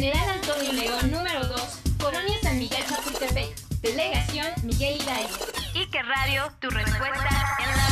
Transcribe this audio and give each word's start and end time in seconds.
General 0.00 0.30
Antonio 0.30 0.72
León 0.72 1.10
número 1.10 1.46
2, 1.46 1.60
Colonia 2.00 2.34
San 2.42 2.58
Miguel 2.58 2.82
Chapultepec, 2.88 3.54
Delegación 3.82 4.46
Miguel 4.62 4.96
Hidalgo. 4.96 5.44
Y 5.74 5.90
que 5.90 6.02
radio, 6.02 6.50
tu 6.58 6.70
respuesta 6.70 7.28
en 7.58 7.68
la 7.76 7.86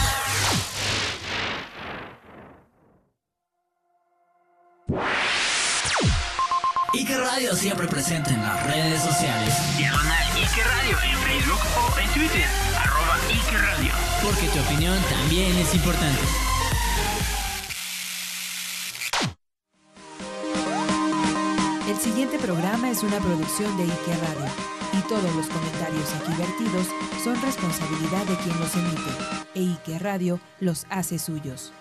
Ike 6.94 7.18
Radio 7.18 7.54
siempre 7.54 7.86
presente 7.86 8.30
en 8.30 8.40
las 8.40 8.66
redes 8.66 9.02
sociales. 9.02 9.54
Diagonal 9.76 10.26
Ike 10.34 10.64
Radio 10.64 10.96
en 11.04 11.18
Facebook 11.18 11.60
o 11.76 11.98
en 11.98 12.08
Twitter. 12.14 12.46
Arroba 12.74 13.18
Ike 13.28 13.58
Radio. 13.58 13.92
Porque 14.22 14.48
tu 14.48 14.60
opinión 14.60 14.98
también 15.10 15.54
es 15.58 15.74
importante. 15.74 16.22
El 21.98 22.04
siguiente 22.04 22.38
programa 22.38 22.90
es 22.90 23.02
una 23.02 23.18
producción 23.18 23.76
de 23.76 23.82
IKEA 23.82 24.16
Radio 24.18 24.52
y 24.92 25.08
todos 25.08 25.34
los 25.34 25.48
comentarios 25.48 26.14
aquí 26.14 26.32
vertidos 26.38 26.86
son 27.24 27.42
responsabilidad 27.42 28.24
de 28.24 28.36
quien 28.36 28.60
los 28.60 28.72
emite 28.76 29.10
e 29.56 29.62
IKEA 29.62 29.98
Radio 29.98 30.40
los 30.60 30.86
hace 30.90 31.18
suyos. 31.18 31.72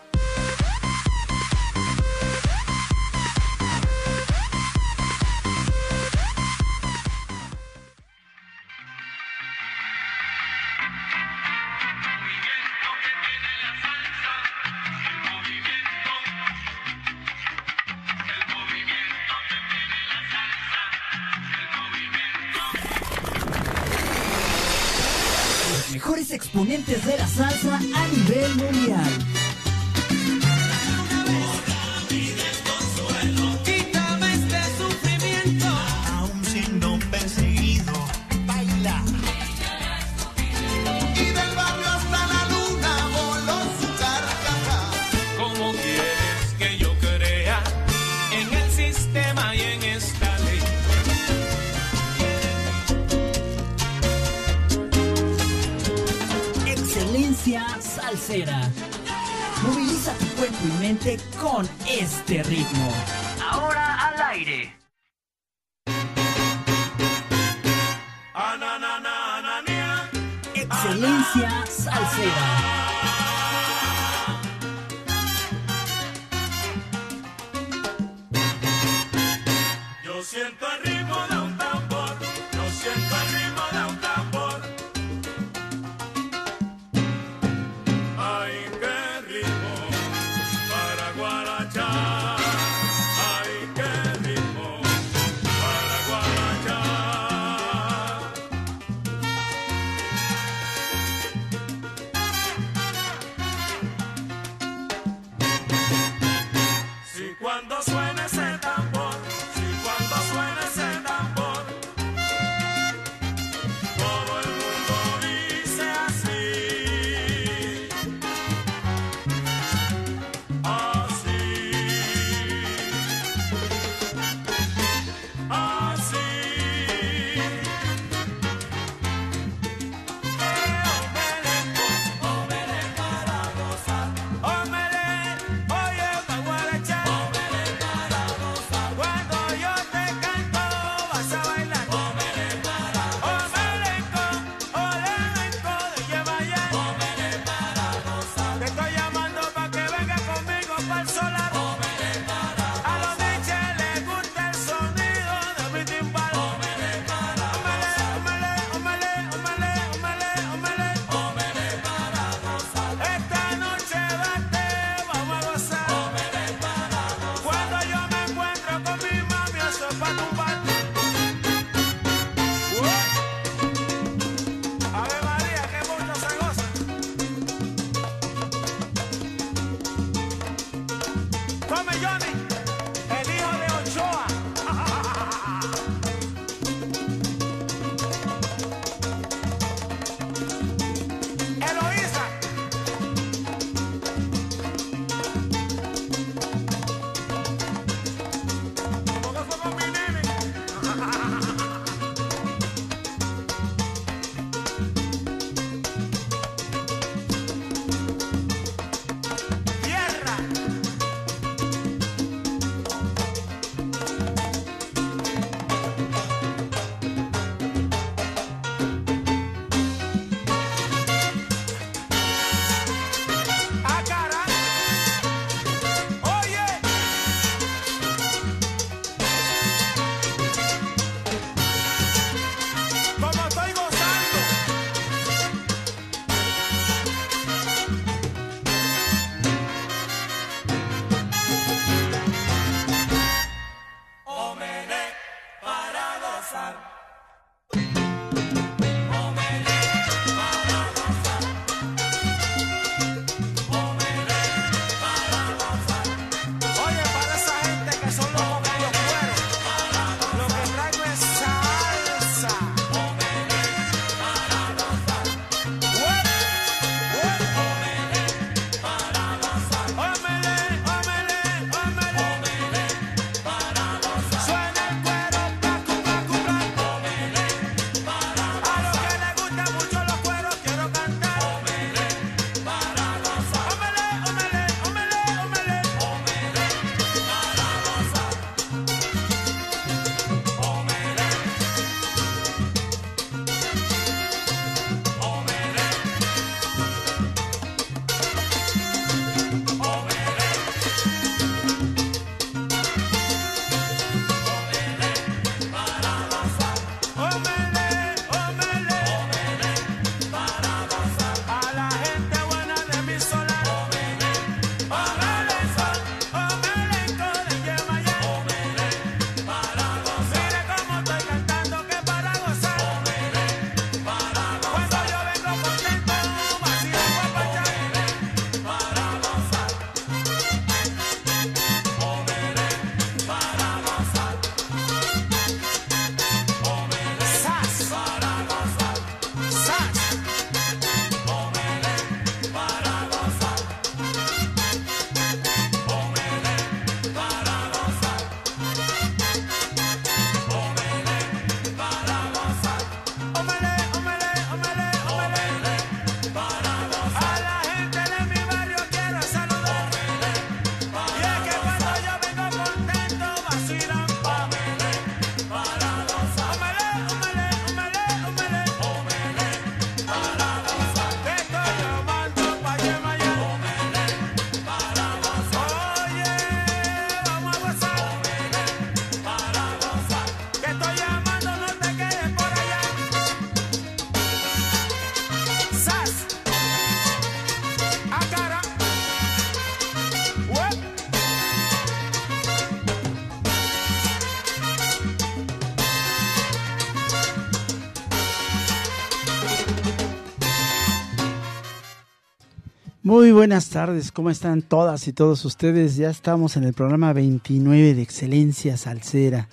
Muy 403.08 403.32
buenas 403.32 403.70
tardes, 403.70 404.12
¿cómo 404.12 404.30
están 404.30 404.62
todas 404.62 405.08
y 405.08 405.14
todos 405.14 405.46
ustedes? 405.46 405.96
Ya 405.96 406.10
estamos 406.10 406.58
en 406.58 406.66
el 406.66 406.74
programa 406.74 407.14
29 407.14 407.94
de 407.94 408.02
Excelencia 408.02 408.76
Salsera. 408.76 409.48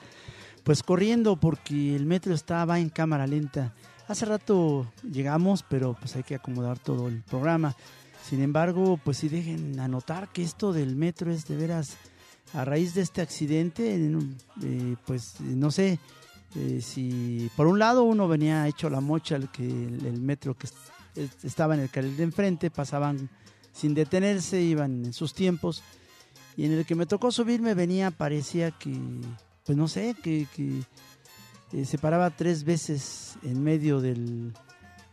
Pues 0.65 0.83
corriendo 0.83 1.37
porque 1.37 1.95
el 1.95 2.05
metro 2.05 2.35
estaba 2.35 2.81
en 2.81 2.89
cámara 2.89 3.29
lenta. 3.29 3.73
Hace 4.09 4.27
rato 4.27 4.93
llegamos, 5.09 5.65
pero 5.69 5.95
pues 6.01 6.17
hay 6.17 6.25
que 6.25 6.35
acomodar 6.35 6.81
todo 6.81 7.07
el 7.07 7.23
programa. 7.23 7.77
Sin 8.29 8.43
embargo, 8.43 8.99
pues 9.05 9.19
sí 9.19 9.29
dejen 9.29 9.79
anotar 9.79 10.33
que 10.33 10.43
esto 10.43 10.73
del 10.73 10.97
metro 10.97 11.31
es 11.31 11.47
de 11.47 11.57
veras 11.57 11.97
a 12.55 12.65
raíz 12.65 12.93
de 12.95 13.03
este 13.03 13.23
accidente, 13.23 13.95
eh, 13.95 14.97
pues 15.07 15.37
no 15.39 15.71
sé 15.71 16.01
eh, 16.57 16.81
si 16.83 17.49
por 17.55 17.69
un 17.69 17.79
lado 17.79 18.03
uno 18.03 18.27
venía 18.27 18.67
hecho 18.67 18.91
la 18.91 19.01
mocha 19.01 19.37
el 19.37 19.49
que 19.49 19.63
el, 19.65 20.21
metro 20.21 20.59
que 20.59 20.67
es- 20.67 21.45
estaba 21.45 21.75
en 21.77 21.83
el 21.83 21.91
carril 21.91 22.17
de 22.17 22.25
enfrente, 22.25 22.69
pasaban 22.73 23.31
sin 23.75 23.93
detenerse, 23.93 24.63
iban 24.63 25.05
en 25.05 25.13
sus 25.13 25.35
tiempos. 25.35 25.83
Y 26.57 26.65
en 26.65 26.73
el 26.73 26.87
que 26.87 26.95
me 26.95 27.07
tocó 27.07 27.33
subirme 27.33 27.75
venía, 27.75 28.13
parecía 28.13 28.71
que, 28.71 28.97
pues 29.67 29.77
no 29.77 29.89
sé, 29.89 30.15
que, 30.23 30.47
que, 30.55 30.83
eh, 31.73 31.85
se 31.85 31.99
paraba 31.99 32.31
tres 32.31 32.63
veces 32.63 33.37
en 33.43 33.63
medio 33.63 34.01
del, 34.01 34.53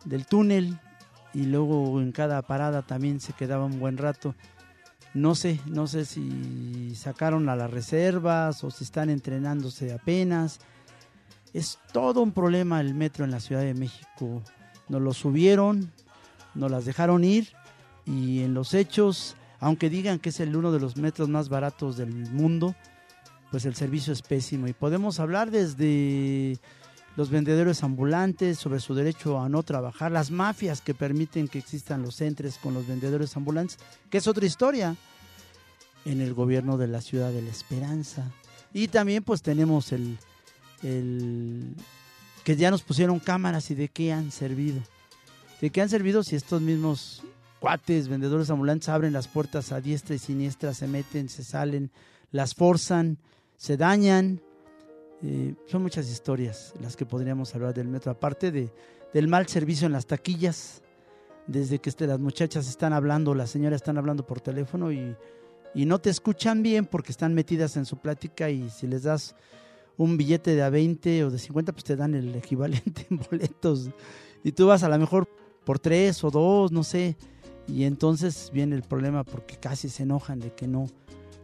del 0.05 0.27
túnel 0.27 0.79
y 1.33 1.45
luego 1.45 1.99
en 1.99 2.11
cada 2.11 2.43
parada 2.43 2.83
también 2.83 3.19
se 3.19 3.33
quedaba 3.33 3.65
un 3.65 3.79
buen 3.79 3.97
rato. 3.97 4.35
No 5.15 5.33
sé, 5.33 5.59
no 5.65 5.87
sé 5.87 6.05
si 6.05 6.93
sacaron 6.95 7.49
a 7.49 7.55
las 7.55 7.71
reservas 7.71 8.63
o 8.63 8.69
si 8.69 8.83
están 8.83 9.09
entrenándose 9.09 9.91
apenas. 9.91 10.59
Es 11.53 11.79
todo 11.91 12.21
un 12.21 12.31
problema 12.31 12.79
el 12.79 12.93
metro 12.93 13.25
en 13.25 13.31
la 13.31 13.39
Ciudad 13.39 13.61
de 13.61 13.73
México. 13.73 14.43
Nos 14.87 15.01
lo 15.01 15.13
subieron, 15.13 15.91
nos 16.53 16.69
las 16.69 16.85
dejaron 16.85 17.23
ir 17.23 17.49
y 18.05 18.41
en 18.41 18.53
los 18.53 18.73
hechos, 18.73 19.35
aunque 19.59 19.89
digan 19.89 20.19
que 20.19 20.29
es 20.29 20.39
el 20.39 20.55
uno 20.55 20.71
de 20.71 20.79
los 20.79 20.97
metros 20.97 21.29
más 21.29 21.49
baratos 21.49 21.97
del 21.97 22.11
mundo, 22.11 22.75
pues 23.51 23.65
el 23.65 23.75
servicio 23.75 24.13
es 24.13 24.21
pésimo. 24.21 24.67
Y 24.67 24.73
podemos 24.73 25.19
hablar 25.19 25.51
desde 25.51 26.57
los 27.15 27.29
vendedores 27.29 27.83
ambulantes 27.83 28.57
sobre 28.57 28.79
su 28.79 28.95
derecho 28.95 29.39
a 29.39 29.49
no 29.49 29.63
trabajar, 29.63 30.11
las 30.11 30.31
mafias 30.31 30.81
que 30.81 30.93
permiten 30.93 31.47
que 31.47 31.59
existan 31.59 32.01
los 32.01 32.21
entres 32.21 32.57
con 32.57 32.73
los 32.73 32.87
vendedores 32.87 33.35
ambulantes, 33.35 33.77
que 34.09 34.17
es 34.17 34.27
otra 34.27 34.45
historia, 34.45 34.95
en 36.05 36.21
el 36.21 36.33
gobierno 36.33 36.77
de 36.77 36.87
la 36.87 37.01
ciudad 37.01 37.31
de 37.31 37.41
la 37.41 37.49
esperanza. 37.51 38.31
Y 38.73 38.87
también 38.87 39.23
pues 39.23 39.41
tenemos 39.41 39.91
el, 39.91 40.17
el 40.81 41.75
que 42.43 42.55
ya 42.55 42.71
nos 42.71 42.81
pusieron 42.81 43.19
cámaras 43.19 43.69
y 43.71 43.75
de 43.75 43.89
qué 43.89 44.13
han 44.13 44.31
servido. 44.31 44.81
¿De 45.59 45.69
qué 45.69 45.81
han 45.81 45.89
servido 45.89 46.23
si 46.23 46.35
estos 46.35 46.61
mismos 46.61 47.21
cuates, 47.61 48.07
vendedores 48.07 48.49
ambulantes, 48.49 48.89
abren 48.89 49.13
las 49.13 49.27
puertas 49.27 49.71
a 49.71 49.79
diestra 49.79 50.15
y 50.15 50.19
siniestra, 50.19 50.73
se 50.73 50.87
meten, 50.87 51.29
se 51.29 51.43
salen, 51.43 51.91
las 52.31 52.55
forzan, 52.55 53.19
se 53.55 53.77
dañan? 53.77 54.41
Eh, 55.21 55.53
son 55.67 55.83
muchas 55.83 56.09
historias 56.09 56.73
las 56.81 56.97
que 56.97 57.05
podríamos 57.05 57.53
hablar 57.53 57.75
del 57.75 57.87
metro, 57.87 58.11
aparte 58.11 58.51
de, 58.51 58.73
del 59.13 59.27
mal 59.27 59.47
servicio 59.47 59.85
en 59.85 59.93
las 59.93 60.07
taquillas, 60.07 60.81
desde 61.45 61.77
que 61.77 61.91
este, 61.91 62.07
las 62.07 62.19
muchachas 62.19 62.67
están 62.67 62.93
hablando, 62.93 63.35
las 63.35 63.51
señoras 63.51 63.77
están 63.77 63.99
hablando 63.99 64.25
por 64.25 64.41
teléfono 64.41 64.91
y, 64.91 65.15
y 65.75 65.85
no 65.85 65.99
te 65.99 66.09
escuchan 66.09 66.63
bien 66.63 66.87
porque 66.87 67.11
están 67.11 67.35
metidas 67.35 67.77
en 67.77 67.85
su 67.85 67.97
plática 67.97 68.49
y 68.49 68.71
si 68.71 68.87
les 68.87 69.03
das 69.03 69.35
un 69.97 70.17
billete 70.17 70.55
de 70.55 70.63
a 70.63 70.71
20 70.71 71.25
o 71.25 71.29
de 71.29 71.37
50, 71.37 71.73
pues 71.73 71.83
te 71.83 71.95
dan 71.95 72.15
el 72.15 72.33
equivalente 72.43 73.05
en 73.11 73.19
boletos. 73.19 73.91
Y 74.43 74.51
tú 74.51 74.65
vas 74.65 74.81
a 74.81 74.89
lo 74.89 74.97
mejor 74.97 75.27
por 75.63 75.77
tres 75.77 76.23
o 76.23 76.31
dos, 76.31 76.71
no 76.71 76.83
sé. 76.83 77.15
Y 77.67 77.85
entonces 77.85 78.49
viene 78.53 78.75
el 78.75 78.83
problema 78.83 79.23
porque 79.23 79.57
casi 79.57 79.89
se 79.89 80.03
enojan 80.03 80.39
de 80.39 80.53
que 80.53 80.67
no, 80.67 80.87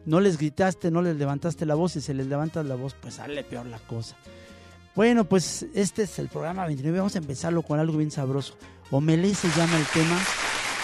no 0.06 0.20
les 0.20 0.38
gritaste, 0.38 0.92
no 0.92 1.02
les 1.02 1.16
levantaste 1.16 1.66
la 1.66 1.76
voz 1.76 1.96
y 1.96 2.02
se 2.02 2.14
les 2.14 2.28
levanta 2.28 2.64
la 2.64 2.76
voz, 2.76 2.96
pues 2.96 3.16
sale 3.16 3.44
peor 3.44 3.66
la 3.66 3.80
cosa. 3.80 4.16
Bueno, 4.96 5.26
pues 5.26 5.66
este 5.76 6.04
es 6.04 6.18
el 6.18 6.28
programa 6.28 6.66
29. 6.66 6.98
Vamos 6.98 7.16
a 7.16 7.20
empezarlo 7.20 7.62
con 7.62 7.80
algo 7.80 7.98
bien 7.98 8.10
sabroso. 8.10 8.56
Omelé 8.90 9.36
se 9.36 9.48
llama 9.50 9.78
el 9.78 9.86
tema 9.86 10.18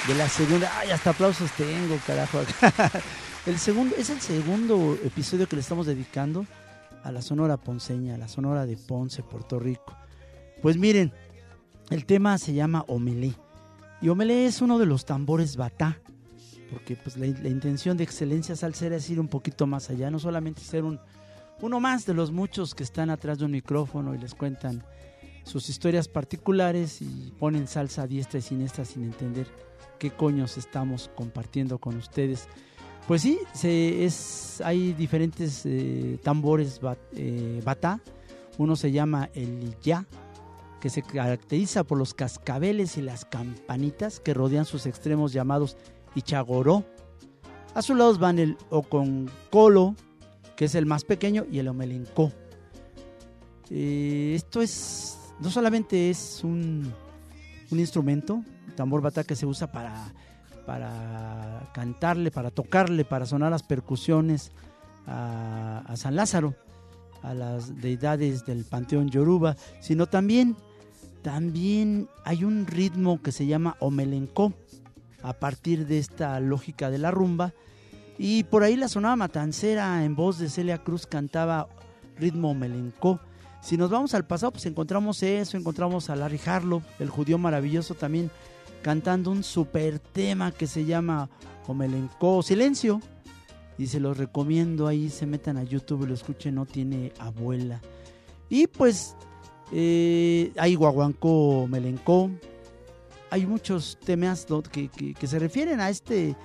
de 0.07 0.15
la 0.15 0.29
segunda. 0.29 0.71
Ay, 0.77 0.91
hasta 0.91 1.09
aplausos 1.09 1.51
tengo, 1.53 1.97
carajo. 2.05 2.39
El 3.45 3.59
segundo, 3.59 3.93
es 3.97 4.09
el 4.09 4.21
segundo 4.21 4.97
episodio 5.03 5.49
que 5.49 5.57
le 5.57 5.61
estamos 5.61 5.85
dedicando 5.85 6.45
a 7.03 7.11
la 7.11 7.21
Sonora 7.21 7.57
Ponceña, 7.57 8.15
a 8.15 8.17
la 8.17 8.29
Sonora 8.29 8.65
de 8.65 8.77
Ponce, 8.77 9.21
Puerto 9.21 9.59
Rico. 9.59 9.97
Pues 10.61 10.77
miren, 10.77 11.11
el 11.89 12.05
tema 12.05 12.37
se 12.37 12.53
llama 12.53 12.85
Omelé. 12.87 13.33
Y 14.03 14.09
Omelé 14.09 14.45
es 14.45 14.61
uno 14.61 14.79
de 14.79 14.85
los 14.85 15.05
tambores 15.05 15.55
batá, 15.55 15.97
porque 16.69 16.97
pues 16.97 17.15
la, 17.15 17.25
intención 17.25 17.95
de 17.95 18.03
excelencia 18.03 18.53
salsera 18.53 18.97
es 18.97 19.09
ir 19.09 19.17
un 19.17 19.29
poquito 19.29 19.65
más 19.65 19.89
allá, 19.89 20.11
no 20.11 20.19
solamente 20.19 20.59
ser 20.59 20.83
un, 20.83 20.99
uno 21.61 21.79
más 21.79 22.05
de 22.05 22.13
los 22.13 22.29
muchos 22.29 22.75
que 22.75 22.83
están 22.83 23.09
atrás 23.09 23.39
de 23.39 23.45
un 23.45 23.51
micrófono 23.51 24.13
y 24.13 24.17
les 24.17 24.35
cuentan 24.35 24.83
sus 25.45 25.69
historias 25.69 26.09
particulares 26.09 27.01
y 27.01 27.31
ponen 27.39 27.65
salsa 27.65 28.01
a 28.01 28.07
diestra 28.07 28.39
y 28.39 28.41
siniestra 28.41 28.83
sin 28.83 29.05
entender 29.05 29.47
qué 29.99 30.11
coños 30.11 30.57
estamos 30.57 31.09
compartiendo 31.15 31.77
con 31.77 31.95
ustedes. 31.95 32.49
Pues 33.07 33.21
sí, 33.21 33.39
es, 33.63 34.59
hay 34.65 34.91
diferentes 34.91 35.61
eh, 35.63 36.19
tambores 36.21 36.81
bat, 36.81 36.99
eh, 37.15 37.61
batá. 37.63 38.01
Uno 38.57 38.75
se 38.75 38.91
llama 38.91 39.29
el 39.33 39.77
ya, 39.81 40.05
que 40.83 40.89
se 40.89 41.01
caracteriza 41.01 41.85
por 41.85 41.97
los 41.97 42.13
cascabeles 42.13 42.97
y 42.97 43.01
las 43.01 43.23
campanitas 43.23 44.19
que 44.19 44.33
rodean 44.33 44.65
sus 44.65 44.85
extremos 44.85 45.31
llamados 45.31 45.77
ichagoró. 46.13 46.83
A 47.73 47.81
sus 47.81 47.97
lados 47.97 48.19
van 48.19 48.37
el 48.37 48.57
oconcolo, 48.69 49.95
que 50.57 50.65
es 50.65 50.75
el 50.75 50.85
más 50.85 51.05
pequeño, 51.05 51.45
y 51.49 51.59
el 51.59 51.69
omelencó. 51.69 52.33
Eh, 53.69 54.33
esto 54.35 54.61
es, 54.61 55.17
no 55.39 55.49
solamente 55.49 56.09
es 56.09 56.41
un, 56.43 56.91
un 57.71 57.79
instrumento, 57.79 58.43
tambor 58.75 58.99
batá 58.99 59.23
que 59.23 59.37
se 59.37 59.45
usa 59.45 59.71
para, 59.71 60.13
para 60.65 61.71
cantarle, 61.73 62.29
para 62.29 62.51
tocarle, 62.51 63.05
para 63.05 63.25
sonar 63.25 63.51
las 63.51 63.63
percusiones 63.63 64.51
a 65.07 65.93
San 65.95 66.17
Lázaro, 66.17 66.55
a 67.21 67.33
las 67.33 67.79
deidades 67.79 68.45
del 68.45 68.65
panteón 68.65 69.09
yoruba, 69.09 69.55
sino 69.79 70.07
también, 70.07 70.57
también 71.23 72.07
hay 72.25 72.43
un 72.43 72.67
ritmo 72.67 73.21
que 73.21 73.31
se 73.31 73.47
llama 73.47 73.75
omelencó, 73.79 74.53
a 75.23 75.33
partir 75.33 75.87
de 75.87 75.97
esta 75.97 76.39
lógica 76.39 76.91
de 76.91 76.97
la 76.97 77.09
rumba, 77.09 77.53
y 78.17 78.43
por 78.43 78.63
ahí 78.63 78.75
la 78.75 78.89
sonaba 78.89 79.15
matancera 79.15 80.03
en 80.03 80.15
voz 80.15 80.37
de 80.37 80.49
Celia 80.49 80.77
Cruz 80.77 81.07
cantaba 81.07 81.67
ritmo 82.17 82.53
melencó. 82.53 83.19
Si 83.61 83.77
nos 83.77 83.89
vamos 83.89 84.13
al 84.13 84.25
pasado, 84.25 84.51
pues 84.51 84.65
encontramos 84.65 85.23
eso, 85.23 85.57
encontramos 85.57 86.09
a 86.09 86.15
Larry 86.15 86.39
Harlow, 86.45 86.83
el 86.99 87.09
judío 87.09 87.37
maravilloso 87.37 87.95
también 87.95 88.29
cantando 88.83 89.31
un 89.31 89.43
super 89.43 89.97
tema 89.97 90.51
que 90.51 90.67
se 90.67 90.85
llama 90.85 91.29
Omelencó 91.67 92.43
Silencio. 92.43 92.99
Y 93.75 93.87
se 93.87 93.99
los 93.99 94.17
recomiendo 94.17 94.85
ahí, 94.85 95.09
se 95.09 95.25
metan 95.25 95.57
a 95.57 95.63
YouTube 95.63 96.03
y 96.03 96.07
lo 96.07 96.13
escuchen, 96.13 96.55
no 96.55 96.65
tiene 96.67 97.11
abuela. 97.17 97.81
Y 98.47 98.67
pues 98.67 99.15
eh, 99.71 100.51
hay 100.57 100.75
Guaguancó 100.75 101.67
Melencó. 101.67 102.29
Hay 103.29 103.45
muchos 103.45 103.97
temas 104.03 104.45
que, 104.71 104.89
que, 104.89 105.27
se 105.27 105.39
refieren 105.39 105.79
a 105.79 105.89
este 105.89 106.35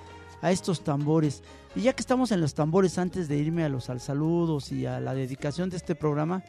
a 0.41 0.51
estos 0.51 0.81
tambores. 0.81 1.43
Y 1.75 1.81
ya 1.81 1.93
que 1.93 2.01
estamos 2.01 2.31
en 2.31 2.41
los 2.41 2.55
tambores, 2.55 2.97
antes 2.97 3.27
de 3.27 3.37
irme 3.37 3.63
a 3.63 3.69
los 3.69 3.89
al 3.89 3.99
saludos 3.99 4.71
y 4.71 4.85
a 4.85 4.99
la 4.99 5.13
dedicación 5.13 5.69
de 5.69 5.77
este 5.77 5.93
programa, 5.93 6.43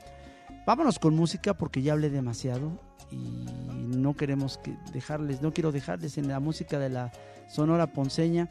vámonos 0.67 0.99
con 0.99 1.15
música 1.15 1.55
porque 1.55 1.83
ya 1.83 1.93
hablé 1.93 2.09
demasiado 2.09 2.73
y 3.11 3.17
no 3.97 4.15
queremos 4.15 4.59
que 4.59 4.77
dejarles, 4.93 5.43
no 5.43 5.53
quiero 5.53 5.73
dejarles 5.73 6.17
en 6.17 6.29
la 6.29 6.41
música 6.41 6.79
de 6.79 6.89
la 6.89 7.13
Sonora 7.49 7.93
Ponceña. 7.93 8.49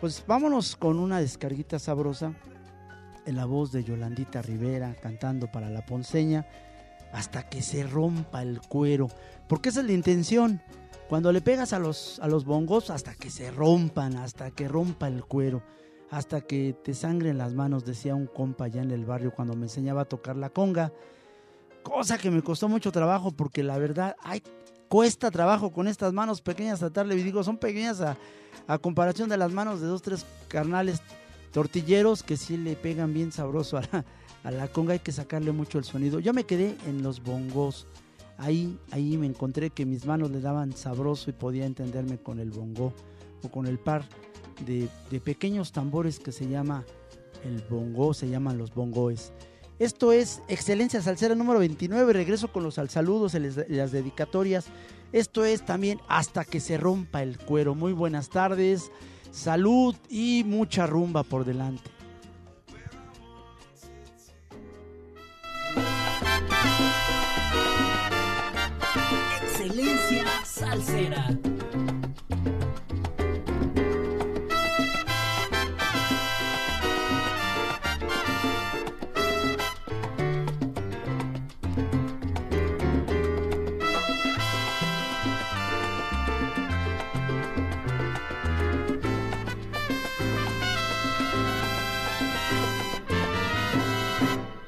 Pues 0.00 0.24
vámonos 0.26 0.74
con 0.74 0.98
una 0.98 1.20
descarguita 1.20 1.78
sabrosa 1.78 2.32
en 3.26 3.36
la 3.36 3.44
voz 3.44 3.70
de 3.70 3.84
Yolandita 3.84 4.42
Rivera 4.42 4.96
cantando 5.00 5.52
para 5.52 5.70
la 5.70 5.84
Ponceña 5.84 6.46
hasta 7.12 7.48
que 7.48 7.62
se 7.62 7.84
rompa 7.84 8.42
el 8.42 8.60
cuero, 8.60 9.08
porque 9.48 9.70
esa 9.70 9.80
es 9.80 9.86
la 9.86 9.92
intención. 9.92 10.60
Cuando 11.08 11.32
le 11.32 11.40
pegas 11.40 11.72
a 11.72 11.78
los, 11.78 12.18
a 12.20 12.28
los 12.28 12.44
bongos 12.44 12.90
hasta 12.90 13.14
que 13.14 13.30
se 13.30 13.50
rompan, 13.50 14.16
hasta 14.16 14.50
que 14.50 14.68
rompa 14.68 15.08
el 15.08 15.24
cuero, 15.24 15.62
hasta 16.10 16.42
que 16.42 16.74
te 16.84 16.94
sangren 16.94 17.38
las 17.38 17.54
manos, 17.54 17.84
decía 17.84 18.14
un 18.14 18.26
compa 18.26 18.66
allá 18.66 18.82
en 18.82 18.90
el 18.90 19.06
barrio 19.06 19.32
cuando 19.32 19.54
me 19.54 19.64
enseñaba 19.64 20.02
a 20.02 20.04
tocar 20.04 20.36
la 20.36 20.50
conga. 20.50 20.92
Cosa 21.82 22.18
que 22.18 22.30
me 22.30 22.42
costó 22.42 22.68
mucho 22.68 22.92
trabajo 22.92 23.30
porque 23.30 23.62
la 23.62 23.78
verdad, 23.78 24.16
ay, 24.22 24.42
cuesta 24.88 25.30
trabajo 25.30 25.72
con 25.72 25.88
estas 25.88 26.12
manos 26.12 26.42
pequeñas 26.42 26.78
tratarle. 26.78 27.14
Y 27.14 27.22
digo, 27.22 27.42
son 27.42 27.56
pequeñas 27.56 28.00
a, 28.02 28.16
a 28.66 28.78
comparación 28.78 29.28
de 29.28 29.38
las 29.38 29.52
manos 29.52 29.80
de 29.80 29.86
dos, 29.86 30.02
tres 30.02 30.26
carnales 30.48 31.00
tortilleros 31.52 32.22
que 32.22 32.36
sí 32.36 32.56
le 32.56 32.76
pegan 32.76 33.14
bien 33.14 33.32
sabroso 33.32 33.78
a 33.78 33.82
la, 33.82 34.04
a 34.44 34.50
la 34.50 34.68
conga 34.68 34.92
hay 34.92 34.98
que 35.00 35.12
sacarle 35.12 35.52
mucho 35.52 35.78
el 35.78 35.84
sonido. 35.84 36.20
Yo 36.20 36.32
me 36.32 36.44
quedé 36.44 36.76
en 36.86 37.02
los 37.02 37.22
bongos. 37.22 37.86
Ahí, 38.36 38.78
ahí 38.92 39.16
me 39.16 39.26
encontré 39.26 39.70
que 39.70 39.84
mis 39.84 40.06
manos 40.06 40.30
le 40.30 40.40
daban 40.40 40.72
sabroso 40.72 41.30
y 41.30 41.32
podía 41.32 41.66
entenderme 41.66 42.18
con 42.18 42.38
el 42.38 42.50
bongo 42.50 42.92
o 43.42 43.48
con 43.48 43.66
el 43.66 43.78
par 43.78 44.04
de, 44.64 44.88
de 45.10 45.20
pequeños 45.20 45.72
tambores 45.72 46.20
que 46.20 46.30
se 46.30 46.48
llama 46.48 46.84
el 47.44 47.62
bongo, 47.68 48.14
se 48.14 48.28
llaman 48.28 48.58
los 48.58 48.74
bongoes. 48.74 49.32
Esto 49.78 50.10
es 50.10 50.42
Excelencia 50.48 51.00
Salsera 51.00 51.36
número 51.36 51.60
29. 51.60 52.12
Regreso 52.12 52.48
con 52.48 52.64
los 52.64 52.74
saludos, 52.74 53.34
las 53.34 53.92
dedicatorias. 53.92 54.66
Esto 55.12 55.44
es 55.44 55.64
también 55.64 56.00
Hasta 56.08 56.44
que 56.44 56.60
se 56.60 56.76
rompa 56.76 57.22
el 57.22 57.38
cuero. 57.38 57.76
Muy 57.76 57.92
buenas 57.92 58.28
tardes, 58.28 58.90
salud 59.30 59.94
y 60.08 60.42
mucha 60.44 60.86
rumba 60.86 61.22
por 61.22 61.44
delante. 61.44 61.97
salsera. 70.68 71.26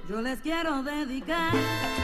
Yo 0.09 0.21
les 0.23 0.41
quiero 0.41 0.83
dedicar 0.83 2.00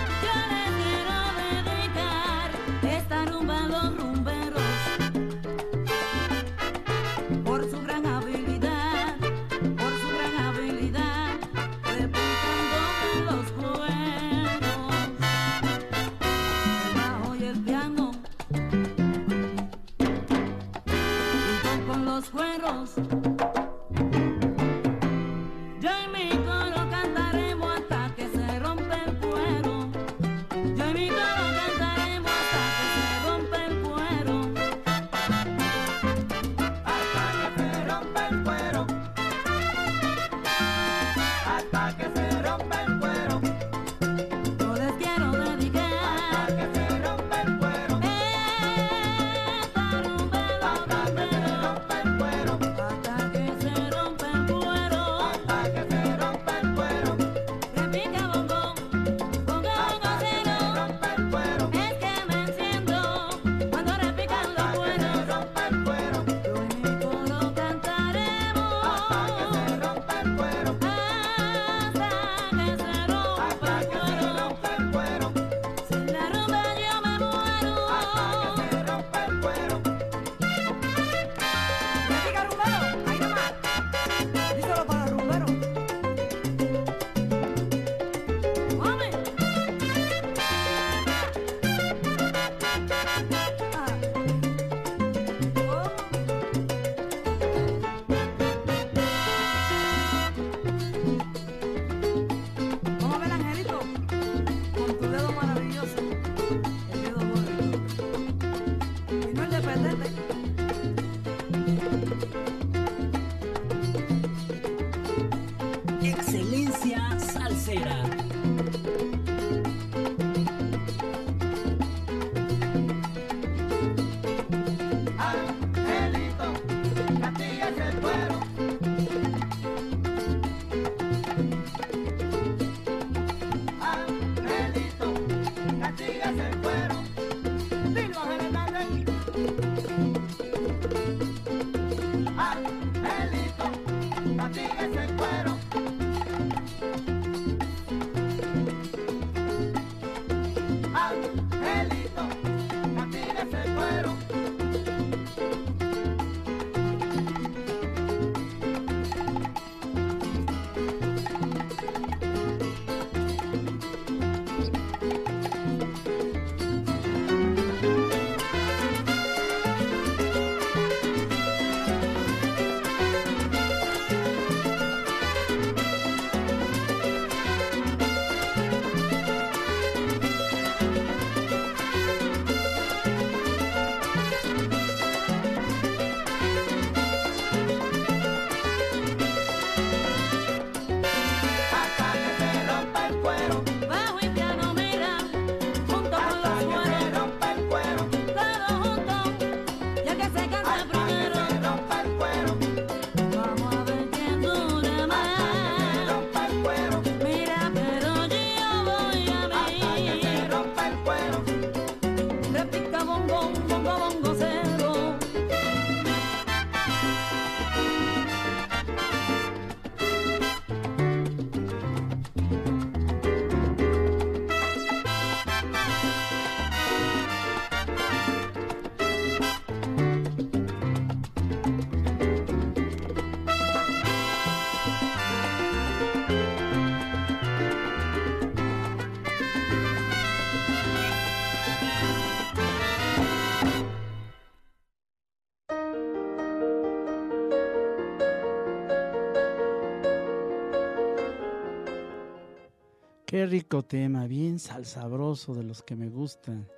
Rico 253.46 253.82
tema, 253.82 254.26
bien 254.26 254.58
salsabroso 254.58 255.54
de 255.54 255.62
los 255.62 255.82
que 255.82 255.96
me 255.96 256.08
gustan. 256.08 256.68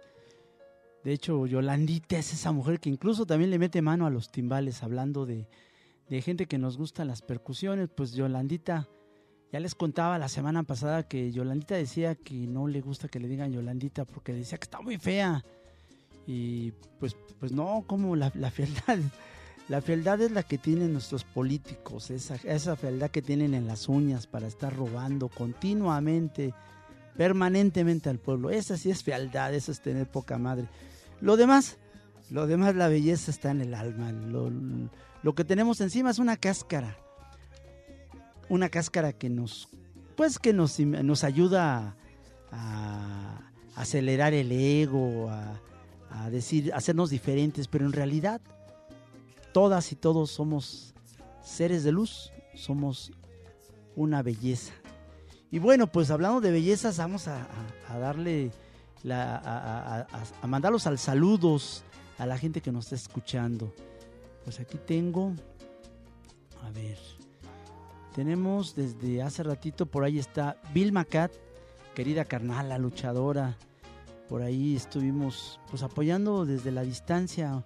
De 1.03 1.13
hecho, 1.13 1.47
Yolandita 1.47 2.19
es 2.19 2.33
esa 2.33 2.53
mujer 2.53 2.81
que 2.81 2.91
incluso 2.91 3.25
también 3.25 3.51
le 3.51 3.59
mete 3.59 3.83
mano 3.83 4.07
a 4.07 4.11
los 4.11 4.31
timbales, 4.31 4.83
hablando 4.83 5.27
de, 5.27 5.49
de 6.09 6.23
gente 6.23 6.47
que 6.47 6.59
nos 6.59 6.77
gustan 6.77 7.09
las 7.09 7.23
percusiones. 7.23 7.89
Pues 7.89 8.13
Yolandita, 8.13 8.89
ya 9.53 9.61
les 9.61 9.75
contaba 9.75 10.19
la 10.19 10.29
semana 10.29 10.63
pasada 10.65 11.09
que 11.09 11.33
Yolandita 11.33 11.75
decía 11.77 12.15
que 12.15 12.35
no 12.47 12.69
le 12.69 12.81
gusta 12.81 13.09
que 13.09 13.21
le 13.21 13.29
digan 13.29 13.53
Yolandita 13.53 14.05
porque 14.05 14.33
decía 14.33 14.59
que 14.59 14.65
está 14.65 14.81
muy 14.81 14.99
fea. 14.99 15.45
Y 16.27 16.73
pues, 17.01 17.17
pues 17.41 17.53
no, 17.53 17.85
como 17.87 18.15
la, 18.17 18.31
la 18.35 18.51
fealdad. 18.51 18.99
La 19.69 19.83
fealdad 19.83 20.21
es 20.23 20.31
la 20.31 20.43
que 20.43 20.57
tienen 20.57 20.95
nuestros 20.95 21.25
políticos, 21.25 22.11
esa, 22.11 22.37
esa 22.37 22.75
fealdad 22.75 23.11
que 23.11 23.21
tienen 23.21 23.53
en 23.53 23.67
las 23.67 23.87
uñas 23.87 24.27
para 24.27 24.47
estar 24.47 24.75
robando 24.75 25.29
continuamente, 25.29 26.55
permanentemente 27.19 28.09
al 28.09 28.19
pueblo. 28.19 28.49
Esa 28.49 28.79
sí 28.79 28.91
es 28.91 29.05
fealdad, 29.05 29.53
eso 29.53 29.71
es 29.71 29.83
tener 29.83 30.11
poca 30.11 30.39
madre. 30.39 30.69
Lo 31.21 31.37
demás, 31.37 31.77
lo 32.31 32.47
demás, 32.47 32.77
la 32.77 32.89
belleza 32.89 33.31
está 33.31 33.51
en 33.51 33.61
el 33.61 33.75
alma. 33.75 34.11
Lo, 34.11 34.51
lo 35.23 35.35
que 35.35 35.45
tenemos 35.45 35.83
encima 35.83 36.11
es 36.11 36.19
una 36.19 36.39
cáscara. 36.39 36.97
Una 38.49 38.71
cáscara 38.71 39.13
que 39.13 39.29
nos, 39.29 39.69
pues 40.17 40.39
que 40.39 40.55
nos, 40.55 40.81
nos 40.81 41.25
ayuda 41.25 41.95
a, 42.51 43.51
acelerar 43.77 44.33
el 44.33 44.51
ego, 44.51 45.29
a, 45.29 45.61
a 46.11 46.31
decir, 46.31 46.73
a 46.73 46.79
hacernos 46.79 47.11
diferentes, 47.11 47.69
pero 47.69 47.85
en 47.85 47.93
realidad 47.93 48.41
todas 49.59 49.91
y 49.91 49.97
todos 49.97 50.31
somos 50.31 50.95
seres 51.43 51.83
de 51.83 51.91
luz, 51.91 52.31
somos 52.55 53.11
una 53.97 54.23
belleza. 54.23 54.73
Y 55.51 55.59
bueno, 55.59 55.89
pues 55.89 56.13
hablando 56.13 56.41
de 56.41 56.53
bellezas, 56.53 56.99
vamos 56.99 57.27
a, 57.27 57.45
darle, 57.99 58.53
la, 59.03 59.35
a, 59.37 60.07
a- 60.43 60.47
mandarlos 60.47 60.87
al 60.87 60.97
saludos 60.97 61.83
a 62.19 62.27
la 62.27 62.39
gente 62.39 62.61
que 62.61 62.71
nos 62.71 62.85
está 62.85 62.95
escuchando. 62.95 63.75
Pues 64.45 64.61
aquí 64.61 64.79
tengo, 64.87 65.33
a 66.63 66.71
ver, 66.71 66.97
tenemos 68.15 68.77
desde 68.77 69.23
hace 69.23 69.43
ratito, 69.43 69.87
por 69.87 70.05
ahí 70.05 70.21
está 70.21 70.57
Bill 70.73 70.93
Macat, 70.93 71.33
querida 71.97 72.25
carnala, 72.27 72.79
luchadora. 72.79 73.57
Por 74.29 74.43
ahí 74.43 74.77
estuvimos 74.77 75.59
pues 75.69 75.83
apoyando 75.83 76.45
desde 76.47 76.71
la 76.71 76.83
distancia 76.83 77.65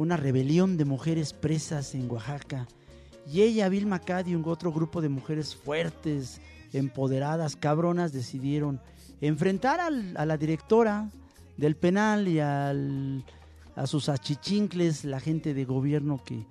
una 0.00 0.16
rebelión 0.16 0.76
de 0.78 0.86
mujeres 0.86 1.32
presas 1.34 1.94
en 1.94 2.10
Oaxaca. 2.10 2.66
Y 3.30 3.42
ella, 3.42 3.68
y 4.26 4.34
un 4.34 4.42
otro 4.46 4.72
grupo 4.72 5.00
de 5.02 5.10
mujeres 5.10 5.54
fuertes, 5.54 6.40
empoderadas, 6.72 7.54
cabronas, 7.54 8.12
decidieron 8.12 8.80
enfrentar 9.20 9.78
al- 9.78 10.16
a 10.16 10.24
la 10.24 10.38
directora 10.38 11.10
del 11.58 11.76
penal 11.76 12.28
y 12.28 12.40
a 13.76 13.86
sus 13.86 14.08
achichincles, 14.08 15.04
la 15.04 15.20
gente 15.20 15.52
de 15.52 15.64
gobierno 15.66 16.22
que, 16.24 16.46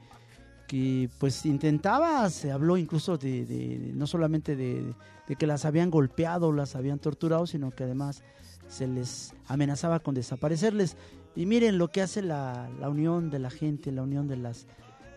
que 0.67 1.09
pues 1.17 1.43
intentaba, 1.45 2.29
se 2.29 2.51
habló 2.51 2.77
incluso 2.77 3.17
de, 3.17 3.45
de- 3.47 3.91
no 3.95 4.05
solamente 4.05 4.55
de, 4.55 4.93
de 5.27 5.35
que 5.35 5.47
las 5.47 5.65
habían 5.65 5.89
golpeado, 5.89 6.51
las 6.51 6.75
habían 6.75 6.99
torturado, 6.99 7.47
sino 7.47 7.71
que 7.71 7.83
además 7.83 8.21
se 8.69 8.87
les 8.87 9.33
amenazaba 9.47 9.99
con 9.99 10.15
desaparecerles. 10.15 10.95
Y 11.35 11.45
miren 11.45 11.77
lo 11.77 11.89
que 11.89 12.01
hace 12.01 12.21
la, 12.21 12.69
la 12.79 12.89
unión 12.89 13.29
de 13.29 13.39
la 13.39 13.49
gente, 13.49 13.91
la 13.91 14.03
unión 14.03 14.27
de 14.27 14.37
las, 14.37 14.65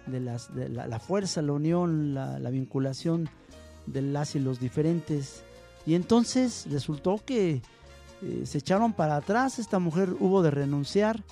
de 0.07 0.19
las, 0.19 0.53
de 0.55 0.69
la, 0.69 0.99
fuerza, 0.99 1.41
la 1.43 1.53
unión, 1.53 2.15
la, 2.15 2.39
la 2.41 2.51
vinculación 2.51 3.29
de 3.87 4.03
las 4.03 4.35
y 4.35 4.41
los 4.41 4.59
diferentes. 4.59 5.45
Y 5.87 5.95
entonces 5.95 6.67
resultó 6.71 7.21
que 7.25 7.63
eh, 8.23 8.43
se 8.45 8.59
echaron 8.59 8.93
para 8.93 9.17
atrás, 9.17 9.59
esta 9.59 9.79
mujer 9.79 10.15
hubo 10.21 10.43
de 10.43 10.51
renunciar 10.51 11.23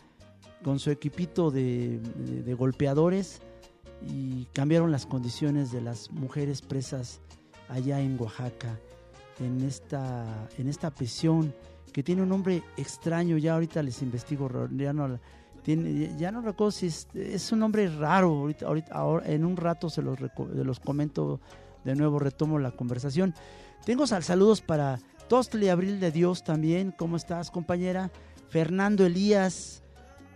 con 0.64 0.78
su 0.78 0.90
equipito 0.90 1.50
de, 1.50 1.98
de- 2.00 2.42
de 2.42 2.54
golpeadores 2.54 3.40
y 4.08 4.46
cambiaron 4.52 4.90
las 4.90 5.06
condiciones 5.06 5.70
de 5.72 5.80
las 5.82 6.10
mujeres 6.10 6.62
presas 6.62 7.20
allá 7.68 8.00
en 8.00 8.20
Oaxaca, 8.20 8.78
en 9.38 9.60
esta, 9.62 10.48
en 10.58 10.68
esta 10.68 10.90
prisión 10.90 11.54
que 11.90 12.02
tiene 12.02 12.22
un 12.22 12.28
nombre 12.28 12.62
extraño, 12.76 13.36
ya 13.38 13.54
ahorita 13.54 13.82
les 13.82 14.02
investigo, 14.02 14.48
ya 14.76 14.92
no, 14.92 15.18
tiene, 15.62 16.16
ya 16.16 16.30
no 16.30 16.40
recuerdo 16.40 16.70
si 16.70 16.86
es, 16.86 17.52
un 17.52 17.58
nombre 17.58 17.88
raro, 17.88 18.28
ahorita, 18.30 18.66
ahorita 18.66 19.22
en 19.26 19.44
un 19.44 19.56
rato 19.56 19.90
se 19.90 20.02
los, 20.02 20.18
se 20.18 20.64
los 20.64 20.80
comento 20.80 21.40
de 21.84 21.94
nuevo, 21.94 22.18
retomo 22.18 22.58
la 22.58 22.70
conversación. 22.70 23.34
Tengo 23.84 24.06
sal- 24.06 24.22
saludos 24.22 24.60
para 24.60 24.98
Tostli 25.28 25.68
Abril 25.68 26.00
de 26.00 26.10
Dios 26.12 26.44
también, 26.44 26.92
¿cómo 26.96 27.16
estás 27.16 27.50
compañera? 27.50 28.10
Fernando 28.48 29.06
Elías, 29.06 29.82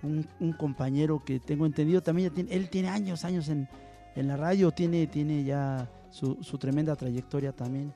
un, 0.03 0.27
un 0.41 0.53
compañero 0.53 1.23
que 1.25 1.41
tengo 1.41 1.67
entendido 1.67 2.03
también, 2.03 2.31
ya 2.31 2.35
tiene, 2.35 2.55
él 2.55 2.71
tiene 2.71 2.89
años, 2.89 3.25
años 3.25 3.49
en, 3.49 3.69
en 4.15 4.29
la 4.29 4.37
radio, 4.37 4.71
tiene, 4.71 5.07
tiene 5.07 5.45
ya 5.45 5.91
su, 6.11 6.39
su 6.43 6.59
tremenda 6.59 6.95
trayectoria 6.97 7.53
también 7.53 7.93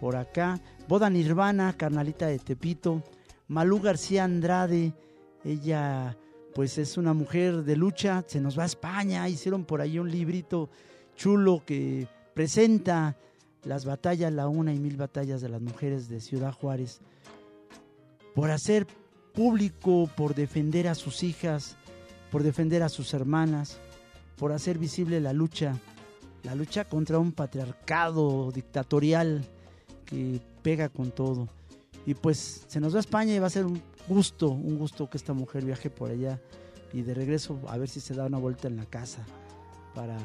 por 0.00 0.16
acá. 0.16 0.58
Boda 0.88 1.10
Nirvana, 1.10 1.74
carnalita 1.76 2.26
de 2.26 2.38
Tepito. 2.38 3.02
Malú 3.48 3.80
García 3.80 4.24
Andrade, 4.24 4.94
ella 5.44 6.16
pues 6.54 6.78
es 6.78 6.96
una 6.96 7.14
mujer 7.14 7.62
de 7.62 7.76
lucha, 7.76 8.24
se 8.26 8.40
nos 8.40 8.58
va 8.58 8.64
a 8.64 8.66
España, 8.66 9.28
hicieron 9.28 9.64
por 9.64 9.80
ahí 9.80 9.98
un 9.98 10.10
librito 10.10 10.68
chulo 11.16 11.62
que 11.64 12.08
presenta 12.34 13.16
las 13.64 13.84
batallas, 13.84 14.32
la 14.32 14.48
una 14.48 14.72
y 14.72 14.78
mil 14.78 14.96
batallas 14.96 15.40
de 15.40 15.48
las 15.48 15.60
mujeres 15.60 16.08
de 16.08 16.20
Ciudad 16.20 16.52
Juárez, 16.52 17.00
por 18.34 18.50
hacer 18.50 18.86
público, 19.32 20.08
por 20.16 20.34
defender 20.34 20.88
a 20.88 20.94
sus 20.94 21.22
hijas, 21.22 21.76
por 22.30 22.42
defender 22.42 22.82
a 22.82 22.88
sus 22.88 23.14
hermanas, 23.14 23.78
por 24.36 24.52
hacer 24.52 24.78
visible 24.78 25.20
la 25.20 25.32
lucha, 25.32 25.76
la 26.42 26.54
lucha 26.54 26.84
contra 26.84 27.18
un 27.18 27.32
patriarcado 27.32 28.50
dictatorial 28.50 29.44
que 30.10 30.40
pega 30.62 30.88
con 30.88 31.10
todo. 31.10 31.48
Y 32.04 32.14
pues 32.14 32.64
se 32.66 32.80
nos 32.80 32.92
va 32.94 32.98
a 32.98 33.00
España 33.00 33.34
y 33.34 33.38
va 33.38 33.46
a 33.46 33.50
ser 33.50 33.64
un 33.64 33.80
gusto, 34.08 34.50
un 34.50 34.78
gusto 34.78 35.08
que 35.08 35.16
esta 35.16 35.32
mujer 35.32 35.64
viaje 35.64 35.88
por 35.90 36.10
allá 36.10 36.40
y 36.92 37.02
de 37.02 37.14
regreso 37.14 37.60
a 37.68 37.78
ver 37.78 37.88
si 37.88 38.00
se 38.00 38.14
da 38.14 38.26
una 38.26 38.38
vuelta 38.38 38.68
en 38.68 38.76
la 38.76 38.86
casa 38.86 39.24
para 39.94 40.18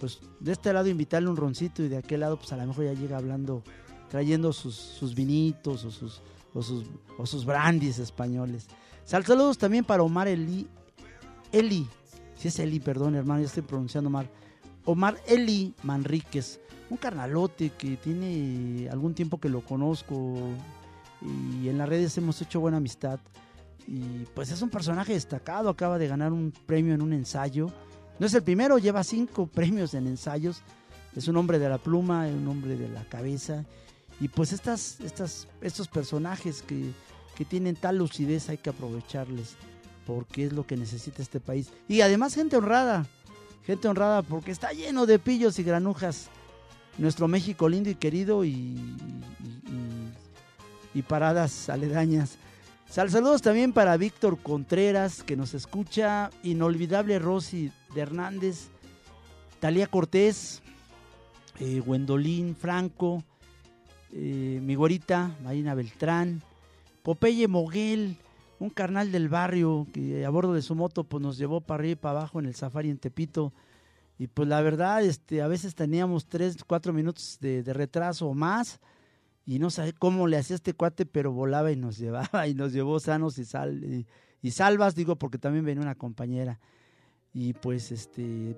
pues 0.00 0.18
de 0.40 0.50
este 0.50 0.72
lado 0.72 0.88
invitarle 0.88 1.28
un 1.28 1.36
roncito 1.36 1.82
y 1.82 1.88
de 1.88 1.98
aquel 1.98 2.20
lado 2.20 2.36
pues 2.36 2.52
a 2.52 2.56
lo 2.56 2.66
mejor 2.66 2.86
ya 2.86 2.94
llega 2.94 3.18
hablando 3.18 3.62
trayendo 4.10 4.52
sus, 4.52 4.74
sus 4.74 5.14
vinitos 5.14 5.84
o 5.84 5.90
sus 5.92 6.20
o 6.54 6.62
sus 6.62 6.86
o 7.18 7.26
sus 7.26 7.44
brandis 7.44 7.98
españoles. 7.98 8.66
Sal 9.04 9.24
saludos 9.24 9.58
también 9.58 9.84
para 9.84 10.02
Omar 10.02 10.26
Eli 10.26 10.66
Eli, 11.52 11.86
si 12.34 12.48
es 12.48 12.58
Eli, 12.58 12.80
perdón, 12.80 13.14
hermano, 13.14 13.40
ya 13.40 13.46
estoy 13.46 13.62
pronunciando 13.62 14.08
mal. 14.08 14.28
Omar 14.84 15.20
Eli 15.26 15.74
Manríquez, 15.82 16.60
un 16.92 16.98
carnalote 16.98 17.70
que 17.70 17.96
tiene 17.96 18.86
algún 18.90 19.14
tiempo 19.14 19.40
que 19.40 19.48
lo 19.48 19.62
conozco 19.62 20.36
y 21.22 21.68
en 21.68 21.78
las 21.78 21.88
redes 21.88 22.16
hemos 22.18 22.40
hecho 22.42 22.60
buena 22.60 22.76
amistad. 22.76 23.18
Y 23.86 24.26
pues 24.34 24.50
es 24.50 24.60
un 24.60 24.68
personaje 24.68 25.14
destacado, 25.14 25.70
acaba 25.70 25.98
de 25.98 26.06
ganar 26.06 26.32
un 26.32 26.52
premio 26.66 26.94
en 26.94 27.00
un 27.00 27.14
ensayo. 27.14 27.70
No 28.18 28.26
es 28.26 28.34
el 28.34 28.42
primero, 28.42 28.76
lleva 28.76 29.02
cinco 29.04 29.46
premios 29.54 29.94
en 29.94 30.06
ensayos. 30.06 30.60
Es 31.16 31.28
un 31.28 31.36
hombre 31.38 31.58
de 31.58 31.70
la 31.70 31.78
pluma, 31.78 32.26
un 32.26 32.46
hombre 32.46 32.76
de 32.76 32.88
la 32.88 33.04
cabeza. 33.04 33.64
Y 34.20 34.28
pues 34.28 34.52
estas, 34.52 35.00
estas, 35.00 35.48
estos 35.62 35.88
personajes 35.88 36.60
que, 36.60 36.92
que 37.34 37.46
tienen 37.46 37.74
tal 37.74 37.96
lucidez 37.96 38.50
hay 38.50 38.58
que 38.58 38.68
aprovecharles 38.68 39.56
porque 40.06 40.44
es 40.44 40.52
lo 40.52 40.66
que 40.66 40.76
necesita 40.76 41.22
este 41.22 41.40
país. 41.40 41.70
Y 41.88 42.02
además 42.02 42.34
gente 42.34 42.58
honrada, 42.58 43.06
gente 43.64 43.88
honrada 43.88 44.22
porque 44.22 44.50
está 44.50 44.72
lleno 44.72 45.06
de 45.06 45.18
pillos 45.18 45.58
y 45.58 45.62
granujas. 45.62 46.28
Nuestro 46.98 47.26
México 47.28 47.68
lindo 47.68 47.90
y 47.90 47.94
querido 47.94 48.44
y, 48.44 48.76
paradas 51.08 51.68
aledañas. 51.68 52.38
Sal 52.88 53.10
saludos 53.10 53.42
también 53.42 53.72
para 53.72 53.96
Víctor 53.96 54.38
Contreras 54.38 55.22
que 55.22 55.36
nos 55.36 55.54
escucha, 55.54 56.30
inolvidable 56.42 57.18
Rosy 57.18 57.72
de 57.94 58.00
Hernández, 58.00 58.68
Talía 59.58 59.86
Cortés, 59.86 60.62
eh, 61.58 61.80
Gwendolyn 61.84 62.54
Franco, 62.54 63.24
eh, 64.12 64.60
mi 64.62 64.74
güerita 64.74 65.34
Marina 65.42 65.74
Beltrán, 65.74 66.42
Popeye 67.02 67.48
Moguel, 67.48 68.16
un 68.58 68.70
carnal 68.70 69.10
del 69.10 69.28
barrio 69.28 69.86
que 69.92 70.24
a 70.24 70.30
bordo 70.30 70.54
de 70.54 70.62
su 70.62 70.74
moto 70.74 71.02
pues 71.04 71.22
nos 71.22 71.38
llevó 71.38 71.60
para 71.60 71.80
arriba 71.80 71.92
y 71.92 71.96
para 71.96 72.18
abajo 72.20 72.38
en 72.38 72.46
el 72.46 72.54
safari 72.54 72.90
en 72.90 72.98
Tepito. 72.98 73.52
Y 74.18 74.28
pues 74.28 74.48
la 74.48 74.60
verdad, 74.60 75.02
este, 75.04 75.42
a 75.42 75.48
veces 75.48 75.74
teníamos 75.74 76.26
tres, 76.26 76.56
cuatro 76.64 76.92
minutos 76.92 77.38
de, 77.40 77.62
retraso 77.72 78.28
o 78.28 78.34
más. 78.34 78.80
Y 79.44 79.58
no 79.58 79.70
sé 79.70 79.92
cómo 79.94 80.26
le 80.28 80.36
hacía 80.36 80.56
este 80.56 80.74
cuate, 80.74 81.06
pero 81.06 81.32
volaba 81.32 81.72
y 81.72 81.76
nos 81.76 81.98
llevaba 81.98 82.46
y 82.46 82.54
nos 82.54 82.72
llevó 82.72 83.00
sanos 83.00 83.38
y, 83.38 83.44
sal, 83.44 84.06
y, 84.42 84.50
salvas, 84.50 84.94
digo, 84.94 85.16
porque 85.16 85.38
también 85.38 85.64
venía 85.64 85.82
una 85.82 85.94
compañera. 85.94 86.60
Y 87.34 87.54
pues 87.54 87.90
este, 87.90 88.56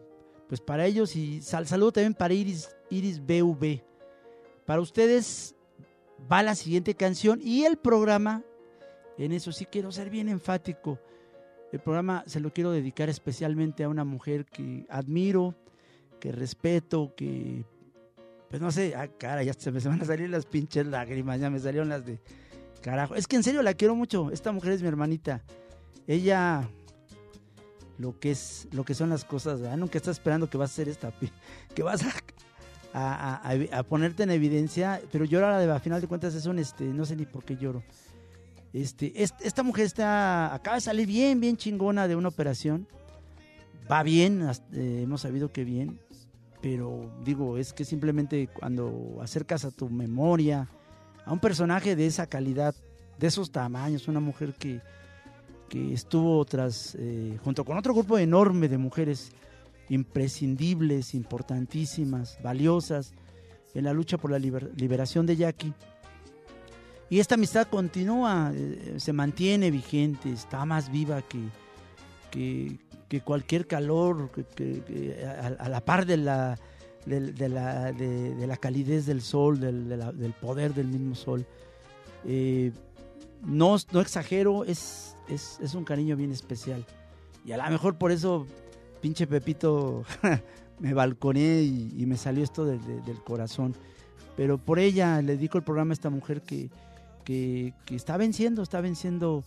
pues 0.49 0.61
para 0.61 0.85
ellos 0.85 1.17
y 1.17 1.41
sal, 1.41 1.67
saludo 1.67 1.93
también 1.93 2.15
para 2.15 2.35
Iris, 2.35 2.69
Iris 2.91 3.21
BV. 3.21 3.83
Para 4.67 4.81
ustedes, 4.81 5.55
va 6.31 6.43
la 6.43 6.55
siguiente 6.55 6.95
canción 6.95 7.41
y 7.43 7.65
el 7.65 7.77
programa, 7.77 8.43
en 9.19 9.33
eso 9.33 9.53
sí 9.53 9.67
quiero 9.67 9.93
ser 9.93 10.11
bien 10.11 10.29
enfático, 10.29 10.99
el 11.75 11.81
programa 11.81 12.23
se 12.27 12.39
lo 12.39 12.53
quiero 12.53 12.71
dedicar 12.71 13.09
especialmente 13.09 13.83
a 13.83 13.89
una 13.89 14.05
mujer 14.05 14.45
que 14.45 14.87
admiro, 14.89 15.57
que 16.21 16.31
respeto, 16.31 17.13
que, 17.17 17.65
pues 18.49 18.63
no 18.63 18.71
sé, 18.71 18.95
ah, 18.95 19.09
cara, 19.09 19.43
ya 19.43 19.53
se 19.55 19.73
me 19.73 19.81
van 19.81 20.01
a 20.01 20.05
salir 20.05 20.31
las 20.31 20.47
pinches 20.47 20.87
lágrimas, 20.87 21.41
ya 21.41 21.51
me 21.51 21.59
salieron 21.59 21.89
las 21.89 22.07
de, 22.07 22.21
carajo, 22.81 23.17
es 23.17 23.27
que 23.27 23.35
en 23.35 23.43
serio 23.43 23.61
la 23.61 23.75
quiero 23.75 23.97
mucho, 23.97 24.31
esta 24.31 24.53
mujer 24.53 24.73
es 24.73 24.83
mi 24.83 24.89
hermanita, 24.89 25.43
ella 26.07 26.71
lo 27.99 28.19
que 28.21 28.31
es 28.31 28.69
lo 28.73 28.85
que 28.85 28.95
son 28.95 29.11
las 29.11 29.25
cosas 29.25 29.61
¿verdad? 29.61 29.77
nunca 29.77 29.99
está 29.99 30.11
esperando 30.11 30.51
que 30.51 30.59
vas 30.59 30.71
a 30.71 30.73
hacer 30.73 30.89
esta 30.89 31.13
que 31.75 31.83
vas 31.83 32.03
a, 32.93 33.83
ponerte 33.85 34.25
en 34.25 34.31
evidencia 34.31 35.01
pero 35.13 35.25
yo 35.25 35.45
ahora 35.45 35.75
a 35.75 35.79
final 35.79 36.01
de 36.01 36.09
cuentas 36.09 36.35
es 36.35 36.47
un 36.47 36.59
este 36.59 36.85
no 36.85 37.05
sé 37.05 37.15
ni 37.15 37.25
por 37.25 37.45
qué 37.45 37.57
lloro 37.57 37.85
este 38.75 39.23
est- 39.23 39.41
esta 39.43 39.63
mujer 39.63 39.87
está 39.87 40.53
acaba 40.55 40.75
de 40.77 40.81
salir 40.83 41.07
bien 41.07 41.41
bien 41.41 41.57
chingona 41.57 42.07
de 42.09 42.17
una 42.17 42.29
operación 42.29 42.87
va 43.91 44.03
bien 44.03 44.43
eh, 44.73 45.01
hemos 45.05 45.23
sabido 45.23 45.51
que 45.53 45.65
bien 45.65 45.99
pero 46.61 47.11
digo 47.25 47.57
es 47.57 47.73
que 47.73 47.85
simplemente 47.87 48.49
cuando 48.49 49.19
acercas 49.23 49.65
a 49.65 49.71
tu 49.71 49.89
memoria 49.89 50.69
a 51.25 51.33
un 51.33 51.39
personaje 51.39 51.95
de 51.97 52.07
esa 52.07 52.27
calidad 52.27 52.75
de 53.19 53.27
esos 53.29 53.51
tamaños 53.51 54.09
una 54.09 54.21
mujer 54.21 54.55
que 54.55 54.81
que 55.69 55.95
estuvo 55.95 56.45
tras, 56.45 56.95
eh, 57.01 57.39
junto 57.43 57.65
con 57.65 57.77
otro 57.79 57.95
grupo 57.95 58.19
enorme 58.19 58.69
de 58.69 58.77
mujeres 58.79 59.31
imprescindibles, 59.89 61.15
importantísimas, 61.15 62.39
valiosas, 62.43 63.13
en 63.75 63.85
la 63.85 63.93
lucha 63.93 64.19
por 64.19 64.31
la 64.31 64.39
liber- 64.39 64.71
liberación 64.77 65.27
de 65.27 65.37
Jackie. 65.37 65.73
Y 67.15 67.21
esta 67.21 67.37
amistad 67.37 67.69
continúa, 67.69 68.51
eh, 68.53 68.95
se 68.97 69.13
mantiene 69.13 69.71
vigente, 69.71 70.33
está 70.33 70.65
más 70.65 70.91
viva 70.91 71.23
que, 71.23 71.39
que, 73.09 73.21
cualquier 73.21 73.69
calor, 73.69 74.33
a, 75.61 75.69
la 75.69 75.81
par 75.85 76.07
de 76.07 76.17
la, 76.17 76.59
de, 77.07 77.49
la, 77.49 77.93
de- 77.93 78.45
la 78.45 78.57
calidez 78.57 79.07
del 79.07 79.23
sol, 79.23 79.61
del, 79.61 80.35
poder 80.41 80.75
del 80.75 80.89
mismo 80.89 81.15
sol. 81.15 81.47
Eh, 82.25 82.73
no, 83.47 83.77
no 83.93 84.01
exagero, 84.01 84.65
es, 84.65 85.15
es, 85.29 85.61
es 85.63 85.75
un 85.77 85.85
cariño 85.85 86.17
bien 86.17 86.33
especial. 86.33 86.85
Y 87.45 87.53
a 87.53 87.59
lo 87.59 87.71
mejor 87.71 87.95
por 87.97 88.11
eso, 88.11 88.45
pinche 89.01 89.29
Pepito, 89.29 90.03
me 90.81 90.93
balconé 90.95 91.63
y, 91.63 91.95
y 91.97 92.07
me 92.07 92.17
salió 92.17 92.43
esto 92.43 92.65
del- 92.65 92.85
de- 92.85 93.03
del 93.03 93.23
corazón. 93.23 93.73
Pero 94.37 94.59
por 94.59 94.81
ella 94.81 95.23
le 95.23 95.37
dedico 95.37 95.59
el 95.59 95.63
programa 95.63 95.93
a 95.93 95.95
esta 95.95 96.11
mujer 96.11 96.43
que, 96.43 96.71
que, 97.25 97.73
está 97.91 98.17
venciendo, 98.17 98.63
está 98.63 98.81
venciendo 98.81 99.45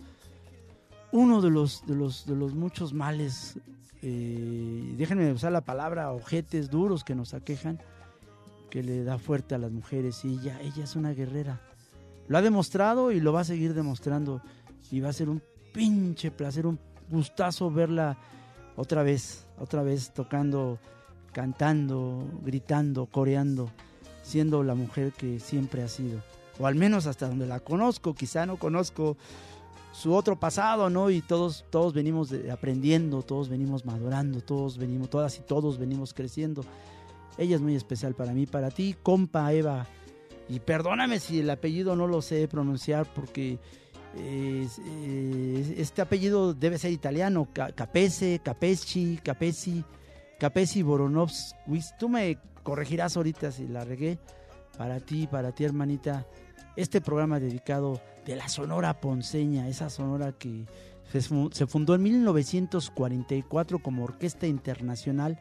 uno 1.12 1.42
de 1.42 1.50
los, 1.50 1.86
de 1.86 1.96
los, 1.96 2.26
de 2.26 2.36
los 2.36 2.54
muchos 2.54 2.94
males, 2.94 3.58
eh, 4.02 4.94
déjenme 4.98 5.32
usar 5.32 5.52
la 5.52 5.62
palabra, 5.62 6.12
ojetes 6.12 6.70
duros 6.70 7.04
que 7.04 7.16
nos 7.16 7.34
aquejan, 7.34 7.80
que 8.70 8.84
le 8.84 9.04
da 9.04 9.18
fuerte 9.18 9.56
a 9.56 9.58
las 9.58 9.72
mujeres. 9.72 10.26
Y 10.26 10.34
ella, 10.40 10.60
ella 10.62 10.84
es 10.84 10.96
una 10.96 11.14
guerrera. 11.14 11.62
Lo 12.28 12.38
ha 12.38 12.42
demostrado 12.42 13.12
y 13.12 13.22
lo 13.22 13.32
va 13.32 13.42
a 13.42 13.46
seguir 13.46 13.74
demostrando. 13.74 14.42
Y 14.92 15.00
va 15.00 15.10
a 15.10 15.14
ser 15.14 15.30
un 15.30 15.42
pinche 15.74 16.32
placer, 16.32 16.66
un 16.66 16.80
gustazo 17.10 17.72
verla 17.72 18.18
otra 18.76 19.04
vez, 19.04 19.46
otra 19.60 19.84
vez 19.84 20.14
tocando, 20.14 20.80
cantando, 21.32 22.26
gritando, 22.44 23.06
coreando, 23.06 23.70
siendo 24.24 24.64
la 24.64 24.76
mujer 24.76 25.14
que 25.14 25.40
siempre 25.40 25.84
ha 25.84 25.88
sido. 25.88 26.22
O 26.60 26.66
al 26.68 26.76
menos 26.76 27.06
hasta 27.08 27.28
donde 27.28 27.46
la 27.46 27.60
conozco, 27.60 28.14
quizá 28.16 28.46
no 28.46 28.58
conozco 28.58 29.18
su 29.92 30.14
otro 30.14 30.40
pasado, 30.40 30.90
¿no? 30.90 31.10
Y 31.10 31.22
todos, 31.22 31.66
todos 31.70 31.94
venimos 31.94 32.34
aprendiendo, 32.52 33.22
todos 33.24 33.50
venimos 33.50 33.86
madurando, 33.86 34.42
todos 34.42 34.78
venimos, 34.78 35.10
todas 35.10 35.38
y 35.38 35.42
todos 35.42 35.78
venimos 35.78 36.14
creciendo. 36.14 36.64
Ella 37.38 37.56
es 37.56 37.62
muy 37.62 37.76
especial 37.76 38.14
para 38.16 38.34
mí, 38.34 38.46
para 38.48 38.70
ti, 38.72 38.96
compa 39.04 39.52
Eva. 39.54 39.86
Y 40.50 40.60
perdóname 40.60 41.20
si 41.20 41.40
el 41.40 41.50
apellido 41.50 41.96
no 41.96 42.08
lo 42.08 42.22
sé 42.22 42.48
pronunciar 42.48 43.06
porque 43.14 43.60
es- 44.16 44.80
este 45.78 46.02
apellido 46.02 46.54
debe 46.54 46.78
ser 46.78 46.92
italiano. 46.92 47.48
Ca- 47.54 47.72
Capese, 47.72 48.40
Capesci, 48.44 49.20
Capesi, 49.24 49.84
Capesi 50.40 50.82
Boronovsky. 50.84 51.80
Tú 52.00 52.10
me 52.10 52.38
corregirás 52.64 53.18
ahorita 53.18 53.52
si 53.52 53.68
la 53.68 53.84
regué. 53.84 54.20
Para 54.78 55.00
ti, 55.00 55.28
para 55.28 55.52
ti, 55.54 55.64
hermanita. 55.64 56.26
Este 56.78 57.02
programa 57.02 57.40
dedicado 57.42 58.00
de 58.26 58.36
la 58.38 58.48
Sonora 58.48 59.02
Ponceña, 59.02 59.68
esa 59.68 59.90
sonora 59.90 60.32
que 60.32 60.66
se 61.12 61.22
fu- 61.22 61.50
se 61.52 61.66
fundó 61.68 61.96
en 61.96 62.04
1944 62.04 63.80
como 63.80 64.04
orquesta 64.04 64.48
internacional. 64.48 65.40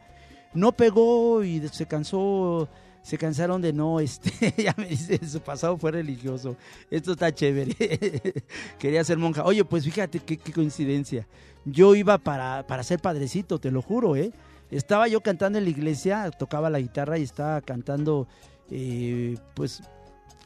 No 0.53 0.71
pegó 0.71 1.43
y 1.43 1.59
se 1.69 1.85
cansó, 1.85 2.67
se 3.03 3.17
cansaron 3.17 3.61
de 3.61 3.71
no, 3.71 3.99
este, 4.01 4.31
ya 4.63 4.73
me 4.77 4.87
dice, 4.87 5.19
su 5.27 5.39
pasado 5.41 5.77
fue 5.77 5.91
religioso. 5.91 6.57
Esto 6.89 7.11
está 7.11 7.31
chévere. 7.33 7.75
Quería 8.79 9.03
ser 9.03 9.17
monja. 9.17 9.43
Oye, 9.45 9.63
pues 9.63 9.83
fíjate 9.83 10.19
qué, 10.19 10.37
qué 10.37 10.51
coincidencia. 10.51 11.27
Yo 11.65 11.95
iba 11.95 12.17
para, 12.17 12.65
para 12.65 12.81
ser 12.83 12.99
padrecito, 12.99 13.59
te 13.59 13.69
lo 13.71 13.81
juro, 13.81 14.15
¿eh? 14.15 14.31
Estaba 14.71 15.07
yo 15.07 15.21
cantando 15.21 15.59
en 15.59 15.65
la 15.65 15.69
iglesia, 15.69 16.29
tocaba 16.31 16.69
la 16.69 16.79
guitarra 16.79 17.17
y 17.19 17.23
estaba 17.23 17.61
cantando, 17.61 18.27
eh, 18.71 19.37
pues, 19.53 19.81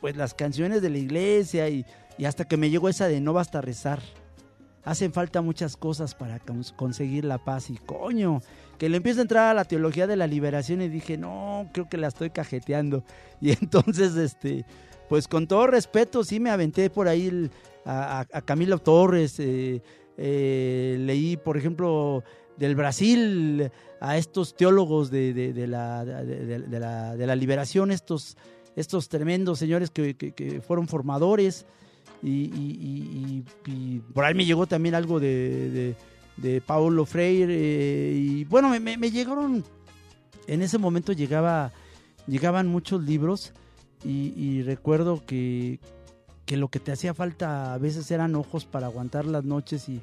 pues 0.02 0.18
las 0.18 0.34
canciones 0.34 0.82
de 0.82 0.90
la 0.90 0.98
iglesia 0.98 1.70
y, 1.70 1.86
y 2.18 2.26
hasta 2.26 2.46
que 2.46 2.58
me 2.58 2.70
llegó 2.70 2.90
esa 2.90 3.08
de 3.08 3.22
no 3.22 3.32
basta 3.34 3.62
rezar. 3.62 4.02
Hacen 4.84 5.14
falta 5.14 5.42
muchas 5.42 5.78
cosas 5.78 6.16
para 6.16 6.40
cons- 6.44 6.76
conseguir 6.76 7.24
la 7.24 7.38
paz 7.38 7.70
y 7.70 7.78
coño, 7.78 8.42
que 8.80 8.90
le 8.90 8.98
empiezo 8.98 9.20
a 9.20 9.22
entrar 9.22 9.48
a 9.52 9.54
la 9.54 9.64
teología 9.64 10.08
de 10.08 10.16
la 10.16 10.26
liberación 10.26 10.82
y 10.82 10.90
dije, 10.90 11.18
no, 11.18 11.70
creo 11.72 11.88
que 11.88 11.98
la 11.98 12.08
estoy 12.08 12.32
cajeteando. 12.32 13.04
Y 13.42 13.52
entonces, 13.52 14.16
este, 14.16 14.66
pues 15.08 15.28
con 15.28 15.46
todo 15.48 15.68
respeto, 15.68 16.24
sí 16.24 16.40
me 16.40 16.50
aventé 16.50 16.90
por 16.90 17.08
ahí 17.08 17.50
a, 17.86 18.26
a- 18.34 18.42
Camilo 18.42 18.80
Torres, 18.80 19.40
eh, 19.40 19.84
eh, 20.18 20.98
leí, 21.00 21.38
por 21.38 21.58
ejemplo, 21.58 22.24
del 22.58 22.76
Brasil 22.76 23.70
a 24.00 24.18
estos 24.18 24.56
teólogos 24.56 25.12
de- 25.12 25.34
de- 25.34 25.54
de 25.54 25.68
la, 25.68 26.04
de 26.06 27.28
la 27.28 27.36
liberación, 27.36 27.92
estos, 27.92 28.36
estos 28.76 29.10
tremendos 29.10 29.60
señores 29.60 29.90
que, 29.92 30.16
que- 30.16 30.62
fueron 30.62 30.88
formadores. 30.88 31.66
Y, 32.24 33.44
por 34.14 34.26
ahí 34.26 34.34
me 34.36 34.46
llegó 34.46 34.68
también 34.68 34.96
algo 34.96 35.20
de, 35.20 35.70
de, 35.72 35.96
de 36.38 36.62
Paulo 36.62 37.06
Freire. 37.06 37.54
eh, 37.58 38.14
y 38.16 38.44
bueno, 38.46 38.70
me, 38.70 38.80
me- 38.80 38.98
me 38.98 39.10
llegaron, 39.12 39.64
en 40.48 40.62
ese 40.62 40.78
momento 40.78 41.14
llegaba, 41.14 41.72
llegaban 42.28 42.68
muchos 42.68 43.02
libros 43.04 43.54
y 44.04 44.62
recuerdo 44.64 45.24
que, 45.26 45.80
que 46.46 46.58
lo 46.58 46.70
que 46.70 46.80
te 46.80 46.92
hacía 46.92 47.14
falta 47.14 47.74
a 47.74 47.78
veces 47.78 48.10
eran 48.12 48.36
ojos 48.36 48.66
para 48.66 48.88
aguantar 48.88 49.26
las 49.26 49.44
noches 49.44 49.88
y, 49.90 50.02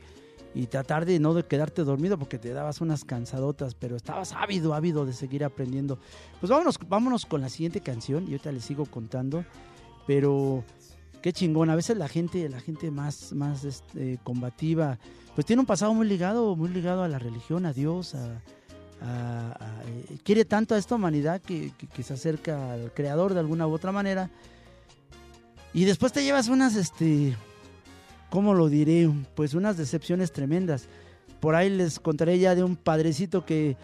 y 0.61 0.67
tratar 0.67 1.07
de 1.07 1.21
no 1.21 1.35
quedarte 1.47 1.85
dormido 1.85 2.19
porque 2.19 2.37
te 2.37 2.53
dabas 2.53 2.81
unas 2.81 3.05
cansadotas, 3.05 3.77
pero 3.77 3.95
estabas 3.95 4.33
ávido, 4.33 4.75
ávido 4.75 5.07
de 5.07 5.13
seguir 5.13 5.45
aprendiendo. 5.45 6.01
Pues 6.41 6.51
vámonos, 6.51 6.79
vámonos 6.89 7.27
con 7.27 7.41
la 7.41 7.49
siguiente 7.49 7.81
canción 7.81 8.25
y 8.25 8.33
ahorita 8.33 8.51
les 8.51 8.65
sigo 8.65 8.85
contando, 8.87 9.45
pero 10.05 10.65
qué 11.23 11.33
chingón. 11.33 11.71
A 11.71 11.77
veces 11.77 11.97
la 11.97 12.09
gente, 12.09 12.49
la 12.49 12.59
gente 12.59 12.91
más, 12.91 13.33
más 13.35 13.63
este, 13.63 14.19
combativa, 14.25 14.99
pues 15.37 15.47
tiene 15.47 15.61
un 15.61 15.67
pasado 15.67 15.95
muy 15.95 16.09
ligado, 16.09 16.57
muy 16.57 16.71
ligado 16.71 17.05
a 17.05 17.09
la 17.09 17.21
religión, 17.21 17.65
a 17.65 17.73
Dios, 17.73 18.17
a- 18.17 18.43
eh, 19.01 20.19
quiere 20.25 20.45
tanto 20.45 20.75
a 20.75 20.79
esta 20.79 20.97
humanidad 20.97 21.41
que, 21.41 21.71
que- 21.79 21.87
que 21.87 22.03
se 22.03 22.15
acerca 22.15 22.73
al 22.73 22.93
creador 22.93 23.33
de 23.33 23.39
alguna 23.39 23.69
u 23.69 23.73
otra 23.73 23.93
manera. 23.93 24.29
Y 25.73 25.85
después 25.85 26.13
te 26.13 26.25
llevas 26.25 26.49
unas, 26.49 26.75
este, 26.75 27.37
¿cómo 28.31 28.55
lo 28.55 28.69
diré? 28.69 29.11
Pues 29.35 29.55
unas 29.55 29.77
decepciones 29.77 30.33
tremendas. 30.33 30.89
Por 31.41 31.55
ahí 31.55 31.71
les 31.71 32.01
contaré 32.01 32.39
ya 32.39 32.55
de 32.55 32.65
un 32.65 32.77
padrecito 32.77 33.45
que, 33.45 33.77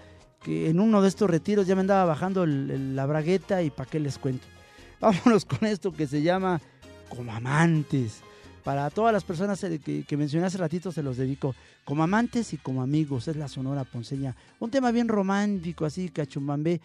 que 0.42 0.70
en 0.70 0.80
uno 0.80 1.02
de 1.02 1.08
estos 1.08 1.30
retiros 1.30 1.66
ya 1.66 1.74
me 1.74 1.82
andaba 1.82 2.04
bajando 2.04 2.46
la 2.46 3.06
bragueta 3.06 3.62
y 3.62 3.70
para 3.70 3.88
qué 3.88 4.00
les 4.00 4.18
cuento. 4.18 4.46
Vámonos 5.00 5.44
con 5.44 5.66
esto 5.66 5.92
que 5.92 6.06
se 6.06 6.22
llama 6.22 6.60
Como 7.08 7.32
Amantes. 7.32 8.20
Para 8.64 8.88
todas 8.88 9.12
las 9.12 9.24
personas 9.24 9.62
eh, 9.64 9.78
que, 9.78 10.04
que 10.04 10.16
mencioné 10.16 10.46
hace 10.46 10.58
ratito 10.58 10.90
se 10.90 11.02
los 11.02 11.16
dedico. 11.16 11.54
Como 11.84 12.02
amantes 12.02 12.54
y 12.54 12.56
como 12.56 12.82
amigos, 12.82 13.28
es 13.28 13.36
la 13.36 13.46
Sonora 13.46 13.84
Ponceña. 13.84 14.34
Un 14.58 14.70
tema 14.70 14.90
bien 14.90 15.08
romántico, 15.08 15.84
así, 15.84 16.08
cachumbambé. 16.08 16.80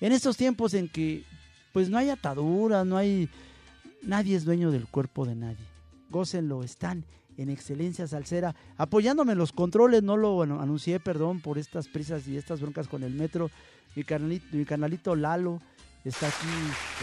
En 0.00 0.12
estos 0.12 0.36
tiempos 0.36 0.74
en 0.74 0.88
que 0.88 1.24
pues 1.74 1.90
no 1.90 1.98
hay 1.98 2.08
ataduras, 2.08 2.86
no 2.86 2.96
hay... 2.96 3.28
Nadie 4.02 4.36
es 4.36 4.44
dueño 4.44 4.70
del 4.70 4.86
cuerpo 4.86 5.26
de 5.26 5.34
nadie. 5.34 5.73
Gócenlo, 6.14 6.62
están 6.62 7.04
en 7.36 7.50
excelencia 7.50 8.06
salsera, 8.06 8.54
apoyándome 8.76 9.32
en 9.32 9.38
los 9.38 9.50
controles, 9.50 10.04
no 10.04 10.16
lo 10.16 10.42
anuncié, 10.42 11.00
perdón, 11.00 11.40
por 11.40 11.58
estas 11.58 11.88
prisas 11.88 12.28
y 12.28 12.36
estas 12.36 12.60
broncas 12.60 12.86
con 12.86 13.02
el 13.02 13.12
metro, 13.12 13.50
mi 13.96 14.04
carnalito, 14.04 14.46
mi 14.52 14.64
carnalito 14.64 15.16
Lalo, 15.16 15.60
está 16.04 16.28
aquí, 16.28 16.46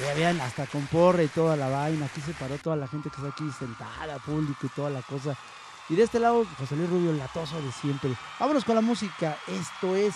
ya 0.02 0.14
vean, 0.14 0.40
hasta 0.40 0.66
con 0.66 0.88
porra 0.88 1.24
y 1.24 1.28
toda 1.28 1.58
la 1.58 1.68
vaina, 1.68 2.06
aquí 2.06 2.22
se 2.22 2.32
paró 2.32 2.58
toda 2.58 2.78
la 2.78 2.88
gente 2.88 3.10
que 3.10 3.18
está 3.18 3.28
aquí 3.28 3.44
sentada, 3.60 4.18
público 4.20 4.66
y 4.66 4.70
toda 4.70 4.90
la 4.90 5.02
cosa. 5.02 5.38
Y 5.90 5.96
de 5.96 6.04
este 6.04 6.18
lado, 6.18 6.46
José 6.58 6.78
Luis 6.78 6.90
Rubio, 6.90 7.12
el 7.12 7.18
latoso 7.18 7.62
de 7.62 7.72
siempre. 7.74 8.12
Vámonos 8.40 8.64
con 8.64 8.76
la 8.76 8.82
música, 8.82 9.38
esto 9.46 9.94
es 9.98 10.16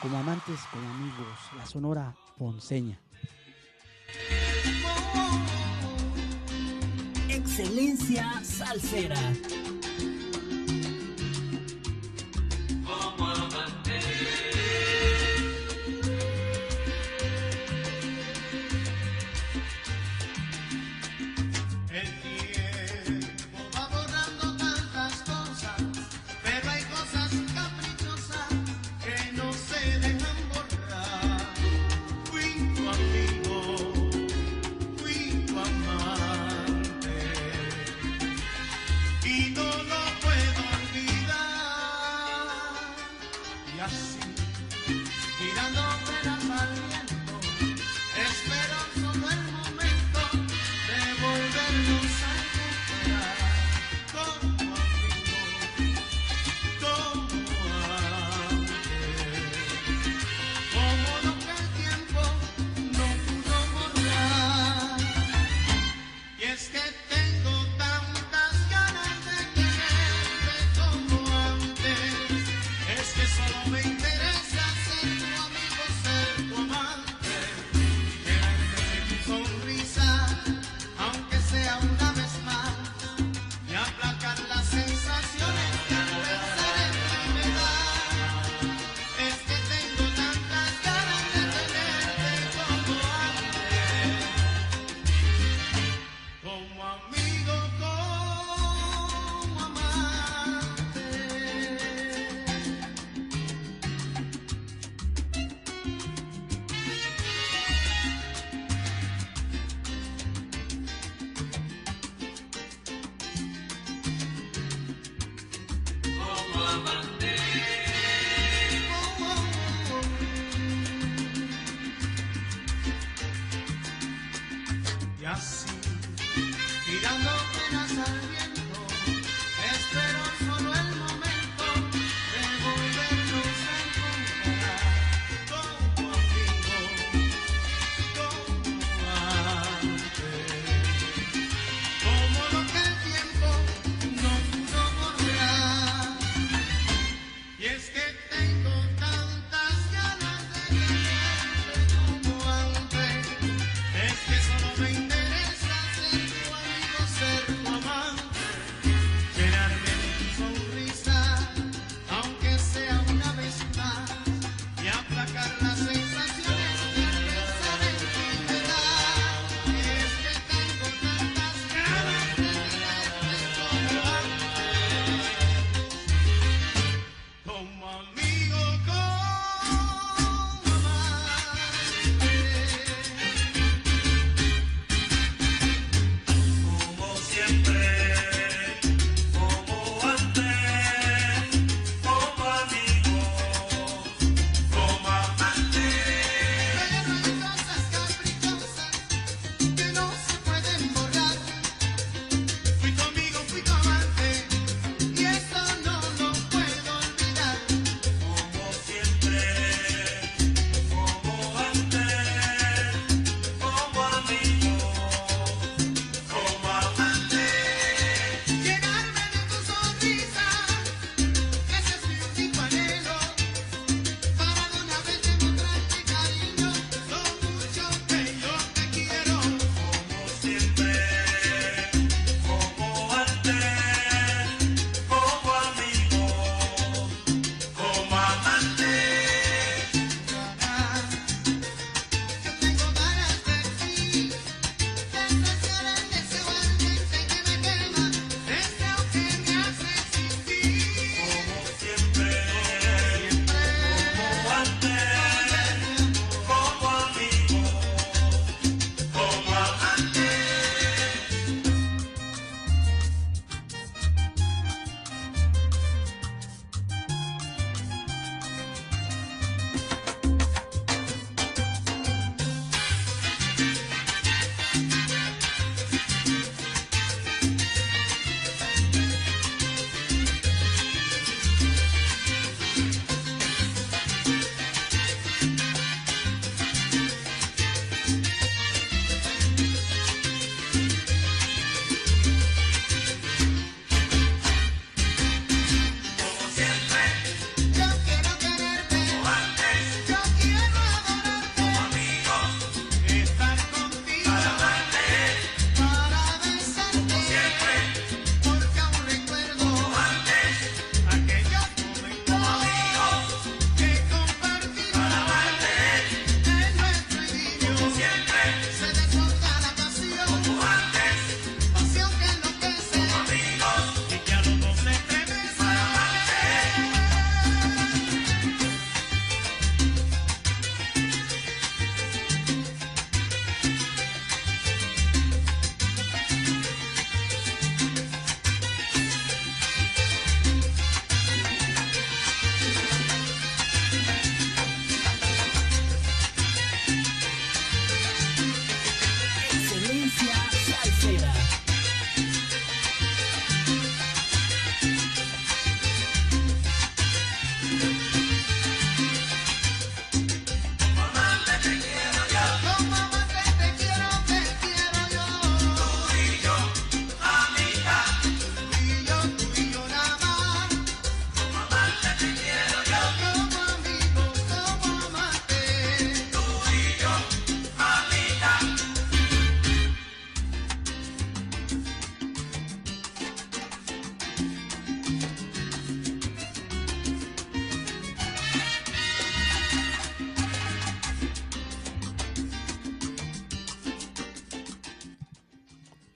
como 0.00 0.16
amantes, 0.16 0.60
como 0.70 0.88
amigos, 0.88 1.36
la 1.56 1.66
sonora 1.66 2.14
ponceña. 2.38 3.00
Excelencia 7.40 8.42
salsera. 8.44 9.16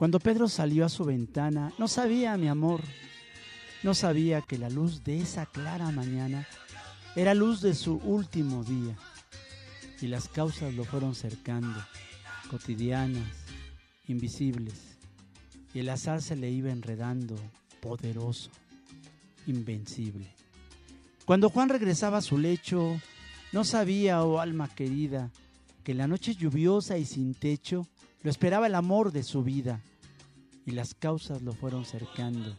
Cuando 0.05 0.21
Pedro 0.21 0.49
salió 0.51 0.85
a 0.85 0.91
su 0.91 1.07
ventana, 1.07 1.73
no 1.79 1.89
sabía, 1.89 2.37
mi 2.37 2.47
amor, 2.47 2.83
no 3.83 3.95
sabía 3.95 4.43
que 4.43 4.59
la 4.59 4.69
luz 4.69 5.03
de 5.03 5.19
esa 5.19 5.47
clara 5.47 5.91
mañana 5.93 6.47
era 7.17 7.33
luz 7.33 7.63
de 7.63 7.73
su 7.75 7.95
último 7.95 8.65
día. 8.65 8.99
Y 10.03 10.09
las 10.09 10.29
causas 10.29 10.75
lo 10.75 10.85
fueron 10.85 11.15
cercando, 11.15 11.83
cotidianas, 12.51 13.27
invisibles. 14.07 14.75
Y 15.73 15.79
el 15.79 15.89
azar 15.89 16.21
se 16.21 16.37
le 16.37 16.51
iba 16.51 16.71
enredando, 16.71 17.37
poderoso, 17.81 18.51
invencible. 19.47 20.27
Cuando 21.25 21.49
Juan 21.49 21.71
regresaba 21.71 22.19
a 22.19 22.21
su 22.21 22.37
lecho, 22.37 23.01
no 23.53 23.65
sabía, 23.65 24.23
oh 24.23 24.39
alma 24.39 24.69
querida, 24.69 25.31
que 25.83 25.93
en 25.93 25.99
la 25.99 26.09
noche 26.09 26.35
lluviosa 26.35 26.99
y 26.99 27.07
sin 27.07 27.33
techo 27.33 27.87
lo 28.23 28.29
esperaba 28.29 28.67
el 28.67 28.75
amor 28.75 29.11
de 29.11 29.23
su 29.23 29.43
vida. 29.43 29.81
Y 30.67 30.73
las 30.73 30.95
causas 30.95 31.43
lo 31.43 31.53
fueron 31.53 31.85
cercando, 31.85 32.57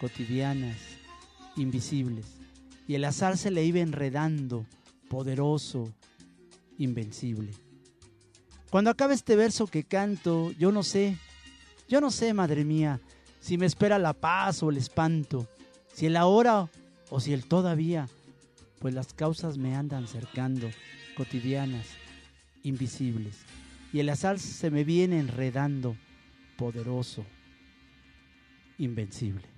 cotidianas, 0.00 0.78
invisibles. 1.56 2.26
Y 2.88 2.94
el 2.94 3.04
azar 3.04 3.36
se 3.36 3.50
le 3.50 3.64
iba 3.64 3.80
enredando, 3.80 4.66
poderoso, 5.08 5.92
invencible. 6.78 7.52
Cuando 8.70 8.90
acabe 8.90 9.14
este 9.14 9.36
verso 9.36 9.66
que 9.66 9.84
canto, 9.84 10.52
yo 10.52 10.72
no 10.72 10.82
sé, 10.82 11.16
yo 11.88 12.00
no 12.00 12.10
sé, 12.10 12.34
madre 12.34 12.64
mía, 12.64 13.00
si 13.40 13.58
me 13.58 13.66
espera 13.66 13.98
la 13.98 14.12
paz 14.12 14.62
o 14.62 14.70
el 14.70 14.76
espanto, 14.76 15.46
si 15.94 16.06
el 16.06 16.16
ahora 16.16 16.68
o 17.10 17.20
si 17.20 17.32
el 17.32 17.46
todavía, 17.46 18.08
pues 18.80 18.92
las 18.92 19.12
causas 19.12 19.56
me 19.56 19.76
andan 19.76 20.08
cercando, 20.08 20.68
cotidianas, 21.16 21.86
invisibles, 22.62 23.36
y 23.92 24.00
el 24.00 24.08
azar 24.08 24.38
se 24.38 24.70
me 24.70 24.84
viene 24.84 25.20
enredando, 25.20 25.96
poderoso, 26.56 27.24
invencible. 28.78 29.55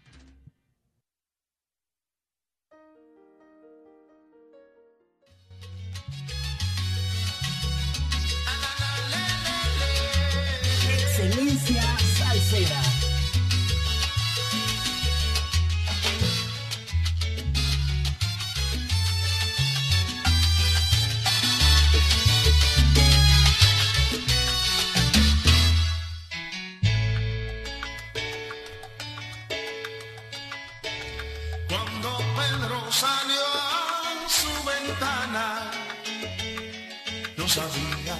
Sabía, 37.58 38.16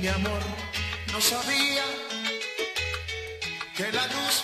mi 0.00 0.08
amor, 0.08 0.42
no 1.12 1.20
sabía 1.20 1.84
que 3.76 3.92
la 3.92 4.04
luz 4.14 4.34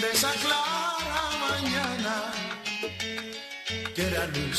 de 0.00 0.08
esa 0.16 0.32
clara 0.42 1.22
mañana, 1.48 2.14
que 3.94 4.02
era 4.10 4.26
luz 4.26 4.58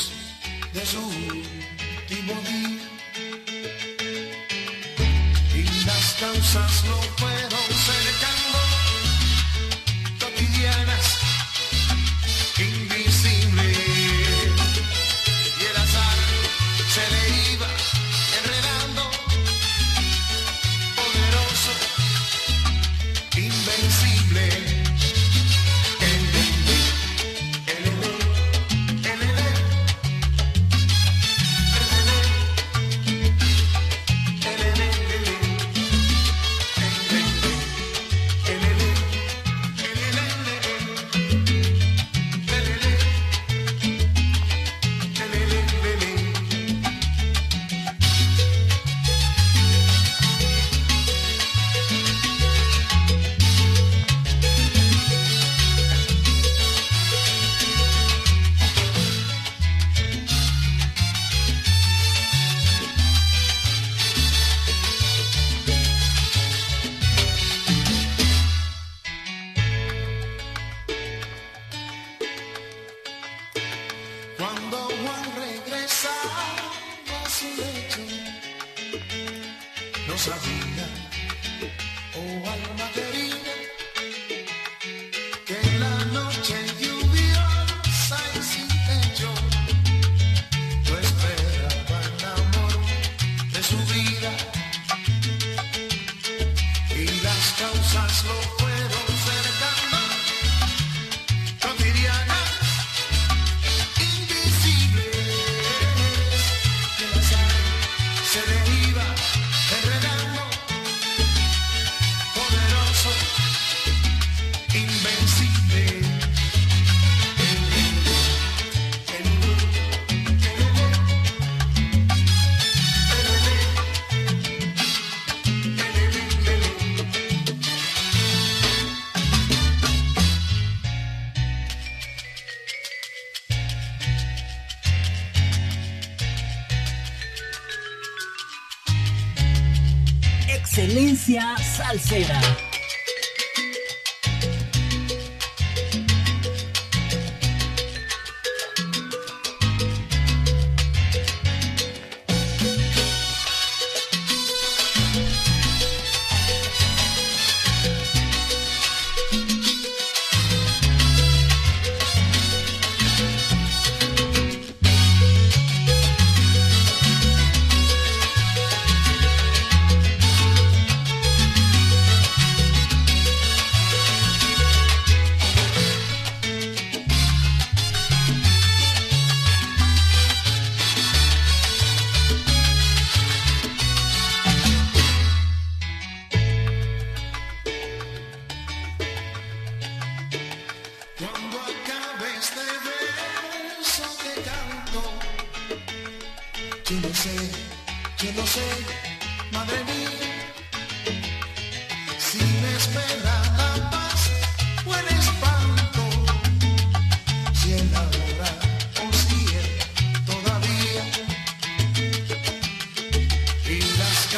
de 0.74 0.84
su 0.92 1.00
último 1.00 2.34
día. 2.50 2.86
Y 5.60 5.62
las 5.88 6.06
causas 6.20 6.72
no 6.88 6.96
fueron 7.20 7.66
cercando, 7.90 8.43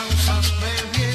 causas 0.08 0.52
me 0.60 1.05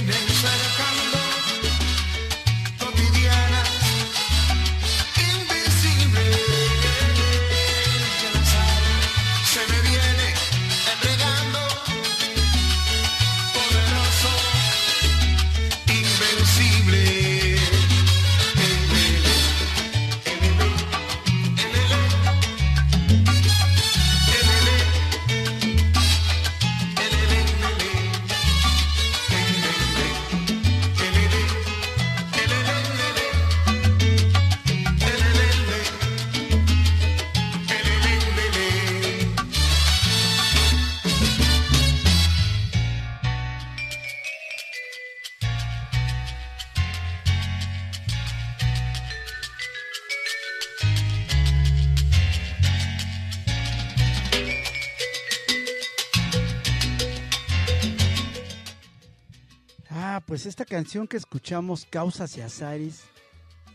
canción 60.81 61.07
que 61.07 61.17
escuchamos, 61.17 61.85
Causas 61.87 62.35
y 62.37 62.41
Azares, 62.41 63.03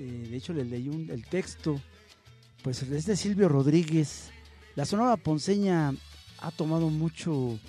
eh, 0.01 0.27
de 0.29 0.37
hecho 0.37 0.53
le 0.53 0.65
leí 0.65 0.89
un- 0.89 1.09
el 1.09 1.25
texto, 1.25 1.81
pues 2.65 2.83
es 2.83 3.07
de 3.07 3.15
Silvio 3.15 3.49
Rodríguez. 3.49 4.33
La 4.75 4.85
Sonora 4.85 5.17
Ponceña 5.17 5.95
ha 6.41 6.51
tomado 6.51 6.91
mucho 6.91 7.61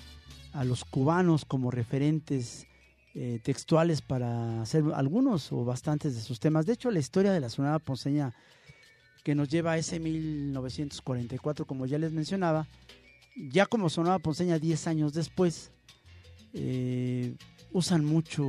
a 0.52 0.64
los 0.64 0.84
cubanos 0.84 1.44
como 1.44 1.70
referentes 1.70 2.66
eh, 3.14 3.38
textuales 3.42 4.02
para 4.02 4.60
hacer 4.60 4.82
algunos 4.94 5.52
o 5.52 5.64
bastantes 5.64 6.14
de 6.16 6.20
sus 6.20 6.38
temas. 6.40 6.66
De 6.66 6.72
hecho, 6.72 6.90
la 6.90 6.98
historia 6.98 7.30
de 7.32 7.38
la 7.40 7.48
Sonora 7.48 7.78
Ponceña 7.78 8.34
que 9.24 9.34
nos 9.36 9.48
lleva 9.48 9.72
a 9.72 9.78
ese 9.78 9.98
1944, 10.00 11.64
como 11.64 11.86
ya 11.86 11.98
les 11.98 12.10
mencionaba, 12.12 12.66
ya 13.36 13.66
como 13.66 13.88
Sonora 13.88 14.18
Ponceña 14.18 14.58
10 14.58 14.86
años 14.88 15.12
después, 15.14 15.70
eh, 16.54 17.34
usan 17.72 18.04
mucho, 18.04 18.44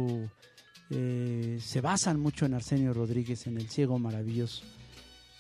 eh, 0.92 1.60
se 1.62 1.82
basan 1.82 2.20
mucho 2.20 2.46
en 2.46 2.54
Arsenio 2.54 2.94
Rodríguez, 2.94 3.46
en 3.48 3.58
El 3.58 3.70
Ciego 3.70 4.00
Maravilloso. 4.00 4.64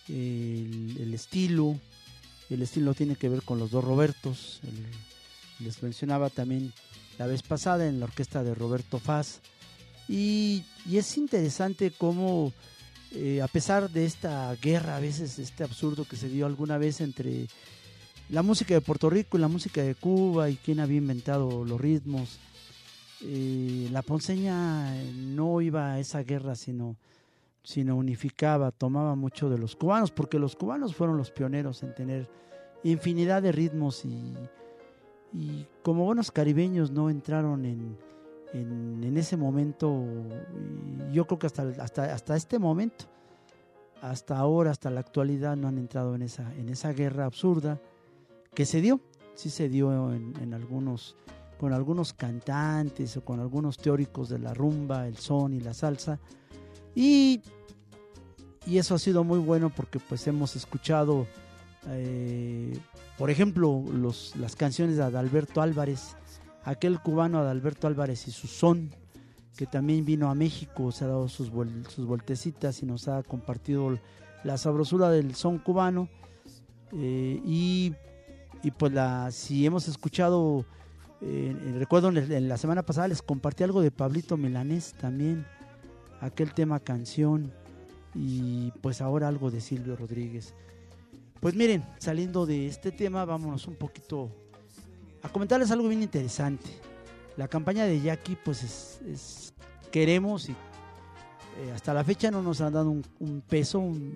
El, 0.07 1.13
estilo, 1.13 1.79
el 2.49 2.61
estilo 2.61 2.93
tiene 2.93 3.15
que 3.15 3.29
ver 3.29 3.43
con 3.43 3.59
los 3.59 3.71
dos 3.71 3.83
Robertos. 3.83 4.59
les 5.59 5.83
mencionaba 5.83 6.29
también 6.29 6.73
la 7.19 7.27
vez 7.27 7.43
pasada 7.43 7.87
en 7.87 7.99
la 7.99 8.05
orquesta 8.05 8.43
de 8.43 8.55
Roberto 8.55 8.99
Faz. 8.99 9.41
Y, 10.07 10.63
y 10.87 10.97
es 10.97 11.17
interesante 11.17 11.91
cómo, 11.91 12.51
eh, 13.11 13.41
a 13.41 13.47
pesar 13.47 13.91
de 13.91 14.05
esta 14.05 14.55
guerra, 14.55 14.97
a 14.97 14.99
veces 14.99 15.37
este 15.37 15.63
absurdo 15.63 16.05
que 16.05 16.15
se 16.15 16.29
dio 16.29 16.47
alguna 16.47 16.79
vez 16.79 17.01
entre 17.01 17.47
la 18.29 18.41
música 18.41 18.73
de 18.73 18.81
Puerto 18.81 19.09
Rico 19.09 19.37
y 19.37 19.41
la 19.41 19.47
música 19.47 19.83
de 19.83 19.95
Cuba 19.95 20.49
y 20.49 20.55
quién 20.55 20.79
había 20.79 20.97
inventado 20.97 21.65
los 21.65 21.79
ritmos, 21.79 22.39
eh, 23.21 23.89
la 23.91 24.01
ponceña 24.01 24.93
no 25.13 25.59
iba 25.61 25.93
a 25.93 25.99
esa 25.99 26.23
guerra, 26.23 26.55
sino, 26.55 26.95
sino 27.63 27.95
unificaba, 27.95 28.71
tomaba 28.71 29.15
mucho 29.15 29.49
de 29.49 29.57
los 29.57 29.75
cubanos, 29.75 30.11
porque 30.11 30.39
los 30.39 30.55
cubanos 30.55 30.95
fueron 30.95 31.17
los 31.17 31.31
pioneros 31.31 31.83
en 31.83 31.93
tener 31.93 32.29
infinidad 32.83 33.41
de 33.41 33.51
ritmos 33.51 34.05
y, 34.05 34.33
como 35.83 36.05
buenos 36.05 36.31
caribeños 36.31 36.89
no 36.89 37.09
entraron 37.09 37.63
en, 37.65 37.97
en, 38.53 39.17
ese 39.17 39.37
momento, 39.37 40.03
yo 41.11 41.27
creo 41.27 41.37
que 41.37 41.45
hasta, 41.45 41.63
hasta, 41.79 42.13
hasta 42.13 42.35
este 42.35 42.57
momento, 42.57 43.05
hasta 44.01 44.37
ahora, 44.37 44.71
hasta 44.71 44.89
la 44.89 45.01
actualidad, 45.01 45.55
no 45.55 45.67
han 45.67 45.77
entrado 45.77 46.15
en 46.15 46.23
esa, 46.23 46.55
en 46.55 46.69
esa 46.69 46.93
guerra 46.93 47.25
absurda 47.25 47.79
que 48.55 48.65
se 48.65 48.81
dio, 48.81 49.01
sí 49.35 49.51
se 49.51 49.69
dio 49.69 50.11
en, 50.13 50.33
en 50.41 50.53
algunos 50.55 51.15
con 51.59 51.73
algunos 51.73 52.13
cantantes 52.13 53.17
o 53.17 53.21
con 53.21 53.41
algunos 53.41 53.77
teóricos 53.77 54.29
de 54.29 54.39
la 54.39 54.53
rumba, 54.53 55.07
el 55.07 55.17
son 55.17 55.53
y 55.53 55.59
la 55.59 55.73
salsa. 55.73 56.17
Y, 56.95 57.41
y 58.65 58.77
eso 58.77 58.95
ha 58.95 58.99
sido 58.99 59.25
muy 59.25 59.39
bueno 59.39 59.69
porque 59.69 59.99
pues 59.99 60.25
hemos 60.27 60.55
escuchado, 60.55 61.27
eh, 61.87 62.79
por 63.17 63.29
ejemplo, 63.29 63.83
los, 63.91 64.37
las 64.37 64.55
canciones 64.55 64.95
de 64.95 65.03
Adalberto 65.03 65.61
Álvarez, 65.61 66.15
aquel 66.63 67.01
cubano 67.01 67.39
Adalberto 67.39 67.87
Álvarez 67.87 68.29
y 68.29 68.31
su 68.31 68.47
son, 68.47 68.91
que 69.57 69.65
también 69.65 70.05
vino 70.05 70.29
a 70.29 70.35
México, 70.35 70.93
se 70.93 71.03
ha 71.03 71.07
dado 71.07 71.27
sus, 71.27 71.51
sus 71.89 72.05
vueltecitas 72.05 72.81
y 72.81 72.85
nos 72.85 73.09
ha 73.09 73.21
compartido 73.23 73.99
la 74.45 74.57
sabrosura 74.57 75.09
del 75.09 75.35
son 75.35 75.57
cubano. 75.59 76.07
Eh, 76.93 77.41
y, 77.45 77.93
y 78.63 78.71
pues 78.71 78.93
la, 78.93 79.29
si 79.31 79.65
hemos 79.65 79.89
escuchado 79.89 80.65
eh, 81.21 81.53
eh, 81.53 81.75
recuerdo 81.77 82.09
en, 82.09 82.47
la 82.47 82.57
semana 82.57 82.83
pasada 82.83 83.07
les 83.07 83.21
compartí 83.21 83.63
algo 83.63 83.81
de 83.81 83.91
Pablito 83.91 84.37
Milanés 84.37 84.93
también, 84.99 85.45
aquel 86.21 86.53
tema 86.53 86.79
canción 86.79 87.51
y 88.15 88.71
pues 88.81 89.01
ahora 89.01 89.27
algo 89.27 89.51
de 89.51 89.61
Silvio 89.61 89.95
Rodríguez. 89.95 90.53
Pues 91.41 91.55
miren, 91.55 91.85
saliendo 91.99 92.45
de 92.45 92.67
este 92.67 92.91
tema, 92.91 93.25
vámonos 93.25 93.67
un 93.67 93.75
poquito 93.75 94.29
a 95.21 95.29
comentarles 95.29 95.71
algo 95.71 95.87
bien 95.87 96.03
interesante. 96.03 96.69
La 97.37 97.47
campaña 97.47 97.85
de 97.85 98.01
Jackie, 98.01 98.37
pues 98.43 99.01
es, 99.05 99.53
queremos 99.91 100.49
y 100.49 100.51
eh, 100.51 101.71
hasta 101.73 101.93
la 101.93 102.03
fecha 102.03 102.31
no 102.31 102.41
nos 102.41 102.61
han 102.61 102.73
dado 102.73 102.89
un, 102.89 103.03
un 103.19 103.41
peso, 103.41 103.79
un, 103.79 104.13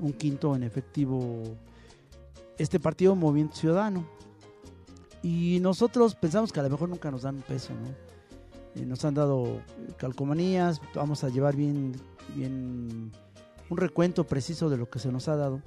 un 0.00 0.12
quinto 0.12 0.54
en 0.56 0.62
efectivo 0.62 1.42
este 2.58 2.78
partido 2.78 3.14
Movimiento 3.14 3.56
Ciudadano. 3.56 4.19
Y 5.22 5.58
nosotros 5.60 6.14
pensamos 6.14 6.52
que 6.52 6.60
a 6.60 6.62
lo 6.62 6.70
mejor 6.70 6.88
nunca 6.88 7.10
nos 7.10 7.22
dan 7.22 7.36
un 7.36 7.42
peso, 7.42 7.72
¿no? 7.74 7.88
Eh, 8.80 8.86
nos 8.86 9.04
han 9.04 9.14
dado 9.14 9.62
calcomanías, 9.96 10.80
vamos 10.94 11.24
a 11.24 11.28
llevar 11.28 11.56
bien, 11.56 11.92
bien 12.34 13.10
un 13.68 13.76
recuento 13.76 14.24
preciso 14.24 14.70
de 14.70 14.76
lo 14.76 14.88
que 14.88 14.98
se 14.98 15.10
nos 15.10 15.28
ha 15.28 15.36
dado. 15.36 15.60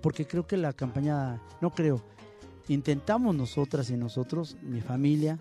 Porque 0.00 0.26
creo 0.26 0.46
que 0.46 0.56
la 0.56 0.72
campaña, 0.72 1.40
no 1.60 1.70
creo, 1.70 2.02
intentamos 2.68 3.34
nosotras 3.34 3.90
y 3.90 3.96
nosotros, 3.96 4.56
mi 4.62 4.80
familia, 4.80 5.38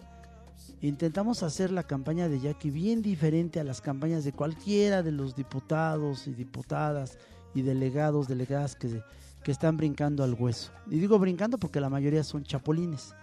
intentamos 0.81 1.43
hacer 1.43 1.71
la 1.71 1.83
campaña 1.83 2.27
de 2.27 2.39
Jackie 2.39 2.71
bien 2.71 3.01
diferente 3.01 3.59
a 3.59 3.63
las 3.63 3.81
campañas 3.81 4.23
de 4.23 4.33
cualquiera 4.33 5.03
de 5.03 5.11
los 5.11 5.35
diputados 5.35 6.27
y 6.27 6.33
diputadas 6.33 7.17
y 7.53 7.61
delegados, 7.61 8.27
delegadas 8.27 8.75
que, 8.75 9.01
que 9.43 9.51
están 9.51 9.77
brincando 9.77 10.23
al 10.23 10.33
hueso. 10.33 10.71
Y 10.87 10.99
digo 10.99 11.19
brincando 11.19 11.57
porque 11.57 11.81
la 11.81 11.89
mayoría 11.89 12.23
son 12.23 12.43
chapulines. 12.43 13.15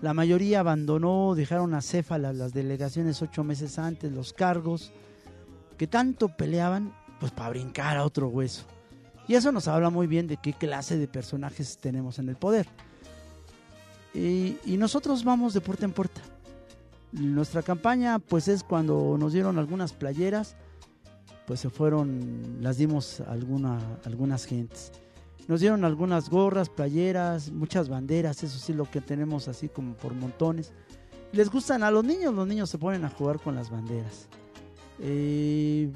La 0.00 0.12
mayoría 0.12 0.60
abandonó, 0.60 1.34
dejaron 1.34 1.74
a 1.74 1.80
Céfala 1.80 2.32
las 2.32 2.52
delegaciones 2.52 3.22
ocho 3.22 3.44
meses 3.44 3.78
antes, 3.78 4.12
los 4.12 4.32
cargos, 4.32 4.92
que 5.78 5.86
tanto 5.86 6.28
peleaban, 6.28 6.94
pues 7.18 7.32
para 7.32 7.50
brincar 7.50 7.96
a 7.96 8.04
otro 8.04 8.28
hueso. 8.28 8.64
Y 9.28 9.34
eso 9.34 9.50
nos 9.52 9.68
habla 9.68 9.90
muy 9.90 10.06
bien 10.06 10.26
de 10.26 10.36
qué 10.36 10.52
clase 10.52 10.98
de 10.98 11.08
personajes 11.08 11.78
tenemos 11.78 12.18
en 12.18 12.28
el 12.28 12.36
poder. 12.36 12.66
Y, 14.14 14.76
nosotros 14.78 15.24
vamos 15.24 15.52
de 15.52 15.60
puerta 15.60 15.84
en 15.84 15.92
puerta. 15.92 16.22
Nuestra 17.12 17.62
campaña, 17.62 18.18
pues 18.18 18.48
es 18.48 18.62
cuando 18.62 19.16
nos 19.18 19.32
dieron 19.32 19.58
algunas 19.58 19.92
playeras, 19.92 20.56
pues 21.46 21.60
se 21.60 21.70
fueron, 21.70 22.58
las 22.60 22.78
dimos 22.78 23.20
a 23.20 23.32
alguna, 23.32 23.78
algunas 24.04 24.44
gentes. 24.44 24.92
Nos 25.48 25.60
dieron 25.60 25.84
algunas 25.84 26.28
gorras, 26.28 26.68
playeras, 26.68 27.52
muchas 27.52 27.88
banderas, 27.88 28.42
eso 28.42 28.58
sí, 28.58 28.72
lo 28.72 28.90
que 28.90 29.00
tenemos 29.00 29.46
así 29.46 29.68
como 29.68 29.94
por 29.94 30.12
montones. 30.14 30.72
Les 31.32 31.50
gustan 31.50 31.82
a 31.82 31.90
los 31.90 32.04
niños, 32.04 32.34
los 32.34 32.48
niños 32.48 32.68
se 32.68 32.78
ponen 32.78 33.04
a 33.04 33.10
jugar 33.10 33.38
con 33.40 33.54
las 33.54 33.70
banderas. 33.70 34.28
Eh, 34.98 35.92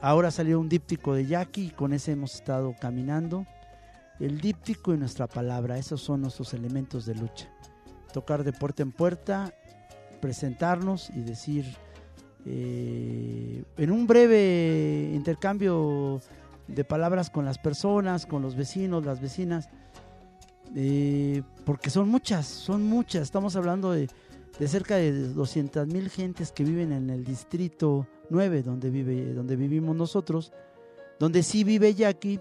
ahora 0.00 0.30
salió 0.30 0.58
un 0.58 0.68
díptico 0.68 1.14
de 1.14 1.26
Jackie 1.26 1.66
y 1.66 1.70
con 1.70 1.92
ese 1.92 2.12
hemos 2.12 2.34
estado 2.34 2.74
caminando. 2.80 3.46
El 4.18 4.40
díptico 4.40 4.92
y 4.92 4.98
nuestra 4.98 5.26
palabra, 5.26 5.78
esos 5.78 6.00
son 6.00 6.22
nuestros 6.22 6.52
elementos 6.54 7.06
de 7.06 7.14
lucha. 7.14 7.48
tocar 8.12 8.44
de 8.44 8.52
puerta 8.52 8.82
en 8.82 8.92
puerta, 8.92 9.54
presentarnos 10.20 11.08
y 11.10 11.22
decir 11.22 11.64
eh, 12.44 13.64
en 13.78 13.90
un 13.90 14.06
breve 14.06 15.12
intercambio 15.14 16.20
de 16.68 16.84
palabras 16.84 17.30
con 17.30 17.44
las 17.44 17.58
personas, 17.58 18.26
con 18.26 18.42
los 18.42 18.54
vecinos, 18.54 19.04
las 19.04 19.20
vecinas, 19.20 19.68
eh, 20.74 21.42
porque 21.64 21.90
son 21.90 22.08
muchas, 22.08 22.46
son 22.46 22.82
muchas. 22.82 23.22
Estamos 23.22 23.56
hablando 23.56 23.92
de, 23.92 24.08
de 24.58 24.68
cerca 24.68 24.96
de 24.96 25.28
200 25.28 25.86
mil 25.86 26.08
gentes 26.08 26.52
que 26.52 26.64
viven 26.64 26.92
en 26.92 27.10
el 27.10 27.24
distrito 27.24 28.06
9, 28.30 28.62
donde, 28.62 28.90
vive, 28.90 29.34
donde 29.34 29.56
vivimos 29.56 29.94
nosotros, 29.96 30.52
donde 31.18 31.42
sí 31.42 31.64
vive 31.64 31.94
Jackie, 31.94 32.40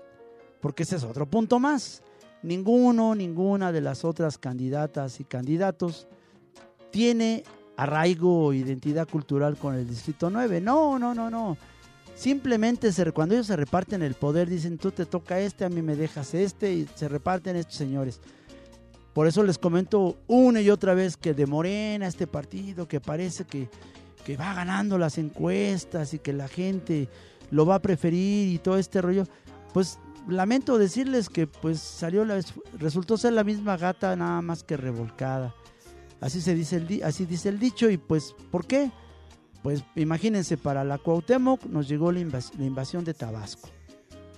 porque 0.61 0.84
ese 0.84 0.95
es 0.95 1.03
otro 1.03 1.26
punto 1.26 1.59
más. 1.59 2.03
Ninguno, 2.43 3.13
ninguna 3.13 3.72
de 3.72 3.82
las 3.82 4.03
otras 4.03 4.38
candidatas 4.38 5.19
y 5.19 5.26
candidatos 5.26 6.07
tiene 6.89 7.43
arraigo 7.78 8.45
o 8.45 8.53
identidad 8.53 9.07
cultural 9.07 9.57
con 9.57 9.76
el 9.76 9.88
Distrito 9.88 10.30
9. 10.30 10.61
No, 10.61 10.97
no, 10.99 11.13
no, 11.13 11.30
no. 11.30 11.57
Simplemente 12.16 12.91
se- 12.91 13.12
cuando 13.12 13.36
ellos 13.36 13.47
se 13.47 13.55
reparten 13.55 14.01
el 14.03 14.14
poder, 14.14 14.49
dicen 14.49 14.78
tú 14.78 14.91
te 14.91 15.05
toca 15.05 15.39
este, 15.39 15.66
a 15.66 15.70
mí 15.70 15.82
me 15.82 15.95
dejas 15.95 16.34
este, 16.34 16.74
y 16.74 16.88
se 16.95 17.07
reparten 17.07 17.55
estos 17.55 17.76
señores. 17.78 18.20
Por 19.14 19.28
eso 19.28 19.43
les 19.43 19.57
comento 19.57 20.18
una 20.28 20.62
y 20.62 20.70
otra 20.70 20.93
vez 20.93 21.18
que 21.18 21.34
de 21.34 21.45
Morena, 21.45 22.07
este 22.07 22.28
partido 22.28 22.88
que 22.88 23.01
parece 23.01 23.43
que, 23.45 23.70
que 24.24 24.38
va 24.38 24.53
ganando 24.53 24.97
las 24.97 25.18
encuestas 25.18 26.14
y 26.14 26.20
que 26.20 26.32
la 26.32 26.47
gente 26.47 27.09
lo 27.49 27.66
va 27.66 27.76
a 27.76 27.82
preferir 27.82 28.47
y 28.53 28.59
todo 28.59 28.78
este 28.78 29.01
rollo, 29.01 29.26
pues 29.74 29.99
lamento 30.30 30.78
decirles 30.78 31.28
que 31.28 31.47
pues 31.47 31.80
salió 31.80 32.24
la, 32.24 32.39
resultó 32.78 33.18
ser 33.18 33.34
la 33.34 33.43
misma 33.43 33.76
gata 33.76 34.16
nada 34.16 34.41
más 34.41 34.64
que 34.64 34.78
revolcada. 34.78 35.53
Así 36.22 36.39
se 36.39 36.53
dice 36.53 36.76
el 36.78 37.01
así 37.03 37.26
dice 37.26 37.49
el 37.49 37.57
dicho 37.59 37.89
y 37.89 37.97
pues 37.97 38.36
¿por 38.51 38.66
qué? 38.68 38.91
Pues 39.64 39.84
imagínense 39.95 40.57
para 40.57 40.84
la 40.84 40.97
Cuauhtémoc 40.97 41.66
nos 41.66 41.88
llegó 41.88 42.12
la, 42.12 42.20
invas- 42.20 42.51
la 42.57 42.66
invasión 42.66 43.03
de 43.03 43.14
Tabasco. 43.14 43.70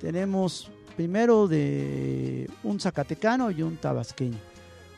Tenemos 0.02 0.70
primero 0.98 1.48
de 1.48 2.50
un 2.64 2.80
zacatecano 2.80 3.50
y 3.52 3.62
un 3.62 3.78
tabasqueño. 3.78 4.38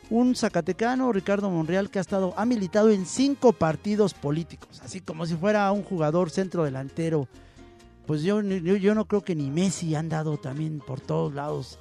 Un 0.09 0.35
zacatecano, 0.35 1.11
Ricardo 1.11 1.49
Monreal, 1.49 1.89
que 1.89 1.99
ha 1.99 2.01
estado, 2.01 2.33
ha 2.37 2.45
militado 2.45 2.89
en 2.89 3.05
cinco 3.05 3.53
partidos 3.53 4.13
políticos, 4.13 4.81
así 4.83 5.01
como 5.01 5.25
si 5.25 5.35
fuera 5.35 5.71
un 5.71 5.83
jugador 5.83 6.29
centro 6.29 6.63
delantero. 6.63 7.27
Pues 8.05 8.21
yo, 8.21 8.41
yo, 8.41 8.93
no 8.93 9.05
creo 9.05 9.21
que 9.21 9.35
ni 9.35 9.49
Messi 9.49 9.95
ha 9.95 9.99
andado 9.99 10.37
también 10.37 10.79
por 10.79 11.01
todos 11.01 11.33
lados 11.33 11.79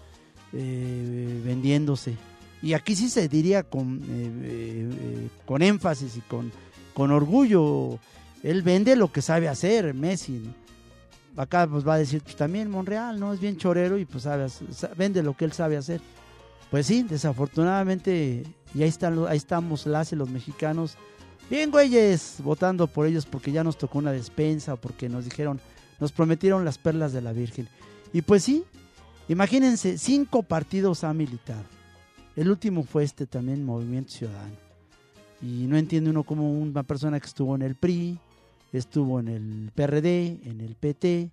eh, 0.54 1.42
vendiéndose. 1.44 2.16
Y 2.62 2.72
aquí 2.72 2.96
sí 2.96 3.10
se 3.10 3.28
diría 3.28 3.62
con, 3.62 4.00
eh, 4.08 4.30
eh, 4.42 5.28
con 5.44 5.60
énfasis 5.60 6.16
y 6.16 6.20
con, 6.22 6.50
con 6.94 7.10
orgullo. 7.10 7.98
Él 8.44 8.60
vende 8.60 8.94
lo 8.94 9.10
que 9.10 9.22
sabe 9.22 9.48
hacer, 9.48 9.94
Messi. 9.94 10.42
Acá 11.34 11.66
pues 11.66 11.88
va 11.88 11.94
a 11.94 11.98
decir, 11.98 12.22
pues 12.22 12.36
también 12.36 12.70
Monreal, 12.70 13.18
¿no? 13.18 13.32
Es 13.32 13.40
bien 13.40 13.56
chorero 13.56 13.96
y 13.96 14.04
pues 14.04 14.24
sabe, 14.24 14.46
vende 14.98 15.22
lo 15.22 15.34
que 15.34 15.46
él 15.46 15.52
sabe 15.52 15.78
hacer. 15.78 16.02
Pues 16.70 16.86
sí, 16.86 17.04
desafortunadamente, 17.04 18.44
y 18.74 18.82
ahí, 18.82 18.88
están, 18.88 19.26
ahí 19.28 19.38
estamos 19.38 19.86
las 19.86 20.12
los 20.12 20.28
mexicanos, 20.28 20.96
bien 21.48 21.70
güeyes, 21.70 22.36
votando 22.44 22.86
por 22.86 23.06
ellos 23.06 23.24
porque 23.24 23.50
ya 23.50 23.64
nos 23.64 23.78
tocó 23.78 23.98
una 23.98 24.12
despensa, 24.12 24.74
o 24.74 24.76
porque 24.76 25.08
nos 25.08 25.24
dijeron, 25.24 25.58
nos 25.98 26.12
prometieron 26.12 26.66
las 26.66 26.76
perlas 26.76 27.14
de 27.14 27.22
la 27.22 27.32
Virgen. 27.32 27.66
Y 28.12 28.20
pues 28.20 28.44
sí, 28.44 28.64
imagínense, 29.26 29.96
cinco 29.96 30.42
partidos 30.42 31.02
ha 31.02 31.14
militado. 31.14 31.64
El 32.36 32.50
último 32.50 32.82
fue 32.82 33.04
este 33.04 33.26
también, 33.26 33.64
Movimiento 33.64 34.12
Ciudadano. 34.12 34.56
Y 35.40 35.66
no 35.66 35.78
entiende 35.78 36.10
uno 36.10 36.24
como 36.24 36.52
una 36.52 36.82
persona 36.82 37.18
que 37.18 37.26
estuvo 37.26 37.54
en 37.54 37.62
el 37.62 37.74
PRI, 37.74 38.18
estuvo 38.78 39.20
en 39.20 39.28
el 39.28 39.70
PRD, 39.74 40.40
en 40.44 40.60
el 40.60 40.74
PT, 40.74 41.30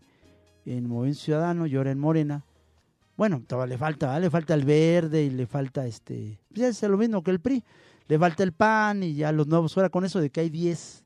en 0.66 0.88
Movimiento 0.88 1.22
Ciudadano 1.22 1.66
y 1.68 1.76
ahora 1.76 1.92
en 1.92 2.00
Morena. 2.00 2.46
Bueno, 3.18 3.44
todavía 3.46 3.76
le 3.76 3.78
falta, 3.78 4.08
¿verdad? 4.08 4.22
le 4.22 4.30
falta 4.30 4.54
el 4.54 4.66
verde 4.66 5.24
y 5.24 5.30
le 5.30 5.46
falta 5.46 5.86
este, 5.86 6.40
pues 6.54 6.84
es 6.84 6.90
lo 6.90 6.98
mismo 6.98 7.24
que 7.24 7.32
el 7.32 7.40
PRI. 7.40 7.64
Le 8.08 8.20
falta 8.20 8.44
el 8.44 8.52
PAN 8.52 9.04
y 9.04 9.14
ya 9.14 9.32
los 9.32 9.48
nuevos, 9.48 9.78
ahora 9.78 9.90
con 9.90 10.04
eso 10.04 10.20
de 10.20 10.30
que 10.30 10.42
hay 10.42 10.50
10 10.50 11.06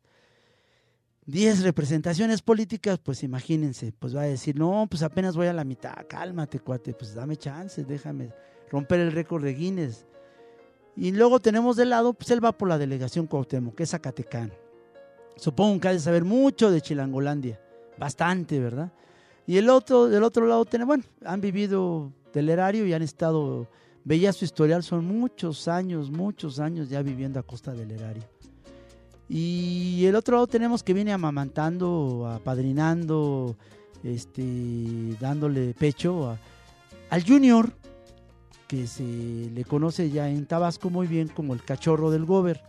10 1.27 1.63
representaciones 1.63 2.43
políticas, 2.43 2.99
pues 2.99 3.23
imagínense, 3.23 3.91
pues 3.97 4.15
va 4.15 4.21
a 4.21 4.25
decir, 4.25 4.57
no, 4.57 4.85
pues 4.87 5.01
apenas 5.01 5.35
voy 5.35 5.47
a 5.47 5.53
la 5.53 5.63
mitad, 5.63 5.95
cálmate, 6.07 6.59
cuate, 6.59 6.93
pues 6.93 7.15
dame 7.15 7.35
chance, 7.35 7.83
déjame 7.83 8.31
romper 8.69 8.99
el 8.99 9.11
récord 9.11 9.43
de 9.43 9.55
Guinness. 9.55 10.05
Y 10.95 11.11
luego 11.11 11.39
tenemos 11.39 11.77
de 11.77 11.85
lado, 11.85 12.13
pues 12.13 12.29
él 12.29 12.45
va 12.45 12.51
por 12.51 12.69
la 12.69 12.77
delegación 12.77 13.25
Cuauhtémoc, 13.25 13.75
que 13.75 13.83
es 13.83 13.89
Zacatecano. 13.89 14.64
Supongo 15.37 15.79
que 15.79 15.87
ha 15.89 15.93
de 15.93 15.99
saber 15.99 16.23
mucho 16.23 16.71
de 16.71 16.81
Chilangolandia, 16.81 17.59
bastante, 17.97 18.59
¿verdad? 18.59 18.91
Y 19.47 19.57
el 19.57 19.69
otro, 19.69 20.07
del 20.07 20.23
otro 20.23 20.47
lado, 20.47 20.65
bueno, 20.85 21.03
han 21.23 21.41
vivido 21.41 22.11
del 22.33 22.49
erario 22.49 22.85
y 22.85 22.93
han 22.93 23.01
estado, 23.01 23.67
veía 24.03 24.33
su 24.33 24.45
historial, 24.45 24.83
son 24.83 25.05
muchos 25.05 25.67
años, 25.67 26.09
muchos 26.09 26.59
años 26.59 26.89
ya 26.89 27.01
viviendo 27.01 27.39
a 27.39 27.43
costa 27.43 27.73
del 27.73 27.91
erario. 27.91 28.23
Y 29.27 30.05
el 30.05 30.15
otro 30.15 30.35
lado 30.35 30.47
tenemos 30.47 30.83
que 30.83 30.93
viene 30.93 31.11
amamantando, 31.11 32.27
apadrinando, 32.31 33.55
este, 34.03 35.15
dándole 35.19 35.73
pecho 35.73 36.37
al 37.09 37.23
Junior, 37.25 37.71
que 38.67 38.87
se 38.87 39.03
le 39.03 39.63
conoce 39.63 40.09
ya 40.09 40.29
en 40.29 40.45
Tabasco 40.45 40.89
muy 40.89 41.07
bien 41.07 41.27
como 41.27 41.53
el 41.53 41.63
cachorro 41.63 42.11
del 42.11 42.25
Gober. 42.25 42.61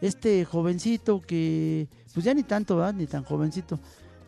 Este 0.00 0.44
jovencito 0.44 1.20
que, 1.20 1.88
pues 2.14 2.24
ya 2.24 2.32
ni 2.34 2.42
tanto, 2.42 2.76
¿verdad? 2.76 2.94
Ni 2.94 3.06
tan 3.06 3.24
jovencito. 3.24 3.78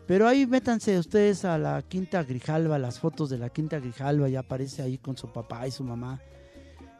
Pero 0.05 0.27
ahí 0.27 0.45
métanse 0.45 0.99
ustedes 0.99 1.45
a 1.45 1.57
la 1.57 1.81
Quinta 1.81 2.23
Grijalva, 2.23 2.77
las 2.77 2.99
fotos 2.99 3.29
de 3.29 3.37
la 3.37 3.49
Quinta 3.49 3.79
Grijalva, 3.79 4.27
ya 4.29 4.41
aparece 4.41 4.81
ahí 4.81 4.97
con 4.97 5.15
su 5.17 5.31
papá 5.31 5.67
y 5.67 5.71
su 5.71 5.83
mamá. 5.83 6.19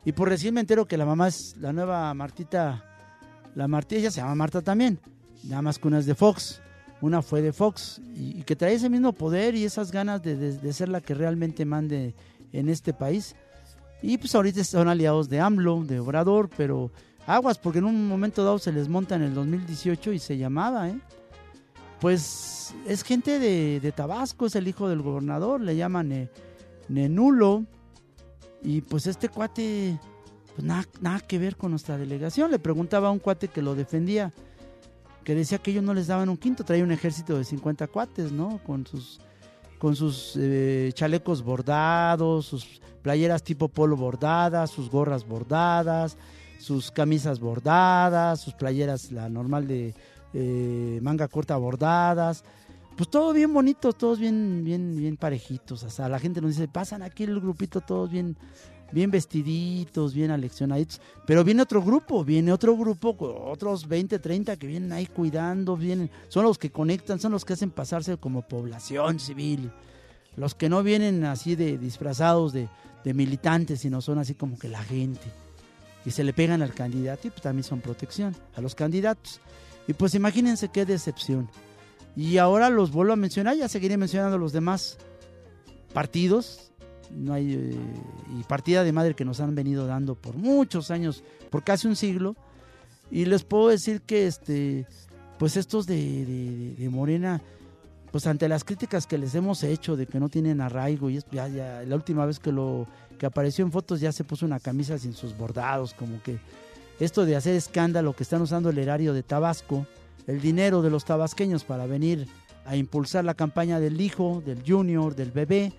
Y 0.06 0.12
por 0.14 0.30
recién 0.30 0.54
me 0.54 0.62
entero 0.62 0.86
que 0.86 0.98
la 0.98 1.06
mamá 1.06 1.28
es 1.28 1.56
la 1.58 1.74
nueva 1.74 2.14
Martita, 2.14 2.84
la 3.56 3.68
Martita, 3.68 4.00
ella 4.00 4.12
se 4.12 4.22
llama 4.22 4.36
Marta 4.36 4.62
también, 4.62 5.00
nada 5.44 5.62
más 5.62 5.78
que 5.80 5.88
una 5.88 6.00
es 6.00 6.06
de 6.06 6.16
Fox, 6.16 6.62
una 7.02 7.22
fue 7.22 7.42
de 7.42 7.54
Fox, 7.54 8.02
y, 8.16 8.42
que 8.44 8.56
trae 8.56 8.74
ese 8.74 8.90
mismo 8.90 9.14
poder 9.14 9.56
y 9.56 9.66
esas 9.66 9.92
ganas 9.92 10.22
de, 10.24 10.36
de- 10.38 10.58
de 10.58 10.74
ser 10.74 10.90
la 10.90 11.02
que 11.02 11.14
realmente 11.14 11.66
mande 11.66 12.16
en 12.54 12.70
este 12.70 12.94
país. 12.94 13.36
Y 14.02 14.18
pues 14.18 14.34
ahorita 14.36 14.64
son 14.64 14.88
aliados 14.88 15.30
de 15.30 15.40
AMLO, 15.40 15.84
de 15.86 16.00
Obrador, 16.00 16.50
pero 16.58 16.92
aguas, 17.28 17.58
porque 17.58 17.80
en 17.80 17.86
un 17.86 18.08
momento 18.08 18.44
dado 18.44 18.60
se 18.60 18.72
les 18.72 18.90
monta 18.90 19.16
en 19.16 19.24
el 19.24 19.34
2018 19.34 20.14
y 20.14 20.20
se 20.20 20.38
llamaba, 20.38 20.90
¿eh? 20.90 21.00
Pues 22.00 22.76
es 22.86 23.02
gente 23.04 23.40
de, 23.40 23.92
Tabasco, 23.94 24.46
es 24.46 24.56
el 24.56 24.68
hijo 24.68 24.90
del 24.90 25.02
gobernador, 25.02 25.62
le 25.62 25.78
llaman 25.78 26.12
eh, 26.12 26.30
Nenulo. 26.90 27.64
Y 28.62 28.82
pues 28.82 29.08
este 29.08 29.30
cuate, 29.30 29.98
pues 30.54 30.66
nada, 30.66 30.86
nada 31.00 31.20
que 31.22 31.40
ver 31.40 31.56
con 31.56 31.72
nuestra 31.72 31.98
delegación. 31.98 32.52
Le 32.52 32.60
preguntaba 32.60 33.08
a 33.08 33.12
un 33.12 33.20
cuate 33.20 33.48
que 33.48 33.62
lo 33.62 33.74
defendía, 33.74 34.34
que 35.24 35.34
decía 35.34 35.60
que 35.60 35.72
ellos 35.72 35.84
no 35.84 35.94
les 35.94 36.08
daban 36.08 36.28
un 36.28 36.36
quinto, 36.36 36.66
traía 36.66 36.84
un 36.84 36.92
ejército 36.92 37.38
de 37.38 37.46
50 37.46 37.88
cuates, 37.88 38.34
¿no? 38.34 38.60
Con 38.66 38.86
sus, 38.86 39.22
con 39.80 39.96
sus 39.96 40.34
eh, 40.38 40.92
chalecos 40.94 41.42
bordados, 41.42 42.48
sus 42.48 42.82
playeras 43.02 43.44
tipo 43.44 43.70
polo 43.70 43.96
bordadas, 43.96 44.72
sus 44.72 44.90
gorras 44.90 45.26
bordadas, 45.26 46.18
sus 46.64 46.92
camisas 46.92 47.42
bordadas, 47.42 48.40
sus 48.40 48.54
playeras, 48.54 49.12
la 49.12 49.28
normal 49.28 49.68
de 49.68 49.94
eh, 50.34 51.00
manga 51.02 51.28
corta 51.28 51.58
bordadas. 51.58 52.46
Pues 52.96 53.10
todo 53.10 53.34
bien 53.34 53.54
bonito, 53.54 53.92
todos 53.92 54.18
bien, 54.18 54.64
bien, 54.64 54.96
bien 54.96 55.18
parejitos. 55.18 55.84
O 55.84 55.90
sea, 55.90 56.08
la 56.08 56.20
gente 56.20 56.40
nos 56.40 56.52
dice, 56.52 56.70
pasan 56.70 57.02
aquí 57.02 57.24
el 57.24 57.42
grupito 57.42 57.82
todos 57.82 58.10
bien, 58.10 58.38
bien 58.94 59.12
vestiditos, 59.12 60.14
bien 60.14 60.32
aleccionaditos. 60.32 61.02
Pero 61.28 61.44
viene 61.44 61.64
otro 61.64 61.84
grupo, 61.84 62.24
viene 62.24 62.54
otro 62.54 62.78
grupo, 62.78 63.18
otros 63.46 63.86
20, 63.86 64.20
30 64.20 64.56
que 64.56 64.68
vienen 64.68 64.94
ahí 64.94 65.08
cuidando, 65.08 65.76
vienen, 65.76 66.10
son 66.30 66.46
los 66.46 66.58
que 66.58 66.72
conectan, 66.72 67.20
son 67.20 67.34
los 67.34 67.44
que 67.44 67.54
hacen 67.54 67.72
pasarse 67.72 68.16
como 68.16 68.42
población 68.42 69.20
civil. 69.20 69.70
Los 70.38 70.56
que 70.56 70.70
no 70.70 70.82
vienen 70.82 71.26
así 71.26 71.58
de 71.58 71.78
disfrazados 71.78 72.54
de, 72.54 72.70
de 73.04 73.14
militantes, 73.14 73.82
sino 73.82 74.00
son 74.02 74.20
así 74.20 74.34
como 74.34 74.58
que 74.58 74.70
la 74.70 74.82
gente. 74.82 75.43
Y 76.06 76.12
se 76.12 76.24
le 76.24 76.34
pegan 76.34 76.62
al 76.62 76.74
candidato 76.74 77.28
y 77.28 77.32
pues 77.32 77.42
también 77.42 77.64
son 77.64 77.80
protección 77.82 78.36
a 78.56 78.62
los 78.62 78.76
candidatos. 78.76 79.40
Y 79.88 79.94
pues 79.94 80.16
imagínense 80.16 80.70
qué 80.70 80.86
decepción. 80.86 81.50
Y 82.16 82.38
ahora 82.38 82.70
los 82.70 82.92
vuelvo 82.92 83.14
a 83.14 83.16
mencionar, 83.18 83.56
ya 83.58 83.68
seguiré 83.68 83.98
mencionando 83.98 84.38
los 84.38 84.52
demás 84.54 84.98
partidos. 85.94 86.72
No 87.12 87.34
hay, 87.34 87.54
eh, 87.54 87.76
y 88.40 88.44
partida 88.44 88.84
de 88.84 88.92
madre 88.92 89.14
que 89.14 89.26
nos 89.26 89.40
han 89.40 89.56
venido 89.56 89.86
dando 89.88 90.16
por 90.16 90.36
muchos 90.36 90.90
años, 90.92 91.24
por 91.50 91.64
casi 91.64 91.88
un 91.88 91.96
siglo. 91.96 92.36
Y 93.12 93.26
les 93.26 93.44
puedo 93.44 93.68
decir 93.70 94.02
que 94.02 94.26
este, 94.28 94.88
pues 95.38 95.58
estos 95.58 95.86
de, 95.86 95.96
de- 96.26 96.76
de 96.78 96.90
Morena, 96.90 97.42
pues 98.14 98.28
ante 98.28 98.48
las 98.48 98.64
críticas 98.64 99.08
que 99.08 99.18
les 99.18 99.34
hemos 99.34 99.64
hecho 99.64 99.96
de 99.98 100.06
que 100.06 100.20
no 100.20 100.30
tienen 100.30 100.62
arraigo, 100.62 101.10
y 101.10 101.18
es- 101.18 101.26
ya, 101.32 101.48
la 101.48 101.96
última 101.96 102.28
vez 102.28 102.38
que 102.38 102.52
lo 102.52 102.86
que 103.18 103.26
apareció 103.26 103.66
en 103.66 103.72
fotos 103.72 104.00
ya 104.00 104.12
se 104.12 104.24
puso 104.24 104.46
una 104.46 104.60
camisa 104.60 105.00
sin 105.00 105.14
sus 105.14 105.36
bordados, 105.36 105.96
como 105.96 106.22
que 106.22 106.38
esto 107.00 107.26
de 107.26 107.36
hacer 107.36 107.56
escándalo 107.56 108.16
que 108.16 108.22
están 108.22 108.44
usando 108.44 108.70
el 108.70 108.78
erario 108.78 109.14
de 109.14 109.24
Tabasco, 109.24 109.88
el 110.28 110.40
dinero 110.42 110.84
de 110.84 110.92
los 110.92 111.06
tabasqueños 111.06 111.64
para 111.64 111.88
venir 111.88 112.28
a 112.66 112.76
impulsar 112.76 113.26
la 113.26 113.34
campaña 113.34 113.80
del 113.80 114.00
hijo, 114.00 114.44
del 114.46 114.62
junior, 114.66 115.16
del 115.16 115.32
bebé, 115.32 115.74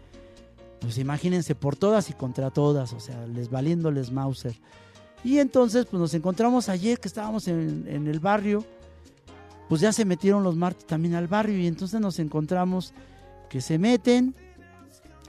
pues 0.80 0.98
imagínense 0.98 1.54
por 1.54 1.76
todas 1.76 2.10
y 2.10 2.14
contra 2.14 2.50
todas, 2.50 2.92
o 2.94 2.98
sea, 3.00 3.26
les 3.28 3.48
valiéndoles 3.48 4.10
Mauser. 4.10 4.56
Y 5.22 5.38
entonces, 5.38 5.86
pues 5.86 6.00
nos 6.00 6.12
encontramos 6.14 6.68
ayer 6.68 6.98
que 6.98 7.06
estábamos 7.08 7.46
en 7.46 7.86
el 8.08 8.18
barrio, 8.18 8.64
pues 9.68 9.80
ya 9.80 9.92
se 9.92 10.04
metieron 10.04 10.42
los 10.42 10.56
martes 10.56 10.86
también 10.86 11.14
al 11.14 11.28
barrio 11.28 11.58
y 11.58 11.66
entonces 11.66 12.00
nos 12.00 12.18
encontramos 12.18 12.92
que 13.48 13.60
se 13.60 13.78
meten, 13.78 14.34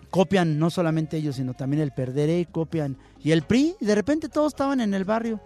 copian 0.09 0.59
no 0.59 0.69
solamente 0.69 1.17
ellos, 1.17 1.35
sino 1.35 1.53
también 1.53 1.81
el 1.81 1.91
Perderé, 1.91 2.47
copian 2.51 2.97
y 3.23 3.31
el 3.31 3.43
PRI, 3.43 3.75
y 3.79 3.85
de 3.85 3.95
repente 3.95 4.29
todos 4.29 4.53
estaban 4.53 4.81
en 4.81 4.93
el 4.93 5.05
barrio. 5.05 5.39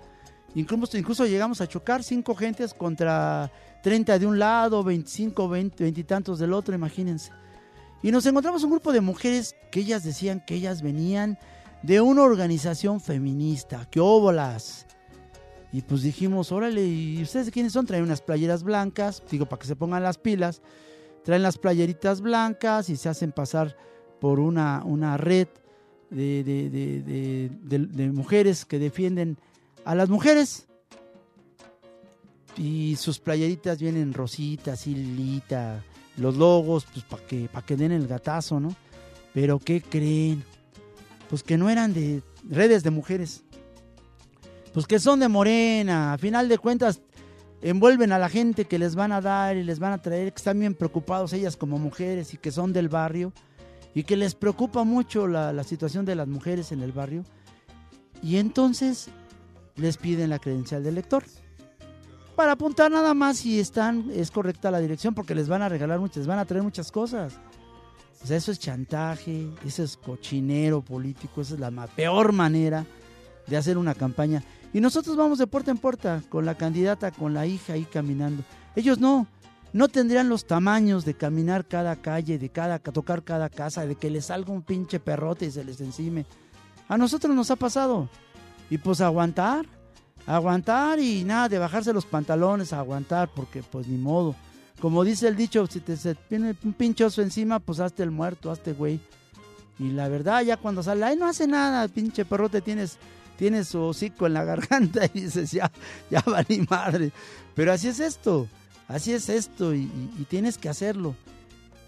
Incluso, 0.55 0.97
incluso 0.97 1.25
llegamos 1.25 1.61
a 1.61 1.67
chocar 1.67 2.03
cinco 2.03 2.35
gentes 2.35 2.73
contra 2.73 3.51
30 3.83 4.19
de 4.19 4.25
un 4.25 4.39
lado, 4.39 4.83
25, 4.83 5.47
20, 5.47 5.83
20 5.83 5.99
y 5.99 6.03
tantos 6.03 6.39
del 6.39 6.53
otro, 6.53 6.73
imagínense. 6.73 7.31
Y 8.01 8.11
nos 8.11 8.25
encontramos 8.25 8.63
un 8.63 8.71
grupo 8.71 8.91
de 8.91 9.01
mujeres 9.01 9.55
que 9.71 9.81
ellas 9.81 10.03
decían 10.03 10.43
que 10.45 10.55
ellas 10.55 10.81
venían 10.81 11.37
de 11.83 12.01
una 12.01 12.23
organización 12.23 12.99
feminista, 12.99 13.87
que 13.89 13.99
óbolas. 13.99 14.85
Y 15.71 15.81
pues 15.83 16.01
dijimos, 16.01 16.51
órale, 16.51 16.85
¿y 16.85 17.21
ustedes 17.21 17.47
de 17.47 17.51
quiénes 17.51 17.73
son? 17.73 17.85
Traen 17.85 18.03
unas 18.03 18.21
playeras 18.21 18.63
blancas, 18.63 19.21
digo, 19.29 19.45
para 19.47 19.59
que 19.59 19.67
se 19.67 19.75
pongan 19.75 20.03
las 20.03 20.17
pilas. 20.17 20.61
Traen 21.23 21.43
las 21.43 21.57
playeritas 21.57 22.21
blancas 22.21 22.89
y 22.89 22.97
se 22.97 23.09
hacen 23.09 23.31
pasar 23.31 23.77
por 24.19 24.39
una, 24.39 24.83
una 24.83 25.17
red 25.17 25.47
de 26.09 27.51
mujeres 28.13 28.65
que 28.65 28.79
defienden 28.79 29.37
a 29.85 29.95
las 29.95 30.09
mujeres. 30.09 30.67
Y 32.57 32.95
sus 32.97 33.19
playeritas 33.19 33.79
vienen 33.79 34.13
rositas, 34.13 34.87
y 34.87 34.95
lilita, 34.95 35.83
los 36.17 36.35
logos, 36.35 36.85
pues 36.91 37.05
para 37.05 37.25
que, 37.25 37.47
pa' 37.47 37.61
que 37.61 37.75
den 37.75 37.91
el 37.91 38.07
gatazo, 38.07 38.59
¿no? 38.59 38.75
Pero 39.33 39.59
¿qué 39.59 39.81
creen? 39.81 40.43
Pues 41.29 41.43
que 41.43 41.57
no 41.57 41.69
eran 41.69 41.93
de 41.93 42.21
redes 42.49 42.83
de 42.83 42.89
mujeres. 42.89 43.43
Pues 44.79 44.87
que 44.87 44.99
son 44.99 45.19
de 45.19 45.27
morena. 45.27 46.13
A 46.13 46.17
final 46.17 46.47
de 46.47 46.57
cuentas, 46.57 47.01
envuelven 47.61 48.13
a 48.13 48.17
la 48.17 48.29
gente 48.29 48.63
que 48.63 48.79
les 48.79 48.95
van 48.95 49.11
a 49.11 49.19
dar 49.19 49.57
y 49.57 49.63
les 49.65 49.77
van 49.77 49.91
a 49.91 49.97
traer, 49.97 50.31
que 50.31 50.37
están 50.37 50.57
bien 50.57 50.73
preocupados 50.73 51.33
ellas 51.33 51.57
como 51.57 51.77
mujeres 51.77 52.33
y 52.33 52.37
que 52.37 52.49
son 52.49 52.71
del 52.71 52.87
barrio 52.87 53.33
y 53.93 54.03
que 54.03 54.15
les 54.15 54.35
preocupa 54.35 54.85
mucho 54.85 55.27
la, 55.27 55.51
la 55.51 55.65
situación 55.65 56.05
de 56.05 56.15
las 56.15 56.29
mujeres 56.29 56.71
en 56.71 56.81
el 56.81 56.93
barrio. 56.93 57.25
Y 58.23 58.37
entonces 58.37 59.09
les 59.75 59.97
piden 59.97 60.29
la 60.29 60.39
credencial 60.39 60.81
del 60.81 60.95
lector. 60.95 61.25
Para 62.37 62.53
apuntar 62.53 62.89
nada 62.89 63.13
más 63.13 63.39
si 63.39 63.59
están, 63.59 64.09
es 64.15 64.31
correcta 64.31 64.71
la 64.71 64.79
dirección, 64.79 65.13
porque 65.13 65.35
les 65.35 65.49
van 65.49 65.61
a 65.61 65.67
regalar 65.67 65.99
muchas, 65.99 66.19
les 66.19 66.27
van 66.27 66.39
a 66.39 66.45
traer 66.45 66.63
muchas 66.63 66.89
cosas. 66.89 67.33
O 68.23 68.27
sea, 68.27 68.37
eso 68.37 68.49
es 68.49 68.59
chantaje, 68.59 69.45
eso 69.65 69.83
es 69.83 69.97
cochinero 69.97 70.81
político, 70.81 71.41
esa 71.41 71.55
es 71.55 71.59
la 71.59 71.69
peor 71.87 72.31
manera 72.31 72.85
de 73.45 73.57
hacer 73.57 73.77
una 73.77 73.93
campaña. 73.93 74.41
Y 74.73 74.81
nosotros 74.81 75.15
vamos 75.15 75.39
de 75.39 75.47
puerta 75.47 75.71
en 75.71 75.77
puerta 75.77 76.21
con 76.29 76.45
la 76.45 76.55
candidata, 76.55 77.11
con 77.11 77.33
la 77.33 77.47
hija 77.47 77.73
ahí 77.73 77.85
caminando. 77.85 78.43
Ellos 78.75 78.99
no, 78.99 79.27
no 79.73 79.87
tendrían 79.87 80.29
los 80.29 80.45
tamaños 80.45 81.05
de 81.05 81.15
caminar 81.15 81.65
cada 81.65 81.95
calle, 81.95 82.37
de 82.37 82.49
cada 82.49 82.79
tocar 82.79 83.23
cada 83.23 83.49
casa, 83.49 83.85
de 83.85 83.95
que 83.95 84.09
les 84.09 84.25
salga 84.25 84.53
un 84.53 84.61
pinche 84.61 84.99
perrote 84.99 85.45
y 85.45 85.51
se 85.51 85.63
les 85.63 85.81
encime. 85.81 86.25
A 86.87 86.97
nosotros 86.97 87.35
nos 87.35 87.51
ha 87.51 87.55
pasado. 87.55 88.09
Y 88.69 88.77
pues 88.77 89.01
aguantar, 89.01 89.65
aguantar 90.27 90.99
y 90.99 91.23
nada 91.23 91.49
de 91.49 91.57
bajarse 91.57 91.93
los 91.93 92.05
pantalones, 92.05 92.73
aguantar, 92.73 93.29
porque 93.35 93.63
pues 93.63 93.87
ni 93.87 93.97
modo. 93.97 94.35
Como 94.79 95.03
dice 95.03 95.27
el 95.27 95.35
dicho, 95.35 95.67
si 95.67 95.81
te 95.81 95.97
se 95.97 96.15
un 96.31 96.73
pinchoso 96.73 97.21
encima, 97.21 97.59
pues 97.59 97.79
hazte 97.79 98.03
el 98.03 98.11
muerto, 98.11 98.49
hazte 98.51 98.73
güey. 98.73 98.99
Y 99.77 99.91
la 99.91 100.07
verdad, 100.07 100.41
ya 100.41 100.57
cuando 100.57 100.83
sale, 100.83 101.15
no 101.15 101.27
hace 101.27 101.47
nada, 101.47 101.87
pinche 101.87 102.25
perrote, 102.25 102.61
tienes, 102.61 102.97
tienes 103.39 103.69
su 103.69 103.81
hocico 103.81 104.27
en 104.27 104.33
la 104.33 104.43
garganta 104.43 105.05
y 105.13 105.21
dices, 105.21 105.51
ya, 105.51 105.71
ya 106.11 106.21
valí 106.21 106.67
madre. 106.69 107.11
Pero 107.55 107.71
así 107.71 107.87
es 107.87 107.99
esto, 107.99 108.47
así 108.87 109.13
es 109.13 109.29
esto 109.29 109.73
y 109.73 109.87
tienes 110.29 110.57
que 110.57 110.69
hacerlo. 110.69 111.15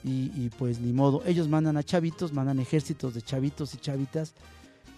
Y, 0.03 0.31
y, 0.35 0.49
pues 0.57 0.79
ni 0.79 0.93
modo, 0.93 1.21
ellos 1.25 1.47
mandan 1.47 1.77
a 1.77 1.83
chavitos, 1.83 2.33
mandan 2.33 2.59
ejércitos 2.59 3.13
de 3.13 3.21
chavitos 3.21 3.73
y 3.75 3.77
chavitas. 3.77 4.33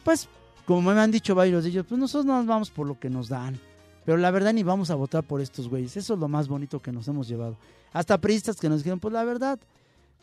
Pues, 0.03 0.29
como 0.65 0.93
me 0.93 0.99
han 0.99 1.11
dicho 1.11 1.35
varios 1.35 1.63
de 1.63 1.71
ellos, 1.71 1.85
pues 1.87 1.99
nosotros 1.99 2.25
nos 2.25 2.45
vamos 2.45 2.69
por 2.69 2.87
lo 2.87 2.97
que 2.97 3.09
nos 3.09 3.27
dan. 3.27 3.59
Pero 4.05 4.17
la 4.17 4.31
verdad 4.31 4.53
ni 4.53 4.63
vamos 4.63 4.91
a 4.91 4.95
votar 4.95 5.23
por 5.23 5.41
estos 5.41 5.67
güeyes. 5.67 5.97
Eso 5.97 6.13
es 6.13 6.19
lo 6.19 6.27
más 6.27 6.47
bonito 6.47 6.81
que 6.81 6.91
nos 6.91 7.07
hemos 7.07 7.27
llevado. 7.27 7.57
Hasta 7.91 8.17
priistas 8.17 8.57
que 8.57 8.69
nos 8.69 8.79
dijeron, 8.79 8.99
pues 8.99 9.13
la 9.13 9.23
verdad, 9.23 9.59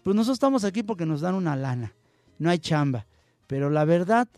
pues 0.02 0.16
nosotros 0.16 0.36
estamos 0.36 0.64
aquí 0.64 0.82
porque 0.82 1.04
nos 1.04 1.20
dan 1.20 1.34
una 1.34 1.56
lana. 1.56 1.92
No 2.38 2.48
hay 2.48 2.58
chamba. 2.58 3.06
Pero 3.46 3.68
la 3.68 3.84
verdad, 3.84 4.28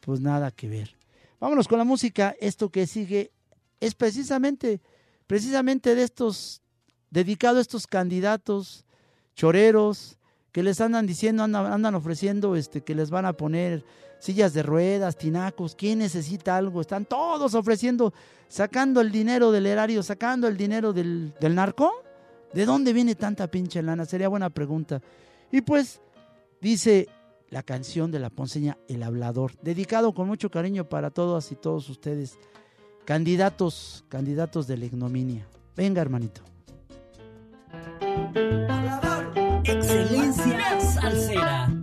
pues 0.00 0.20
nada 0.20 0.50
que 0.50 0.68
ver. 0.68 0.97
Vámonos 1.40 1.68
con 1.68 1.78
la 1.78 1.84
música. 1.84 2.34
Esto 2.40 2.70
que 2.70 2.86
sigue 2.86 3.30
es 3.80 3.94
precisamente, 3.94 4.80
precisamente 5.26 5.94
de 5.94 6.02
estos, 6.02 6.62
dedicado 7.10 7.58
a 7.58 7.60
estos 7.60 7.86
candidatos 7.86 8.84
choreros 9.34 10.18
que 10.52 10.62
les 10.62 10.80
andan 10.80 11.06
diciendo, 11.06 11.44
andan, 11.44 11.94
ofreciendo 11.94 12.56
este, 12.56 12.82
que 12.82 12.94
les 12.94 13.10
van 13.10 13.26
a 13.26 13.34
poner 13.34 13.84
sillas 14.18 14.52
de 14.52 14.64
ruedas, 14.64 15.16
tinacos, 15.16 15.76
¿quién 15.76 16.00
necesita 16.00 16.56
algo? 16.56 16.80
Están 16.80 17.04
todos 17.04 17.54
ofreciendo, 17.54 18.12
sacando 18.48 19.00
el 19.00 19.12
dinero 19.12 19.52
del 19.52 19.66
erario, 19.66 20.02
sacando 20.02 20.48
el 20.48 20.56
dinero 20.56 20.92
del, 20.92 21.32
del 21.40 21.54
narco. 21.54 21.92
¿De 22.52 22.64
dónde 22.64 22.92
viene 22.92 23.14
tanta 23.14 23.46
pinche 23.46 23.82
lana? 23.82 24.06
Sería 24.06 24.28
buena 24.28 24.50
pregunta. 24.50 25.00
Y 25.52 25.60
pues 25.60 26.00
dice 26.60 27.08
la 27.50 27.62
canción 27.62 28.10
de 28.10 28.18
la 28.18 28.30
ponceña 28.30 28.78
El 28.88 29.02
Hablador, 29.02 29.52
dedicado 29.62 30.12
con 30.12 30.26
mucho 30.26 30.50
cariño 30.50 30.88
para 30.88 31.10
todas 31.10 31.50
y 31.52 31.56
todos 31.56 31.88
ustedes, 31.88 32.38
candidatos, 33.04 34.04
candidatos 34.08 34.66
de 34.66 34.76
la 34.76 34.84
ignominia. 34.84 35.46
Venga, 35.76 36.02
hermanito. 36.02 36.42
Excelencia 39.64 40.80
salsera. 40.80 41.77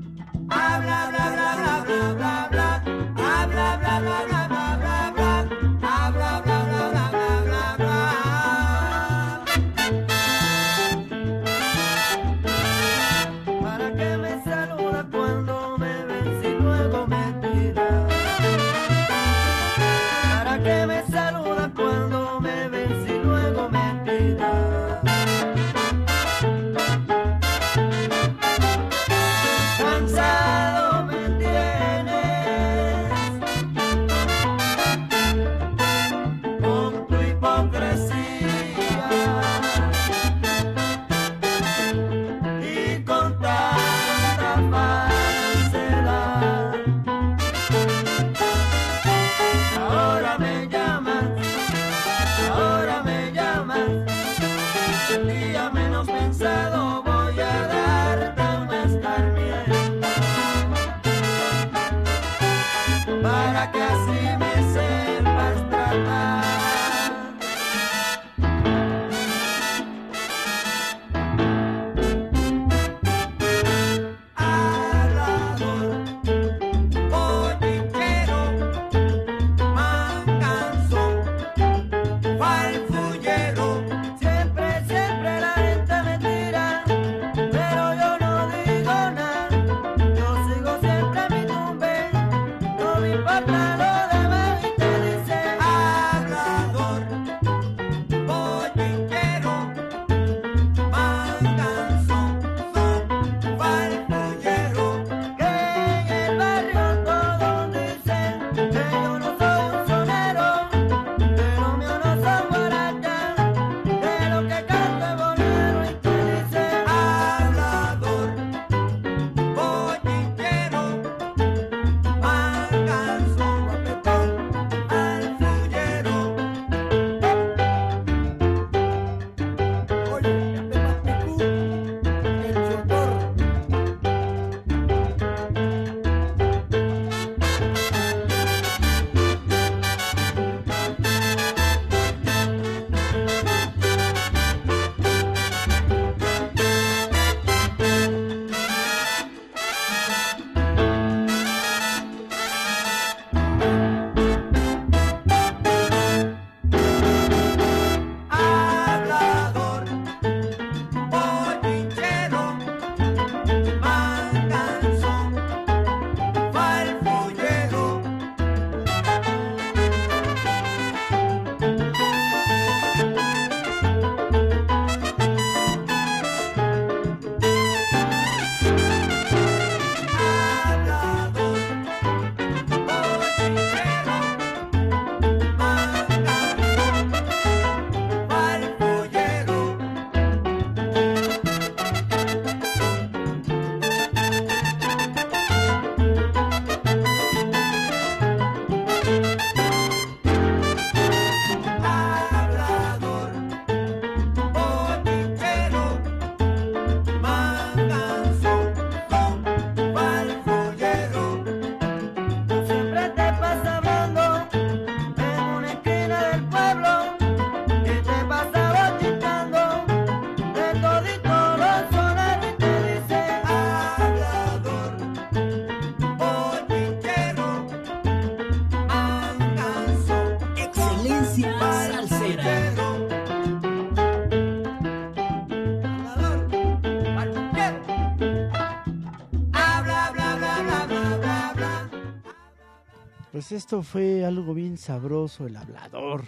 Pues 243.47 243.61
esto 243.61 243.83
fue 243.83 244.25
algo 244.25 244.55
bien 244.55 244.75
sabroso, 244.75 245.45
el 245.45 245.55
hablador, 245.55 246.23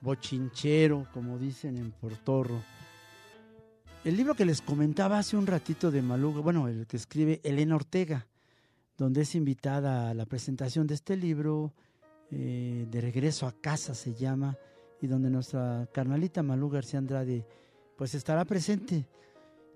bochinchero, 0.00 1.06
como 1.14 1.38
dicen 1.38 1.76
en 1.76 1.92
Portorro. 1.92 2.60
El 4.04 4.16
libro 4.16 4.34
que 4.34 4.44
les 4.44 4.60
comentaba 4.60 5.18
hace 5.18 5.36
un 5.36 5.46
ratito 5.46 5.92
de 5.92 6.02
Maluga, 6.02 6.40
bueno, 6.40 6.66
el 6.66 6.88
que 6.88 6.96
escribe 6.96 7.40
Elena 7.44 7.76
Ortega, 7.76 8.26
donde 8.96 9.20
es 9.20 9.36
invitada 9.36 10.10
a 10.10 10.14
la 10.14 10.26
presentación 10.26 10.88
de 10.88 10.94
este 10.94 11.16
libro, 11.16 11.74
eh, 12.32 12.88
De 12.90 13.00
regreso 13.00 13.46
a 13.46 13.52
casa 13.52 13.94
se 13.94 14.14
llama, 14.14 14.58
y 15.00 15.06
donde 15.06 15.30
nuestra 15.30 15.88
carnalita 15.94 16.42
Malú 16.42 16.70
García 16.70 16.98
Andrade 16.98 17.46
pues 17.96 18.16
estará 18.16 18.44
presente. 18.44 19.06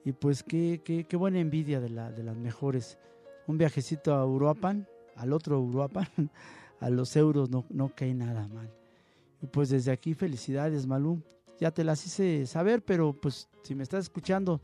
Y 0.05 0.11
pues 0.11 0.43
qué, 0.43 0.83
qué, 0.85 1.05
qué 1.05 1.17
buena 1.17 1.39
envidia 1.39 1.79
de, 1.79 1.91
la, 1.91 2.11
de 2.11 2.25
las 2.25 2.37
mejores. 2.37 2.99
Un 3.47 3.57
viajecito 3.57 4.15
a 4.15 4.27
Uruapan, 4.27 4.89
al 5.15 5.33
otro 5.33 5.61
Uruapan, 5.61 6.09
a 6.83 6.91
los 6.91 7.15
euros 7.15 7.49
no, 7.49 7.65
no 7.71 7.93
cae 7.95 8.13
nada 8.13 8.49
mal. 8.49 8.69
Y 9.41 9.47
pues 9.47 9.71
desde 9.71 9.93
aquí 9.93 10.15
felicidades 10.15 10.87
Malú. 10.87 11.23
Ya 11.61 11.71
te 11.71 11.85
las 11.85 12.05
hice 12.05 12.45
saber, 12.47 12.83
pero 12.85 13.13
pues 13.13 13.49
si 13.63 13.77
me 13.77 13.85
estás 13.85 14.05
escuchando, 14.05 14.61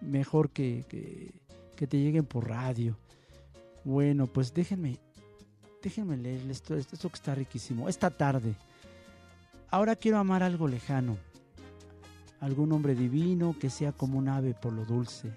mejor 0.00 0.50
que, 0.50 0.84
que, 0.88 1.86
te 1.86 1.98
lleguen 1.98 2.24
por 2.24 2.48
radio. 2.48 2.96
Bueno, 3.82 4.28
pues 4.28 4.54
déjenme, 4.54 5.00
déjenme 5.82 6.16
leer 6.16 6.48
esto, 6.48 6.76
esto 6.76 7.08
que 7.08 7.16
está 7.16 7.34
riquísimo. 7.34 7.88
Esta 7.88 8.10
tarde, 8.10 8.54
ahora 9.68 9.96
quiero 9.96 10.18
amar 10.18 10.44
algo 10.44 10.68
lejano, 10.68 11.16
algún 12.38 12.70
hombre 12.70 12.94
divino 12.94 13.56
que 13.58 13.68
sea 13.68 13.90
como 13.90 14.18
un 14.18 14.28
ave 14.28 14.54
por 14.54 14.72
lo 14.72 14.84
dulce, 14.84 15.32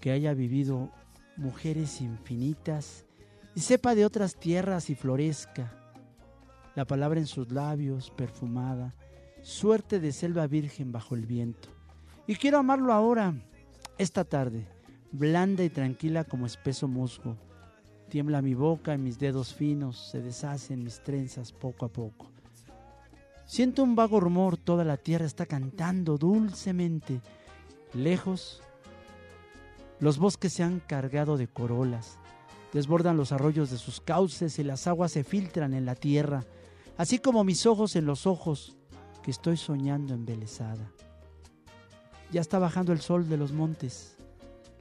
que 0.00 0.10
haya 0.10 0.32
vivido 0.32 0.90
mujeres 1.36 2.00
infinitas 2.00 3.05
y 3.56 3.60
sepa 3.60 3.94
de 3.94 4.04
otras 4.04 4.36
tierras 4.36 4.90
y 4.90 4.94
florezca, 4.94 5.72
la 6.74 6.84
palabra 6.84 7.18
en 7.18 7.26
sus 7.26 7.50
labios 7.50 8.10
perfumada, 8.10 8.94
suerte 9.40 9.98
de 9.98 10.12
selva 10.12 10.46
virgen 10.46 10.92
bajo 10.92 11.14
el 11.14 11.24
viento. 11.24 11.70
Y 12.26 12.34
quiero 12.34 12.58
amarlo 12.58 12.92
ahora, 12.92 13.34
esta 13.96 14.24
tarde, 14.24 14.68
blanda 15.10 15.64
y 15.64 15.70
tranquila 15.70 16.24
como 16.24 16.44
espeso 16.44 16.86
musgo. 16.86 17.38
Tiembla 18.10 18.42
mi 18.42 18.52
boca 18.52 18.94
y 18.94 18.98
mis 18.98 19.18
dedos 19.18 19.54
finos 19.54 20.10
se 20.10 20.20
deshacen 20.20 20.84
mis 20.84 21.02
trenzas 21.02 21.50
poco 21.50 21.86
a 21.86 21.88
poco. 21.88 22.30
Siento 23.46 23.82
un 23.82 23.96
vago 23.96 24.20
rumor, 24.20 24.58
toda 24.58 24.84
la 24.84 24.98
tierra 24.98 25.24
está 25.24 25.46
cantando 25.46 26.18
dulcemente. 26.18 27.22
Lejos, 27.94 28.60
los 29.98 30.18
bosques 30.18 30.52
se 30.52 30.62
han 30.62 30.80
cargado 30.80 31.38
de 31.38 31.48
corolas, 31.48 32.18
desbordan 32.72 33.16
los 33.16 33.32
arroyos 33.32 33.70
de 33.70 33.78
sus 33.78 34.00
cauces 34.00 34.58
y 34.58 34.64
las 34.64 34.86
aguas 34.86 35.12
se 35.12 35.24
filtran 35.24 35.74
en 35.74 35.86
la 35.86 35.94
tierra, 35.94 36.44
así 36.96 37.18
como 37.18 37.44
mis 37.44 37.66
ojos 37.66 37.96
en 37.96 38.06
los 38.06 38.26
ojos 38.26 38.76
que 39.22 39.30
estoy 39.30 39.56
soñando 39.56 40.14
embelesada. 40.14 40.90
Ya 42.32 42.40
está 42.40 42.58
bajando 42.58 42.92
el 42.92 43.00
sol 43.00 43.28
de 43.28 43.36
los 43.36 43.52
montes, 43.52 44.16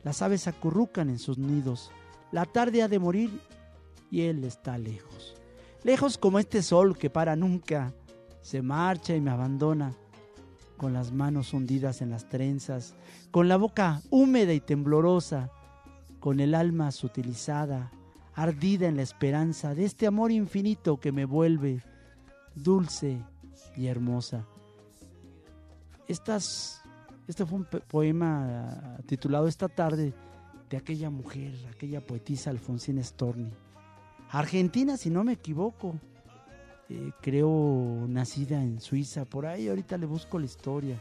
las 0.04 0.22
aves 0.22 0.48
acurrucan 0.48 1.10
en 1.10 1.20
sus 1.20 1.38
nidos, 1.38 1.92
la 2.32 2.46
tarde 2.46 2.82
ha 2.84 2.88
de 2.88 3.00
morir 3.00 3.40
y 4.12 4.22
él 4.22 4.44
está 4.44 4.78
lejos. 4.78 5.36
Lejos 5.84 6.18
como 6.18 6.40
este 6.40 6.64
sol 6.64 6.98
que 6.98 7.10
para 7.10 7.36
nunca, 7.36 7.94
se 8.42 8.62
marcha 8.62 9.16
y 9.16 9.22
me 9.22 9.32
abandona, 9.32 9.96
con 10.78 10.94
las 10.94 11.12
manos 11.12 11.54
hundidas 11.54 12.02
en 12.02 12.10
las 12.10 12.30
trenzas, 12.30 12.96
con 13.32 13.48
la 13.48 13.58
boca 13.58 14.02
húmeda 14.10 14.54
y 14.54 14.60
temblorosa, 14.60 15.50
con 16.26 16.40
el 16.40 16.56
alma 16.56 16.92
sutilizada, 16.92 17.92
ardida 18.34 18.88
en 18.88 18.96
la 18.96 19.04
esperanza 19.04 19.76
de 19.76 19.86
este 19.86 20.08
amor 20.08 20.32
infinito 20.32 21.00
que 21.00 21.12
me 21.12 21.24
vuelve 21.24 21.84
dulce 22.56 23.22
y 23.78 23.86
hermosa. 23.86 24.44
Estas, 26.08 26.82
este 27.28 27.46
fue 27.46 27.60
un 27.60 27.66
poema 27.66 28.98
titulado 29.06 29.48
Esta 29.48 29.70
tarde 29.70 30.16
de 30.68 30.78
aquella 30.78 31.12
mujer, 31.12 31.54
aquella 31.72 32.04
poetisa 32.04 32.50
Alfonsina 32.50 33.04
Storni. 33.04 33.52
Argentina, 34.32 34.98
si 34.98 35.12
no 35.12 35.24
me 35.24 35.34
equivoco. 35.34 35.94
Eh, 36.90 37.12
creo 37.22 38.08
nacida 38.08 38.64
en 38.64 38.82
Suiza, 38.82 39.26
por 39.26 39.46
ahí 39.46 39.68
ahorita 39.68 39.96
le 40.00 40.08
busco 40.08 40.40
la 40.40 40.46
historia, 40.46 40.98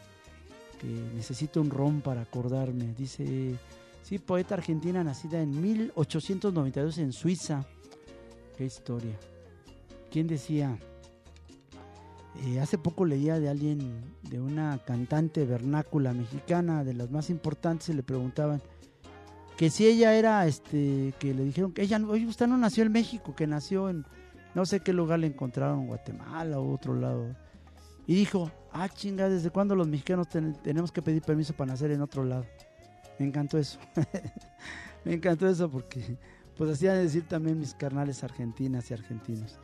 que 0.79 0.87
necesito 1.15 1.63
un 1.63 1.71
ron 1.71 2.03
para 2.03 2.21
acordarme. 2.21 2.93
Dice, 2.93 3.59
sí, 4.05 4.19
poeta 4.21 4.55
argentina 4.55 5.03
nacida 5.03 5.41
en 5.43 5.61
1892 5.61 6.99
en 6.99 7.13
Suiza. 7.13 7.65
Qué 8.57 8.65
historia. 8.65 9.19
¿Quién 10.13 10.29
decía? 10.29 10.79
Eh, 12.45 12.61
hace 12.61 12.79
poco 12.79 13.05
leía 13.05 13.39
de 13.41 13.49
alguien, 13.49 14.03
de 14.23 14.41
una 14.41 14.79
cantante 14.85 15.45
vernácula 15.45 16.13
mexicana, 16.13 16.85
de 16.85 16.95
las 16.95 17.11
más 17.11 17.31
importantes, 17.31 17.89
y 17.89 17.95
le 17.95 18.03
preguntaban 18.03 18.61
que 19.57 19.71
si 19.71 19.87
ella 19.87 20.15
era, 20.15 20.45
este, 20.47 21.15
que 21.21 21.33
le 21.33 21.45
dijeron 21.45 21.73
que 21.73 21.83
ella, 21.83 21.99
no 21.99 22.59
nació 22.59 22.83
en 22.85 22.93
México, 22.93 23.35
que 23.37 23.47
nació 23.47 23.89
en, 23.89 24.05
no 24.55 24.67
sé 24.67 24.81
qué 24.81 24.93
lugar 24.93 25.21
le 25.21 25.29
encontraron, 25.29 25.81
en 25.83 25.87
Guatemala 25.87 26.59
o 26.59 26.73
otro 26.75 26.95
lado. 26.97 27.35
Y 28.07 28.15
dijo, 28.15 28.51
ah, 28.73 28.89
chinga, 28.89 29.29
¿desde 29.29 29.51
cuándo 29.51 29.75
los 29.77 29.87
mexicanos 29.89 30.29
ten- 30.29 30.55
tenemos 30.63 30.91
que 30.93 31.03
pedir 31.03 31.23
permiso 31.23 31.55
para 31.55 31.73
nacer 31.73 31.93
en 31.93 32.03
otro 32.03 32.25
lado? 32.25 32.45
Me 33.19 33.27
encantó 33.27 33.59
eso. 33.59 33.79
Me 35.05 35.15
encantó 35.15 35.49
eso 35.49 35.71
porque, 35.71 36.17
pues 36.57 36.81
de 36.81 36.89
decir 36.91 37.27
también 37.29 37.59
mis 37.59 37.75
carnales 37.75 38.25
argentinas 38.25 38.91
y 38.91 38.95
argentinos. 38.95 39.59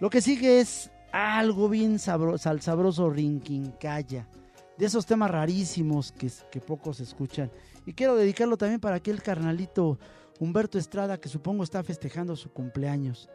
Lo 0.00 0.10
que 0.10 0.20
sigue 0.20 0.60
es 0.60 0.90
algo 1.12 1.68
bien 1.68 1.98
sabroso, 1.98 2.38
sal 2.38 2.60
sabroso 2.60 3.08
rinquincaya. 3.08 4.28
De 4.76 4.86
esos 4.86 5.06
temas 5.06 5.30
rarísimos 5.30 6.12
que, 6.12 6.30
que 6.50 6.60
pocos 6.60 7.00
escuchan. 7.00 7.50
Y 7.86 7.94
quiero 7.94 8.16
dedicarlo 8.16 8.56
también 8.56 8.80
para 8.80 8.96
aquel 8.96 9.22
carnalito 9.22 9.98
Humberto 10.38 10.78
Estrada 10.78 11.18
que 11.18 11.30
supongo 11.30 11.64
está 11.64 11.82
festejando 11.82 12.36
su 12.36 12.50
cumpleaños. 12.50 13.30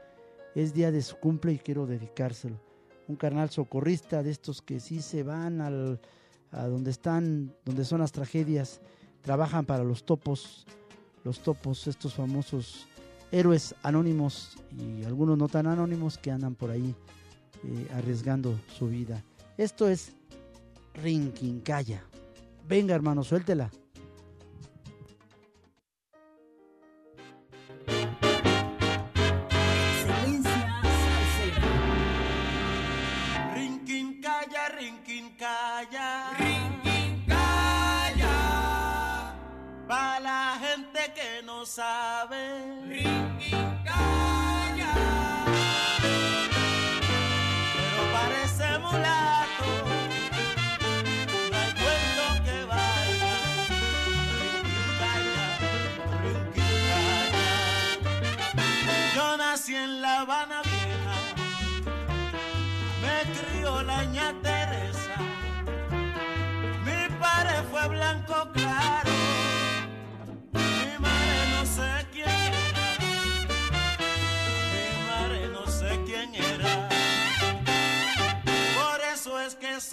Es 0.53 0.73
día 0.73 0.91
de 0.91 1.01
su 1.01 1.15
cumple 1.15 1.53
y 1.53 1.57
quiero 1.57 1.87
dedicárselo. 1.87 2.61
Un 3.07 3.15
carnal 3.15 3.49
socorrista 3.49 4.21
de 4.21 4.29
estos 4.29 4.61
que 4.61 4.79
sí 4.79 5.01
se 5.01 5.23
van 5.23 5.61
al, 5.61 5.99
a 6.51 6.67
donde 6.67 6.91
están, 6.91 7.55
donde 7.65 7.85
son 7.85 8.01
las 8.01 8.11
tragedias, 8.11 8.81
trabajan 9.22 9.65
para 9.65 9.84
los 9.84 10.03
topos, 10.03 10.65
los 11.24 11.39
topos, 11.39 11.88
estos 11.88 12.13
famosos 12.13 12.88
héroes 13.32 13.76
anónimos 13.84 14.57
y 14.78 15.03
algunos 15.05 15.38
no 15.38 15.47
tan 15.47 15.67
anónimos 15.67 16.17
que 16.17 16.32
andan 16.32 16.55
por 16.55 16.69
ahí 16.69 16.95
eh, 17.63 17.88
arriesgando 17.95 18.59
su 18.78 18.88
vida. 18.88 19.24
Esto 19.57 19.88
es 19.88 20.13
Rinquincaya. 20.95 22.03
Venga, 22.67 22.95
hermano, 22.95 23.24
suéltela. 23.24 23.72
Sabe. 41.72 43.30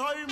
Es 0.00 0.27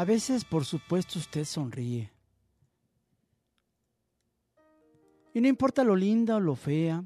A 0.00 0.04
veces, 0.06 0.46
por 0.46 0.64
supuesto, 0.64 1.18
usted 1.18 1.44
sonríe. 1.44 2.10
Y 5.34 5.42
no 5.42 5.46
importa 5.46 5.84
lo 5.84 5.94
linda 5.94 6.36
o 6.36 6.40
lo 6.40 6.56
fea, 6.56 7.04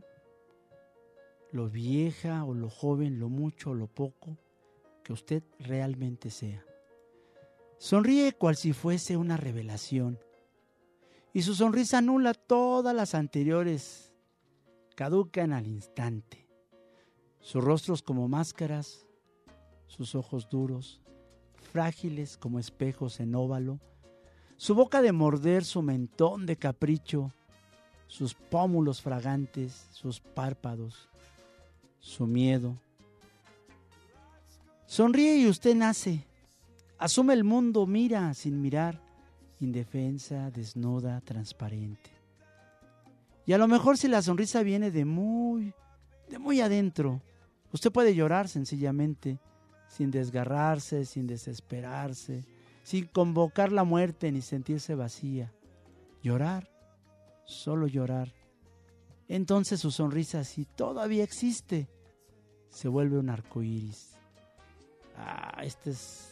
lo 1.51 1.68
vieja 1.68 2.45
o 2.45 2.55
lo 2.55 2.70
joven, 2.70 3.18
lo 3.18 3.28
mucho 3.28 3.70
o 3.70 3.74
lo 3.74 3.88
poco 3.88 4.38
que 5.03 5.12
usted 5.12 5.42
realmente 5.59 6.30
sea. 6.30 6.64
Sonríe 7.78 8.32
cual 8.34 8.55
si 8.55 8.72
fuese 8.72 9.16
una 9.16 9.36
revelación. 9.36 10.20
Y 11.32 11.42
su 11.42 11.57
sonrisa 11.57 11.99
anula 11.99 12.32
todas 12.32 12.95
las 12.95 13.16
anteriores. 13.16 14.14
Caducan 14.95 15.53
al 15.53 15.66
instante. 15.66 16.47
Sus 17.40 17.64
rostros 17.64 18.03
como 18.03 18.28
máscaras, 18.28 19.05
sus 19.88 20.14
ojos 20.14 20.49
duros, 20.49 21.04
frágiles 21.75 22.37
como 22.37 22.61
espejos 22.61 23.18
en 23.18 23.35
óvalo, 23.35 23.81
su 24.57 24.77
boca 24.77 25.03
de 25.03 25.11
morder 25.11 25.64
su 25.64 25.83
mentón 25.83 26.47
de 26.47 26.55
capricho, 26.55 27.33
sus 28.07 28.33
pómulos 28.33 29.03
fragantes, 29.03 29.89
sus 29.91 30.20
párpados, 30.20 31.09
su 31.99 32.29
miedo. 32.29 32.79
Sonríe 34.87 35.37
y 35.39 35.49
usted 35.49 35.75
nace, 35.75 36.25
asume 36.97 37.35
el 37.35 37.43
mundo, 37.43 37.89
mira 37.89 38.33
sin 38.35 38.61
mirar, 38.61 39.01
indefensa, 39.59 40.53
desnuda, 40.53 41.20
transparente. 41.22 42.12
Y 43.47 43.53
a 43.53 43.59
lo 43.59 43.66
mejor 43.66 43.99
si 43.99 44.07
la 44.07 44.22
sonrisa 44.22 44.62
viene 44.62 44.93
de 44.93 45.05
muy, 45.05 45.75
de 46.31 46.39
muy 46.39 46.61
adentro, 46.61 47.20
usted 47.72 47.91
puede 47.91 48.14
llorar 48.14 48.47
sencillamente, 48.47 49.41
sin 49.89 50.11
desgarrarse, 50.11 51.05
sin 51.05 51.26
desesperarse, 51.26 52.45
sin 52.82 53.07
convocar 53.07 53.72
la 53.72 53.85
muerte 53.85 54.30
ni 54.32 54.43
sentirse 54.43 54.95
vacía. 54.95 55.53
Llorar, 56.22 56.68
solo 57.47 57.87
llorar. 57.87 58.32
Entonces 59.28 59.80
su 59.80 59.91
sonrisa, 59.91 60.45
si 60.45 60.64
todavía 60.64 61.24
existe, 61.24 61.89
se 62.68 62.89
vuelve 62.89 63.18
un 63.18 63.30
arco 63.30 63.62
iris. 63.62 64.11
Ah, 65.16 65.62
esta 65.62 65.91
es, 65.91 66.28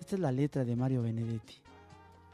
esta 0.00 0.16
es 0.16 0.20
la 0.20 0.32
letra 0.32 0.64
de 0.64 0.76
Mario 0.76 1.02
Benedetti. 1.02 1.54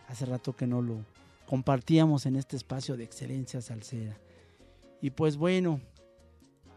Hace 0.09 0.27
rato 0.27 0.55
que 0.55 0.67
no 0.67 0.83
lo 0.83 1.05
compartíamos 1.47 2.27
en 2.27 2.37
este 2.37 2.57
espacio 2.57 2.97
de 2.97 3.05
excelencia 3.05 3.61
salsera. 3.61 4.19
Y 5.01 5.11
pues 5.11 5.37
bueno, 5.37 5.81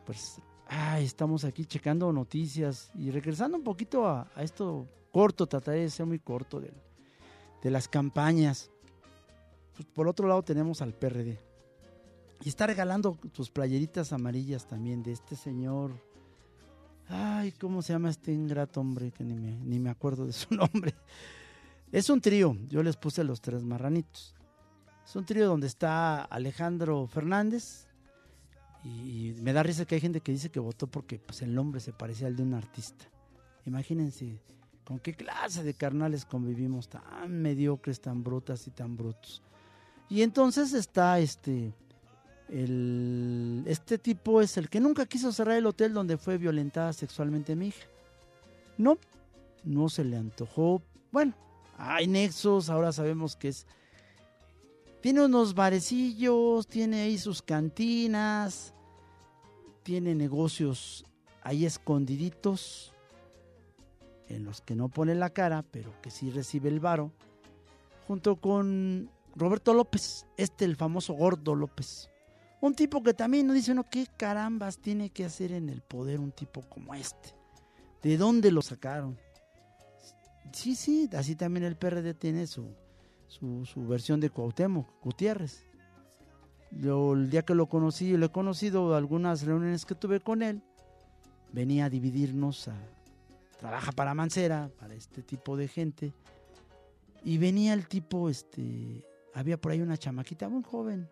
pues 0.05 0.39
Ay, 0.73 1.03
estamos 1.03 1.43
aquí 1.43 1.65
checando 1.65 2.13
noticias 2.13 2.91
y 2.95 3.11
regresando 3.11 3.57
un 3.57 3.63
poquito 3.63 4.07
a, 4.07 4.31
a 4.33 4.41
esto 4.41 4.87
corto, 5.11 5.45
trataré 5.45 5.81
de 5.81 5.89
ser 5.89 6.05
muy 6.05 6.17
corto 6.17 6.61
de, 6.61 6.71
las 7.69 7.89
campañas. 7.89 8.71
Pues 9.75 9.85
por 9.93 10.07
otro 10.07 10.29
lado 10.29 10.41
tenemos 10.43 10.81
al 10.81 10.93
PRD. 10.93 11.37
Y 12.45 12.47
está 12.47 12.67
regalando 12.67 13.17
tus 13.33 13.49
playeritas 13.49 14.13
amarillas 14.13 14.65
también 14.65 15.03
de 15.03 15.11
este 15.11 15.35
señor. 15.35 15.91
Ay, 17.09 17.51
¿cómo 17.51 17.81
se 17.81 17.91
llama 17.91 18.09
este 18.09 18.31
ingrato 18.31 18.79
hombre? 18.79 19.11
Que 19.11 19.25
ni 19.25 19.33
me, 19.33 19.57
ni 19.57 19.77
me 19.77 19.89
acuerdo 19.89 20.25
de 20.25 20.31
su 20.31 20.55
nombre. 20.55 20.95
Es 21.91 22.09
un 22.09 22.21
trío, 22.21 22.55
yo 22.69 22.81
les 22.81 22.95
puse 22.95 23.25
los 23.25 23.41
tres 23.41 23.65
marranitos. 23.65 24.33
Es 25.05 25.17
un 25.17 25.25
trío 25.25 25.49
donde 25.49 25.67
está 25.67 26.23
Alejandro 26.23 27.07
Fernández, 27.07 27.90
y 28.83 29.35
me 29.41 29.53
da 29.53 29.63
risa 29.63 29.85
que 29.85 29.95
hay 29.95 30.01
gente 30.01 30.21
que 30.21 30.31
dice 30.31 30.49
que 30.49 30.59
votó 30.59 30.87
porque 30.87 31.19
pues, 31.19 31.41
el 31.41 31.53
nombre 31.53 31.79
se 31.79 31.93
parecía 31.93 32.27
al 32.27 32.35
de 32.35 32.43
un 32.43 32.53
artista. 32.53 33.05
Imagínense 33.65 34.39
con 34.83 34.99
qué 34.99 35.13
clase 35.13 35.63
de 35.63 35.73
carnales 35.73 36.25
convivimos 36.25 36.89
tan 36.89 37.41
mediocres, 37.41 38.01
tan 38.01 38.23
brutas 38.23 38.67
y 38.67 38.71
tan 38.71 38.97
brutos. 38.97 39.41
Y 40.09 40.23
entonces 40.23 40.73
está 40.73 41.19
este 41.19 41.73
el, 42.49 43.63
este 43.65 43.97
tipo 43.97 44.41
es 44.41 44.57
el 44.57 44.67
que 44.69 44.81
nunca 44.81 45.05
quiso 45.05 45.31
cerrar 45.31 45.55
el 45.55 45.65
hotel 45.65 45.93
donde 45.93 46.17
fue 46.17 46.37
violentada 46.37 46.91
sexualmente 46.91 47.55
mi 47.55 47.67
hija. 47.67 47.85
No, 48.77 48.97
no 49.63 49.87
se 49.87 50.03
le 50.03 50.17
antojó. 50.17 50.81
Bueno, 51.11 51.33
hay 51.77 52.07
nexos, 52.07 52.69
ahora 52.69 52.91
sabemos 52.91 53.35
que 53.35 53.47
es 53.47 53.65
tiene 55.01 55.25
unos 55.25 55.55
barecillos, 55.55 56.67
tiene 56.67 57.01
ahí 57.01 57.17
sus 57.17 57.41
cantinas, 57.41 58.73
tiene 59.83 60.13
negocios 60.15 61.03
ahí 61.43 61.65
escondiditos, 61.65 62.93
en 64.27 64.45
los 64.45 64.61
que 64.61 64.75
no 64.75 64.89
pone 64.89 65.15
la 65.15 65.31
cara, 65.31 65.63
pero 65.63 65.99
que 66.01 66.11
sí 66.11 66.29
recibe 66.29 66.69
el 66.69 66.79
varo, 66.79 67.11
junto 68.07 68.35
con 68.37 69.09
Roberto 69.35 69.73
López, 69.73 70.27
este 70.37 70.65
el 70.65 70.75
famoso 70.75 71.13
gordo 71.13 71.55
López, 71.55 72.09
Un 72.61 72.75
tipo 72.75 73.01
que 73.01 73.15
también 73.15 73.47
no 73.47 73.53
dice 73.53 73.71
uno, 73.71 73.89
¿qué 73.89 74.05
carambas 74.17 74.77
tiene 74.77 75.09
que 75.09 75.25
hacer 75.25 75.51
en 75.51 75.69
el 75.69 75.81
poder 75.81 76.19
un 76.19 76.31
tipo 76.31 76.61
como 76.61 76.93
este? 76.93 77.35
¿De 78.03 78.17
dónde 78.17 78.51
lo 78.51 78.61
sacaron? 78.61 79.17
Sí, 80.53 80.75
sí, 80.75 81.09
así 81.13 81.35
también 81.35 81.63
el 81.65 81.75
PRD 81.75 82.13
tiene 82.13 82.45
su, 82.45 82.75
su, 83.31 83.65
su 83.65 83.87
versión 83.87 84.19
de 84.19 84.29
Cuauhtémoc, 84.29 84.87
Gutiérrez. 85.01 85.65
Yo 86.71 87.13
el 87.13 87.29
día 87.29 87.43
que 87.43 87.55
lo 87.55 87.67
conocí, 87.67 88.15
lo 88.17 88.25
he 88.25 88.31
conocido 88.31 88.95
algunas 88.95 89.43
reuniones 89.43 89.85
que 89.85 89.95
tuve 89.95 90.19
con 90.19 90.41
él, 90.41 90.61
venía 91.51 91.85
a 91.85 91.89
dividirnos, 91.89 92.67
a, 92.67 92.75
trabaja 93.57 93.91
para 93.93 94.13
Mancera, 94.13 94.69
para 94.77 94.93
este 94.93 95.21
tipo 95.21 95.55
de 95.55 95.67
gente, 95.67 96.13
y 97.23 97.37
venía 97.37 97.73
el 97.73 97.87
tipo, 97.87 98.29
este, 98.29 99.05
había 99.33 99.59
por 99.59 99.71
ahí 99.71 99.81
una 99.81 99.97
chamaquita 99.97 100.49
muy 100.49 100.63
joven, 100.63 101.09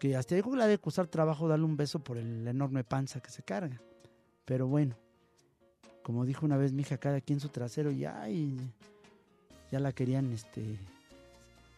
que 0.00 0.16
hasta 0.16 0.34
dijo 0.34 0.50
que 0.50 0.58
la 0.58 0.66
de 0.66 0.78
costar 0.78 1.06
trabajo 1.06 1.48
darle 1.48 1.64
un 1.64 1.76
beso 1.76 1.98
por 2.00 2.16
el 2.16 2.46
enorme 2.46 2.84
panza 2.84 3.20
que 3.20 3.30
se 3.30 3.42
carga. 3.42 3.80
Pero 4.44 4.66
bueno, 4.66 4.96
como 6.02 6.24
dijo 6.24 6.46
una 6.46 6.56
vez 6.56 6.72
mi 6.72 6.82
hija, 6.82 6.98
cada 6.98 7.20
quien 7.20 7.40
su 7.40 7.48
trasero, 7.48 7.90
y 7.90 8.04
ya 9.70 9.80
la 9.80 9.92
querían, 9.92 10.32
este, 10.32 10.62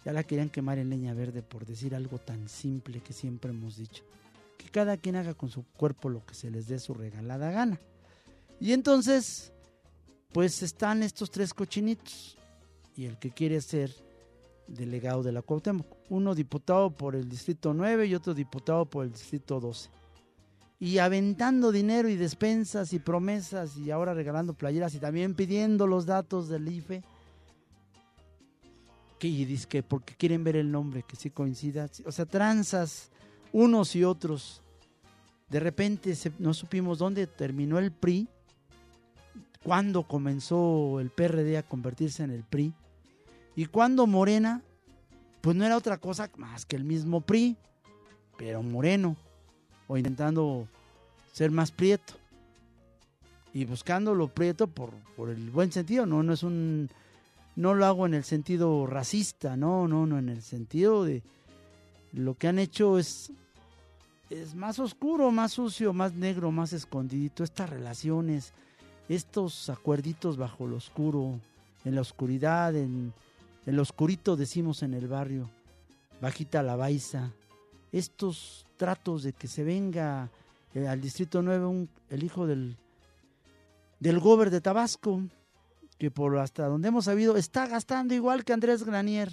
ya 0.04 0.12
la 0.12 0.24
querían 0.24 0.50
quemar 0.50 0.78
en 0.78 0.90
leña 0.90 1.14
verde 1.14 1.42
por 1.42 1.66
decir 1.66 1.94
algo 1.94 2.18
tan 2.18 2.48
simple 2.48 3.00
que 3.00 3.12
siempre 3.12 3.50
hemos 3.50 3.76
dicho. 3.76 4.04
Que 4.56 4.68
cada 4.68 4.96
quien 4.96 5.16
haga 5.16 5.34
con 5.34 5.50
su 5.50 5.64
cuerpo 5.64 6.08
lo 6.08 6.24
que 6.24 6.34
se 6.34 6.50
les 6.50 6.66
dé 6.68 6.78
su 6.78 6.94
regalada 6.94 7.50
gana. 7.50 7.78
Y 8.60 8.72
entonces, 8.72 9.52
pues 10.32 10.62
están 10.62 11.02
estos 11.02 11.30
tres 11.30 11.54
cochinitos. 11.54 12.36
Y 12.96 13.04
el 13.06 13.16
que 13.18 13.30
quiere 13.30 13.60
ser 13.60 13.92
delegado 14.68 15.22
de 15.22 15.32
la 15.32 15.42
Cuauhtémoc. 15.42 15.86
Uno 16.10 16.34
diputado 16.34 16.90
por 16.90 17.16
el 17.16 17.28
distrito 17.28 17.74
9 17.74 18.06
y 18.06 18.14
otro 18.14 18.34
diputado 18.34 18.84
por 18.84 19.04
el 19.04 19.12
distrito 19.12 19.60
12. 19.60 19.90
Y 20.80 20.98
aventando 20.98 21.72
dinero 21.72 22.08
y 22.08 22.16
despensas 22.16 22.92
y 22.92 22.98
promesas 22.98 23.76
y 23.76 23.90
ahora 23.90 24.14
regalando 24.14 24.54
playeras 24.54 24.94
y 24.94 24.98
también 24.98 25.34
pidiendo 25.34 25.86
los 25.86 26.06
datos 26.06 26.48
del 26.48 26.68
IFE. 26.68 27.02
Que 29.18 29.28
y 29.28 29.44
dice 29.44 29.66
que 29.66 29.82
porque 29.82 30.14
quieren 30.14 30.44
ver 30.44 30.56
el 30.56 30.70
nombre, 30.70 31.02
que 31.02 31.16
sí 31.16 31.30
coincida. 31.30 31.88
O 32.06 32.12
sea, 32.12 32.26
tranzas 32.26 33.10
unos 33.52 33.96
y 33.96 34.04
otros. 34.04 34.62
De 35.48 35.60
repente 35.60 36.14
no 36.38 36.54
supimos 36.54 36.98
dónde 36.98 37.26
terminó 37.26 37.78
el 37.78 37.90
PRI, 37.90 38.28
cuándo 39.62 40.02
comenzó 40.02 41.00
el 41.00 41.10
PRD 41.10 41.56
a 41.56 41.62
convertirse 41.62 42.22
en 42.22 42.30
el 42.30 42.44
PRI. 42.44 42.72
Y 43.56 43.66
cuando 43.66 44.06
Morena, 44.06 44.62
pues 45.40 45.56
no 45.56 45.64
era 45.64 45.76
otra 45.76 45.98
cosa 45.98 46.30
más 46.36 46.66
que 46.66 46.76
el 46.76 46.84
mismo 46.84 47.22
PRI, 47.22 47.56
pero 48.36 48.62
moreno, 48.62 49.16
o 49.88 49.96
intentando 49.96 50.68
ser 51.32 51.50
más 51.50 51.72
prieto. 51.72 52.14
Y 53.52 53.64
buscando 53.64 54.14
lo 54.14 54.28
prieto 54.28 54.68
por, 54.68 54.90
por 55.16 55.30
el 55.30 55.50
buen 55.50 55.72
sentido, 55.72 56.06
no, 56.06 56.22
no 56.22 56.32
es 56.34 56.42
un, 56.42 56.88
no 57.58 57.74
lo 57.74 57.84
hago 57.86 58.06
en 58.06 58.14
el 58.14 58.22
sentido 58.22 58.86
racista, 58.86 59.56
no, 59.56 59.88
no, 59.88 60.06
no, 60.06 60.16
en 60.18 60.28
el 60.28 60.42
sentido 60.42 61.04
de 61.04 61.22
lo 62.12 62.34
que 62.34 62.46
han 62.46 62.60
hecho 62.60 62.98
es, 63.00 63.32
es 64.30 64.54
más 64.54 64.78
oscuro, 64.78 65.32
más 65.32 65.52
sucio, 65.54 65.92
más 65.92 66.14
negro, 66.14 66.52
más 66.52 66.72
escondidito, 66.72 67.42
estas 67.42 67.68
relaciones, 67.68 68.52
estos 69.08 69.68
acuerditos 69.70 70.36
bajo 70.36 70.68
lo 70.68 70.76
oscuro, 70.76 71.40
en 71.84 71.96
la 71.96 72.00
oscuridad, 72.02 72.76
en, 72.76 73.12
en 73.66 73.76
lo 73.76 73.82
oscurito 73.82 74.36
decimos 74.36 74.84
en 74.84 74.94
el 74.94 75.08
barrio, 75.08 75.50
bajita 76.20 76.62
la 76.62 76.76
baiza, 76.76 77.32
estos 77.90 78.66
tratos 78.76 79.24
de 79.24 79.32
que 79.32 79.48
se 79.48 79.64
venga 79.64 80.30
eh, 80.74 80.86
al 80.86 81.00
Distrito 81.00 81.42
9 81.42 81.66
un- 81.66 81.88
el 82.10 82.22
hijo 82.22 82.46
del, 82.46 82.76
del 83.98 84.20
gober 84.20 84.50
de 84.50 84.60
Tabasco, 84.60 85.22
que 85.98 86.10
por 86.10 86.38
hasta 86.38 86.66
donde 86.66 86.88
hemos 86.88 87.06
sabido 87.06 87.36
está 87.36 87.66
gastando 87.66 88.14
igual 88.14 88.44
que 88.44 88.52
Andrés 88.52 88.84
Granier. 88.84 89.32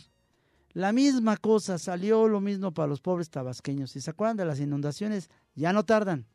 La 0.74 0.92
misma 0.92 1.38
cosa, 1.38 1.78
salió 1.78 2.28
lo 2.28 2.42
mismo 2.42 2.74
para 2.74 2.88
los 2.88 3.00
pobres 3.00 3.30
tabasqueños. 3.30 3.92
Si 3.92 4.02
se 4.02 4.10
acuerdan 4.10 4.36
de 4.36 4.46
las 4.46 4.60
inundaciones, 4.60 5.30
ya 5.54 5.72
no 5.72 5.86
tardan. 5.86 6.26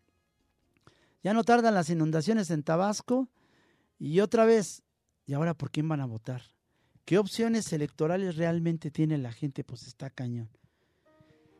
Ya 1.22 1.34
no 1.34 1.44
tardan 1.44 1.74
las 1.74 1.90
inundaciones 1.90 2.50
en 2.50 2.62
Tabasco. 2.62 3.28
Y 3.98 4.20
otra 4.20 4.46
vez, 4.46 4.82
¿y 5.26 5.34
ahora 5.34 5.52
por 5.52 5.70
quién 5.70 5.86
van 5.88 6.00
a 6.00 6.06
votar? 6.06 6.40
¿Qué 7.04 7.18
opciones 7.18 7.70
electorales 7.74 8.36
realmente 8.36 8.90
tiene 8.90 9.18
la 9.18 9.32
gente? 9.32 9.62
Pues 9.62 9.86
está 9.86 10.08
cañón. 10.08 10.48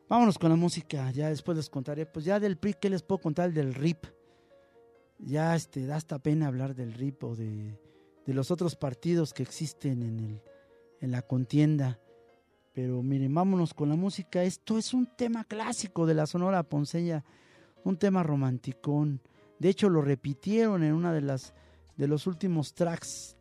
Vámonos 0.09 0.39
con 0.39 0.49
la 0.49 0.55
música, 0.55 1.11
ya 1.11 1.29
después 1.29 1.57
les 1.57 1.69
contaré. 1.69 2.07
Pues 2.07 2.25
ya 2.25 2.39
del 2.39 2.57
PRI, 2.57 2.75
¿qué 2.81 2.89
les 2.89 3.03
puedo 3.03 3.21
contar 3.21 3.53
del 3.53 3.75
RIP? 3.75 4.07
Ya 5.19 5.55
este, 5.55 5.85
da 5.85 5.97
hasta 5.97 6.17
pena 6.17 6.47
hablar 6.47 6.73
del 6.73 6.93
RIP 6.93 7.23
o 7.23 7.35
de, 7.35 7.77
los 8.33 8.51
otros 8.51 8.75
partidos 8.75 9.33
que 9.33 9.43
existen 9.43 10.03
en, 10.03 10.19
el, 10.19 10.41
en 10.99 11.11
la 11.11 11.21
contienda. 11.21 11.99
Pero 12.73 13.03
miren, 13.03 13.33
vámonos 13.33 13.73
con 13.73 13.89
la 13.89 13.95
música. 13.95 14.43
Esto 14.43 14.77
es 14.77 14.93
un 14.93 15.05
tema 15.05 15.43
clásico 15.43 16.05
de 16.05 16.13
la 16.13 16.25
Sonora 16.25 16.63
Ponceña, 16.63 17.23
un 17.83 17.97
tema 17.97 18.23
romanticón. 18.23 19.21
De 19.59 19.69
hecho, 19.69 19.89
lo 19.89 20.01
repitieron 20.01 20.83
en 20.83 20.93
una 20.93 21.13
de 21.13 21.21
las 21.21 21.53
de 21.97 22.07
los 22.07 22.25
últimos 22.25 22.73
tracks 22.73 23.35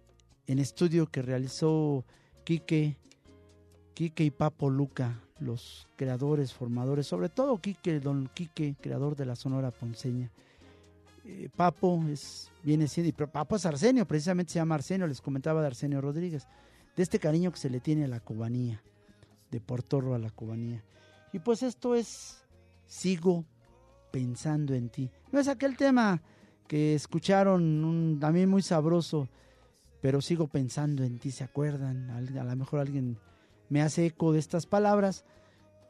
en 0.46 0.58
estudio 0.58 1.06
que 1.06 1.22
realizó 1.22 2.04
Quique, 2.44 2.98
Quique 3.94 4.24
y 4.24 4.30
Papo 4.30 4.68
Luca, 4.68 5.20
los 5.38 5.88
creadores, 5.96 6.52
formadores, 6.52 7.06
sobre 7.06 7.28
todo 7.28 7.58
Quique, 7.58 8.00
don 8.00 8.28
Quique, 8.34 8.76
creador 8.80 9.16
de 9.16 9.26
la 9.26 9.36
Sonora 9.36 9.70
Ponceña. 9.70 10.30
Eh, 11.24 11.48
Papo 11.54 12.02
es, 12.08 12.50
viene 12.62 12.88
siendo, 12.88 13.08
y 13.08 13.12
Papo 13.12 13.56
es 13.56 13.66
Arsenio, 13.66 14.06
precisamente 14.06 14.52
se 14.52 14.58
llama 14.58 14.76
Arsenio, 14.76 15.06
les 15.06 15.20
comentaba 15.20 15.60
de 15.60 15.66
Arsenio 15.66 16.00
Rodríguez, 16.00 16.46
de 16.96 17.02
este 17.02 17.18
cariño 17.18 17.52
que 17.52 17.58
se 17.58 17.70
le 17.70 17.80
tiene 17.80 18.04
a 18.04 18.08
la 18.08 18.20
cubanía, 18.20 18.82
de 19.50 19.60
Portorro 19.60 20.14
a 20.14 20.18
la 20.18 20.30
cubanía. 20.30 20.82
Y 21.32 21.38
pues 21.38 21.62
esto 21.62 21.94
es 21.94 22.38
Sigo 22.86 23.44
pensando 24.10 24.74
en 24.74 24.88
ti. 24.88 25.10
No 25.30 25.38
es 25.38 25.46
aquel 25.46 25.76
tema 25.76 26.20
que 26.66 26.94
escucharon 26.94 27.84
un, 27.84 28.18
también 28.18 28.48
muy 28.48 28.62
sabroso, 28.62 29.28
pero 30.00 30.20
sigo 30.20 30.48
pensando 30.48 31.04
en 31.04 31.18
ti, 31.18 31.30
¿se 31.30 31.44
acuerdan? 31.44 32.10
Al- 32.10 32.36
A 32.38 32.44
lo 32.44 32.56
mejor 32.56 32.80
alguien 32.80 33.18
me 33.68 33.82
hace 33.82 34.06
eco 34.06 34.32
de 34.32 34.40
estas 34.40 34.66
palabras, 34.66 35.24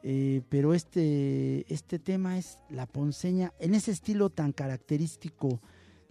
eh, 0.03 0.41
pero 0.49 0.73
este, 0.73 1.71
este 1.73 1.99
tema 1.99 2.37
es 2.37 2.57
la 2.69 2.85
ponceña 2.87 3.53
en 3.59 3.75
ese 3.75 3.91
estilo 3.91 4.29
tan 4.29 4.51
característico 4.51 5.59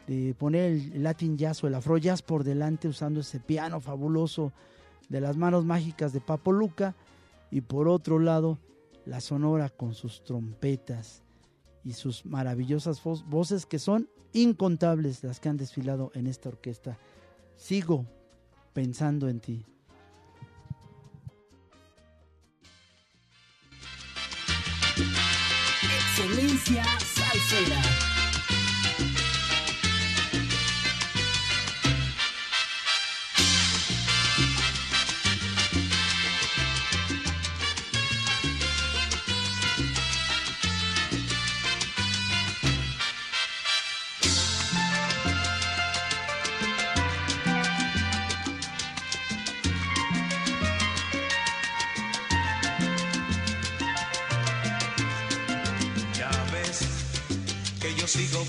de 0.06 0.34
poner 0.38 0.72
el 0.72 1.02
Latin 1.02 1.36
Jazz 1.36 1.62
o 1.62 1.66
el 1.66 1.74
Afro 1.74 1.96
Jazz 1.98 2.22
por 2.22 2.44
delante 2.44 2.88
usando 2.88 3.20
ese 3.20 3.40
piano 3.40 3.80
fabuloso 3.80 4.52
de 5.08 5.20
las 5.20 5.36
manos 5.36 5.64
mágicas 5.64 6.12
de 6.12 6.20
Papo 6.20 6.52
Luca 6.52 6.94
y 7.50 7.60
por 7.62 7.88
otro 7.88 8.18
lado 8.18 8.58
la 9.06 9.20
sonora 9.20 9.68
con 9.70 9.94
sus 9.94 10.22
trompetas 10.24 11.22
y 11.84 11.92
sus 11.94 12.24
maravillosas 12.26 13.02
vo- 13.02 13.24
voces 13.26 13.66
que 13.66 13.78
son 13.78 14.08
incontables 14.32 15.24
las 15.24 15.40
que 15.40 15.48
han 15.48 15.56
desfilado 15.56 16.12
en 16.14 16.26
esta 16.26 16.48
orquesta. 16.48 16.98
Sigo 17.56 18.06
pensando 18.72 19.28
en 19.28 19.40
ti. 19.40 19.64
Excelencia 26.30 26.84
Salsera. 27.00 28.09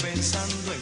Pensando 0.01 0.73
en 0.73 0.80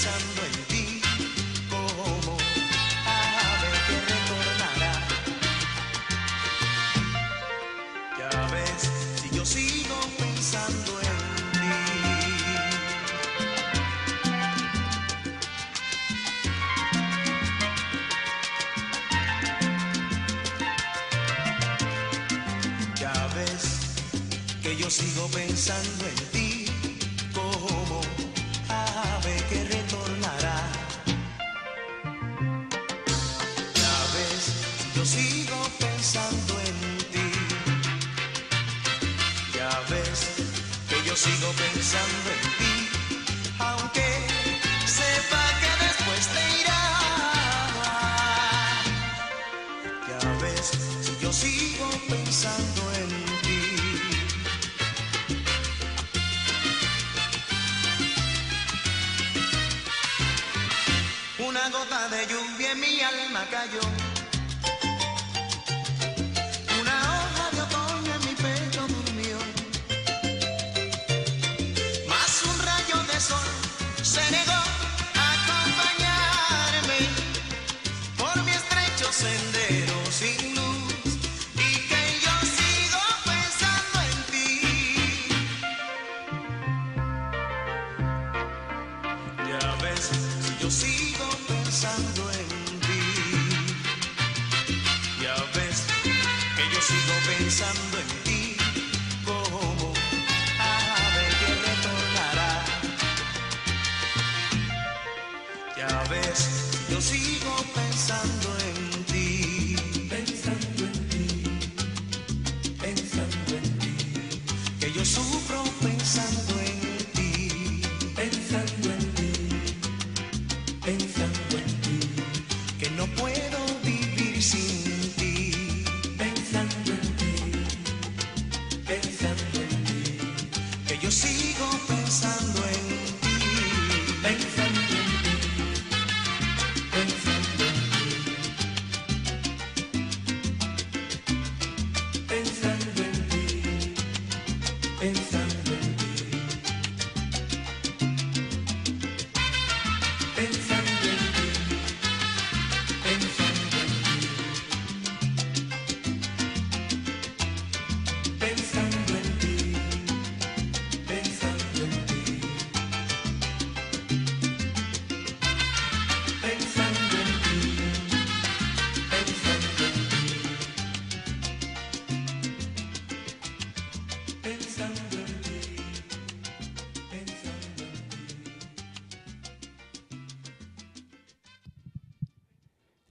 pensando 0.00 0.40
en 0.46 0.52
ti 0.68 0.86
como 1.68 2.36
ave 3.04 3.70
que 3.86 3.96
retornará. 4.12 4.94
Ya 8.16 8.30
ves 8.52 8.82
si 9.20 9.28
yo 9.36 9.44
sigo 9.44 9.98
pensando 10.18 10.92
en 11.00 11.18
ti. 11.58 11.74
Ya 23.00 23.16
ves 23.34 23.64
que 24.62 24.76
yo 24.76 24.88
sigo 24.90 25.26
pensando 25.28 26.04
en 26.06 26.07
ti 26.07 26.07
cayó. 63.66 63.97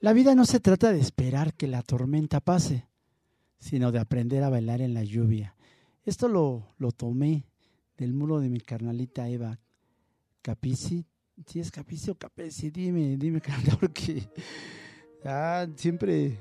La 0.07 0.13
vida 0.13 0.35
no 0.35 0.45
se 0.45 0.61
trata 0.61 0.93
de 0.93 1.01
esperar 1.01 1.53
que 1.53 1.67
la 1.67 1.81
tormenta 1.81 2.39
pase, 2.39 2.88
sino 3.59 3.91
de 3.91 3.99
aprender 3.99 4.41
a 4.41 4.49
bailar 4.49 4.79
en 4.79 4.93
la 4.93 5.03
lluvia. 5.03 5.53
Esto 6.05 6.29
lo, 6.29 6.65
lo 6.77 6.93
tomé 6.93 7.43
del 7.97 8.13
muro 8.13 8.39
de 8.39 8.47
mi 8.47 8.61
carnalita 8.61 9.27
Eva 9.27 9.59
Capici. 10.41 11.03
Si 11.45 11.59
es 11.59 11.71
Capici 11.71 12.09
o 12.09 12.15
Capesi, 12.15 12.69
dime, 12.69 13.17
dime, 13.17 13.41
carnal, 13.41 13.77
porque 13.81 14.29
ah, 15.25 15.67
siempre, 15.75 16.39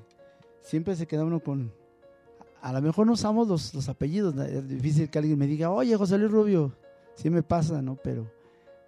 siempre 0.63 0.95
se 0.95 1.09
queda 1.09 1.25
uno 1.25 1.41
con... 1.41 1.75
A 2.63 2.73
lo 2.73 2.81
mejor 2.81 3.05
no 3.09 3.15
usamos 3.15 3.49
los, 3.49 3.75
los 3.75 3.89
apellidos, 3.89 4.37
es 4.47 4.69
difícil 4.69 5.11
que 5.11 5.19
alguien 5.19 5.37
me 5.37 5.49
diga, 5.49 5.73
oye, 5.73 5.97
José 5.97 6.19
Luis 6.19 6.31
Rubio, 6.31 6.73
sí 7.17 7.31
me 7.31 7.43
pasa, 7.43 7.83
¿no? 7.83 7.97
Pero 7.97 8.31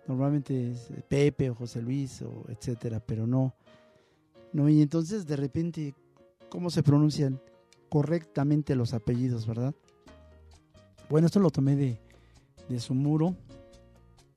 normalmente 0.07 0.71
es 0.71 0.89
Pepe 1.09 1.51
o 1.51 1.57
José 1.57 1.83
Luis 1.83 2.23
o 2.23 2.45
etcétera, 2.49 3.01
pero 3.01 3.27
no. 3.27 3.57
No, 4.53 4.69
y 4.69 4.83
entonces 4.83 5.27
de 5.27 5.37
repente, 5.37 5.95
¿cómo 6.49 6.71
se 6.71 6.83
pronuncian 6.83 7.41
correctamente 7.89 8.75
los 8.75 8.95
apellidos, 8.95 9.47
verdad? 9.47 9.75
Bueno, 11.09 11.27
esto 11.27 11.41
lo 11.41 11.51
tomé 11.51 11.77
de, 11.77 12.01
de 12.69 12.81
su 12.81 12.95
muro 12.95 13.37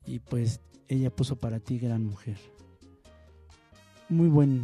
y 0.06 0.18
pues 0.18 0.60
ella 0.88 1.14
puso 1.14 1.36
para 1.36 1.60
ti 1.60 1.78
gran 1.78 2.04
mujer. 2.04 2.36
Muy 4.08 4.28
buen, 4.28 4.62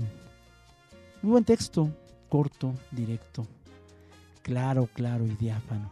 muy 1.22 1.32
buen 1.32 1.44
texto, 1.44 1.90
corto, 2.28 2.74
directo, 2.90 3.46
claro, 4.42 4.88
claro 4.92 5.26
y 5.26 5.34
diáfano. 5.36 5.90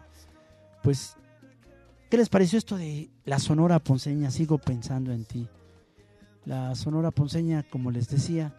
Pues, 0.83 1.17
¿qué 2.11 2.17
les 2.17 2.29
pareció 2.29 2.59
esto 2.59 2.77
de 2.77 3.11
la 3.25 3.39
Sonora 3.39 3.79
Ponceña? 3.79 4.31
Sigo 4.31 4.59
pensando 4.59 5.13
en 5.13 5.25
ti. 5.25 5.49
La 6.45 6.75
Sonora 6.75 7.11
Ponceña, 7.11 7.65
como 7.65 7.91
les 7.91 8.09
decía, 8.09 8.55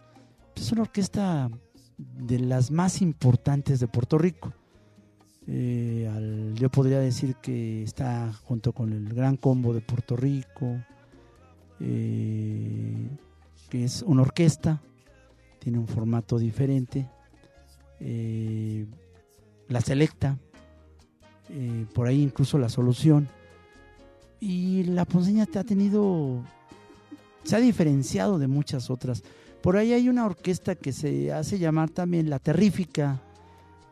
es 0.60 0.72
una 0.72 0.82
orquesta 0.82 1.50
de 1.96 2.38
las 2.38 2.70
más 2.70 3.02
importantes 3.02 3.80
de 3.80 3.88
Puerto 3.88 4.18
Rico. 4.18 4.52
Eh, 5.46 6.52
yo 6.54 6.70
podría 6.70 6.98
decir 7.00 7.36
que 7.36 7.82
está 7.82 8.32
junto 8.44 8.72
con 8.72 8.92
el 8.92 9.12
Gran 9.14 9.36
Combo 9.36 9.72
de 9.72 9.80
Puerto 9.80 10.16
Rico, 10.16 10.76
eh, 11.80 13.08
que 13.70 13.84
es 13.84 14.02
una 14.02 14.22
orquesta, 14.22 14.82
tiene 15.58 15.78
un 15.78 15.88
formato 15.88 16.38
diferente. 16.38 17.08
eh, 18.00 18.86
la 19.68 19.80
Selecta, 19.80 20.38
por 21.94 22.06
ahí 22.06 22.22
incluso 22.22 22.58
la 22.58 22.68
Solución, 22.68 23.28
Y 24.40 24.84
la 24.84 25.04
ponceña 25.04 25.46
te 25.46 25.58
ha 25.58 25.64
tenido, 25.64 26.42
se 27.42 27.56
ha 27.56 27.58
diferenciado 27.58 28.38
de 28.38 28.46
muchas 28.46 28.88
otras. 28.88 29.22
Por 29.62 29.76
ahí 29.76 29.92
hay 29.92 30.08
una 30.08 30.24
orquesta 30.24 30.74
que 30.76 30.92
se 30.92 31.32
hace 31.32 31.58
llamar 31.58 31.90
también 31.90 32.30
La 32.30 32.38
Terrífica. 32.38 33.20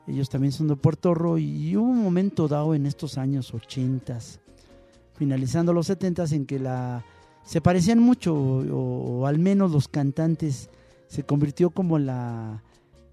Ellos 0.07 0.29
también 0.29 0.53
son 0.53 0.69
de 0.69 0.77
Puerto 0.77 1.15
Rico 1.15 1.39
y 1.39 1.77
hubo 1.77 1.87
un 1.87 2.03
momento 2.03 2.47
dado 2.47 2.75
en 2.75 2.87
estos 2.87 3.19
años 3.19 3.53
80, 3.53 4.19
finalizando 5.15 5.73
los 5.73 5.87
70 5.89 6.25
en 6.31 6.47
que 6.47 6.61
la 6.61 7.05
se 7.43 7.61
parecían 7.61 8.01
mucho 8.01 8.35
o, 8.35 9.27
al 9.27 9.39
menos 9.39 9.71
los 9.71 9.89
cantantes 9.89 10.69
se 11.09 11.23
convirtió 11.25 11.71
como 11.71 11.99
la 11.99 12.63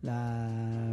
la, 0.01 0.49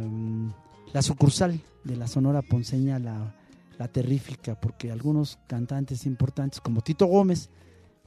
mm, 0.09 0.49
la 0.93 1.01
sucursal 1.01 1.59
de 1.83 1.95
la 1.95 2.07
Sonora 2.07 2.41
Ponceña, 2.41 2.97
la, 2.97 3.35
la 3.77 3.87
Terrífica, 3.87 4.59
porque 4.59 4.91
algunos 4.91 5.37
cantantes 5.47 6.05
importantes 6.05 6.61
como 6.61 6.81
Tito 6.81 7.05
Gómez 7.05 7.49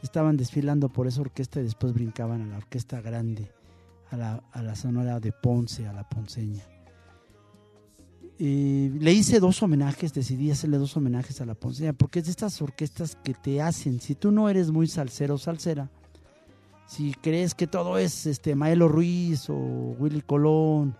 estaban 0.04 0.36
desfilando 0.36 0.90
por 0.90 1.06
esa 1.06 1.22
orquesta 1.22 1.60
y 1.60 1.64
después 1.64 1.94
brincaban 1.94 2.42
a 2.42 2.46
la 2.46 2.56
orquesta 2.58 3.00
grande, 3.00 3.50
a 4.10 4.16
la, 4.16 4.44
a 4.52 4.62
la 4.62 4.76
Sonora 4.76 5.18
de 5.18 5.32
Ponce, 5.32 5.86
a 5.86 5.92
la 5.94 6.06
Ponceña. 6.06 6.62
Eh, 8.38 8.92
le 9.00 9.12
hice 9.12 9.40
dos 9.40 9.62
homenajes, 9.62 10.12
decidí 10.12 10.50
hacerle 10.50 10.76
dos 10.76 10.94
homenajes 10.96 11.40
a 11.40 11.46
la 11.46 11.54
Ponceña, 11.54 11.94
porque 11.94 12.18
es 12.18 12.26
de 12.26 12.32
estas 12.32 12.60
orquestas 12.60 13.16
que 13.16 13.32
te 13.32 13.62
hacen, 13.62 13.98
si 13.98 14.14
tú 14.14 14.30
no 14.30 14.50
eres 14.50 14.70
muy 14.70 14.88
salsero 14.88 15.36
o 15.36 15.38
salsera, 15.38 15.90
si 16.86 17.14
crees 17.14 17.54
que 17.54 17.66
todo 17.66 17.96
es 17.96 18.26
este 18.26 18.54
Maelo 18.54 18.88
Ruiz 18.88 19.48
o 19.48 19.54
Willy 19.54 20.20
Colón 20.20 20.96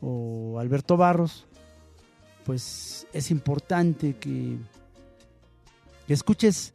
o 0.00 0.60
Alberto 0.60 0.96
Barros, 0.96 1.48
pues 2.44 3.08
es 3.12 3.32
importante 3.32 4.14
que 4.14 4.56
escuches 6.06 6.74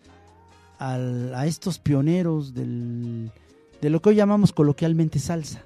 a 0.82 1.46
estos 1.46 1.78
pioneros 1.78 2.54
del, 2.54 3.32
de 3.82 3.90
lo 3.90 4.02
que 4.02 4.10
hoy 4.10 4.16
llamamos 4.16 4.52
coloquialmente 4.52 5.20
salsa. 5.20 5.64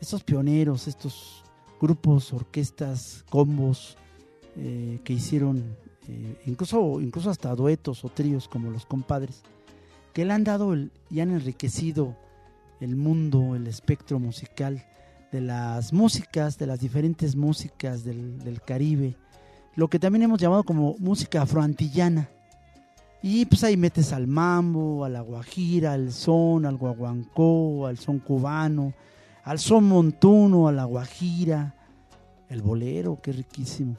Estos 0.00 0.24
pioneros, 0.24 0.88
estos 0.88 1.44
grupos, 1.80 2.32
orquestas, 2.32 3.24
combos 3.30 3.96
eh, 4.56 4.98
que 5.04 5.12
hicieron, 5.12 5.76
eh, 6.08 6.36
incluso, 6.46 7.00
incluso 7.00 7.30
hasta 7.30 7.54
duetos 7.54 8.04
o 8.04 8.08
tríos 8.08 8.48
como 8.48 8.70
los 8.70 8.86
compadres, 8.86 9.42
que 10.12 10.24
le 10.24 10.32
han 10.32 10.42
dado 10.42 10.72
el- 10.72 10.90
y 11.10 11.20
han 11.20 11.30
enriquecido 11.30 12.16
el 12.80 12.96
mundo, 12.96 13.54
el 13.54 13.68
espectro 13.68 14.18
musical 14.18 14.84
de 15.30 15.40
las 15.40 15.92
músicas, 15.92 16.58
de 16.58 16.66
las 16.66 16.80
diferentes 16.80 17.36
músicas 17.36 18.02
del, 18.02 18.38
del 18.40 18.60
Caribe, 18.62 19.16
lo 19.76 19.86
que 19.88 20.00
también 20.00 20.24
hemos 20.24 20.40
llamado 20.40 20.64
como 20.64 20.96
música 20.98 21.42
afroantillana. 21.42 22.30
Y 23.22 23.46
pues 23.46 23.64
ahí 23.64 23.76
metes 23.76 24.12
al 24.12 24.28
mambo, 24.28 25.04
a 25.04 25.08
la 25.08 25.20
guajira, 25.20 25.92
al 25.92 26.12
son, 26.12 26.66
al 26.66 26.76
guaguancó, 26.76 27.86
al 27.86 27.98
son 27.98 28.20
cubano, 28.20 28.94
al 29.42 29.58
son 29.58 29.84
montuno, 29.84 30.68
a 30.68 30.72
la 30.72 30.84
guajira, 30.84 31.74
el 32.48 32.62
bolero, 32.62 33.18
qué 33.20 33.32
riquísimo. 33.32 33.96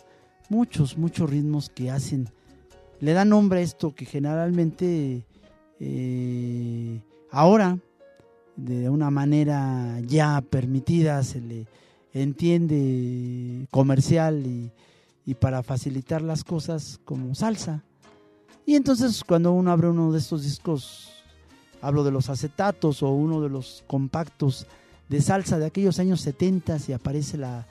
Muchos, 0.47 0.97
muchos 0.97 1.29
ritmos 1.29 1.69
que 1.69 1.91
hacen, 1.91 2.29
le 3.01 3.13
dan 3.13 3.29
nombre 3.29 3.59
a 3.59 3.63
esto 3.63 3.93
que 3.93 4.05
generalmente 4.05 5.25
eh, 5.79 7.01
ahora, 7.29 7.77
de 8.55 8.89
una 8.89 9.11
manera 9.11 9.99
ya 10.05 10.41
permitida, 10.41 11.23
se 11.23 11.41
le 11.41 11.67
entiende 12.13 13.67
comercial 13.69 14.45
y, 14.47 14.71
y 15.25 15.35
para 15.35 15.61
facilitar 15.61 16.21
las 16.21 16.43
cosas 16.43 16.99
como 17.03 17.35
salsa. 17.35 17.83
Y 18.69 18.75
entonces 18.75 19.23
cuando 19.23 19.51
uno 19.51 19.71
abre 19.71 19.87
uno 19.87 20.11
de 20.11 20.19
estos 20.19 20.43
discos, 20.43 21.09
hablo 21.81 22.03
de 22.03 22.11
los 22.11 22.29
acetatos 22.29 23.01
o 23.01 23.09
uno 23.09 23.41
de 23.41 23.49
los 23.49 23.83
compactos 23.87 24.67
de 25.07 25.21
salsa 25.21 25.57
de 25.57 25.65
aquellos 25.65 25.97
años 25.97 26.21
70 26.21 26.77
y 26.87 26.93
aparece 26.93 27.39
la, 27.39 27.65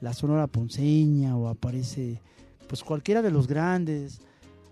la 0.00 0.14
Sonora 0.14 0.46
Ponceña 0.46 1.36
o 1.36 1.46
aparece 1.46 2.22
pues 2.68 2.82
cualquiera 2.82 3.20
de 3.20 3.30
los 3.30 3.48
grandes, 3.48 4.22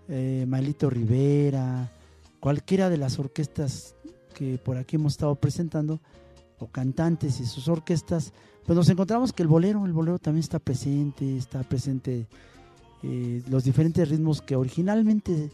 eh, 0.07 0.43
Maelito 0.47 0.89
Rivera, 0.89 1.91
cualquiera 2.39 2.89
de 2.89 2.97
las 2.97 3.19
orquestas 3.19 3.93
que 4.33 4.57
por 4.57 4.75
aquí 4.75 4.95
hemos 4.95 5.13
estado 5.13 5.35
presentando, 5.35 5.99
o 6.57 6.65
cantantes 6.65 7.39
y 7.41 7.45
sus 7.45 7.67
orquestas, 7.67 8.33
pues 8.65 8.75
nos 8.75 8.89
encontramos 8.89 9.33
que 9.33 9.43
el 9.43 9.47
bolero, 9.47 9.85
el 9.85 9.93
bolero 9.93 10.17
también 10.17 10.41
está 10.41 10.57
presente, 10.57 11.37
está 11.37 11.61
presente 11.61 12.25
eh, 13.03 13.43
los 13.47 13.63
diferentes 13.65 14.09
ritmos 14.09 14.41
que 14.41 14.55
originalmente 14.55 15.51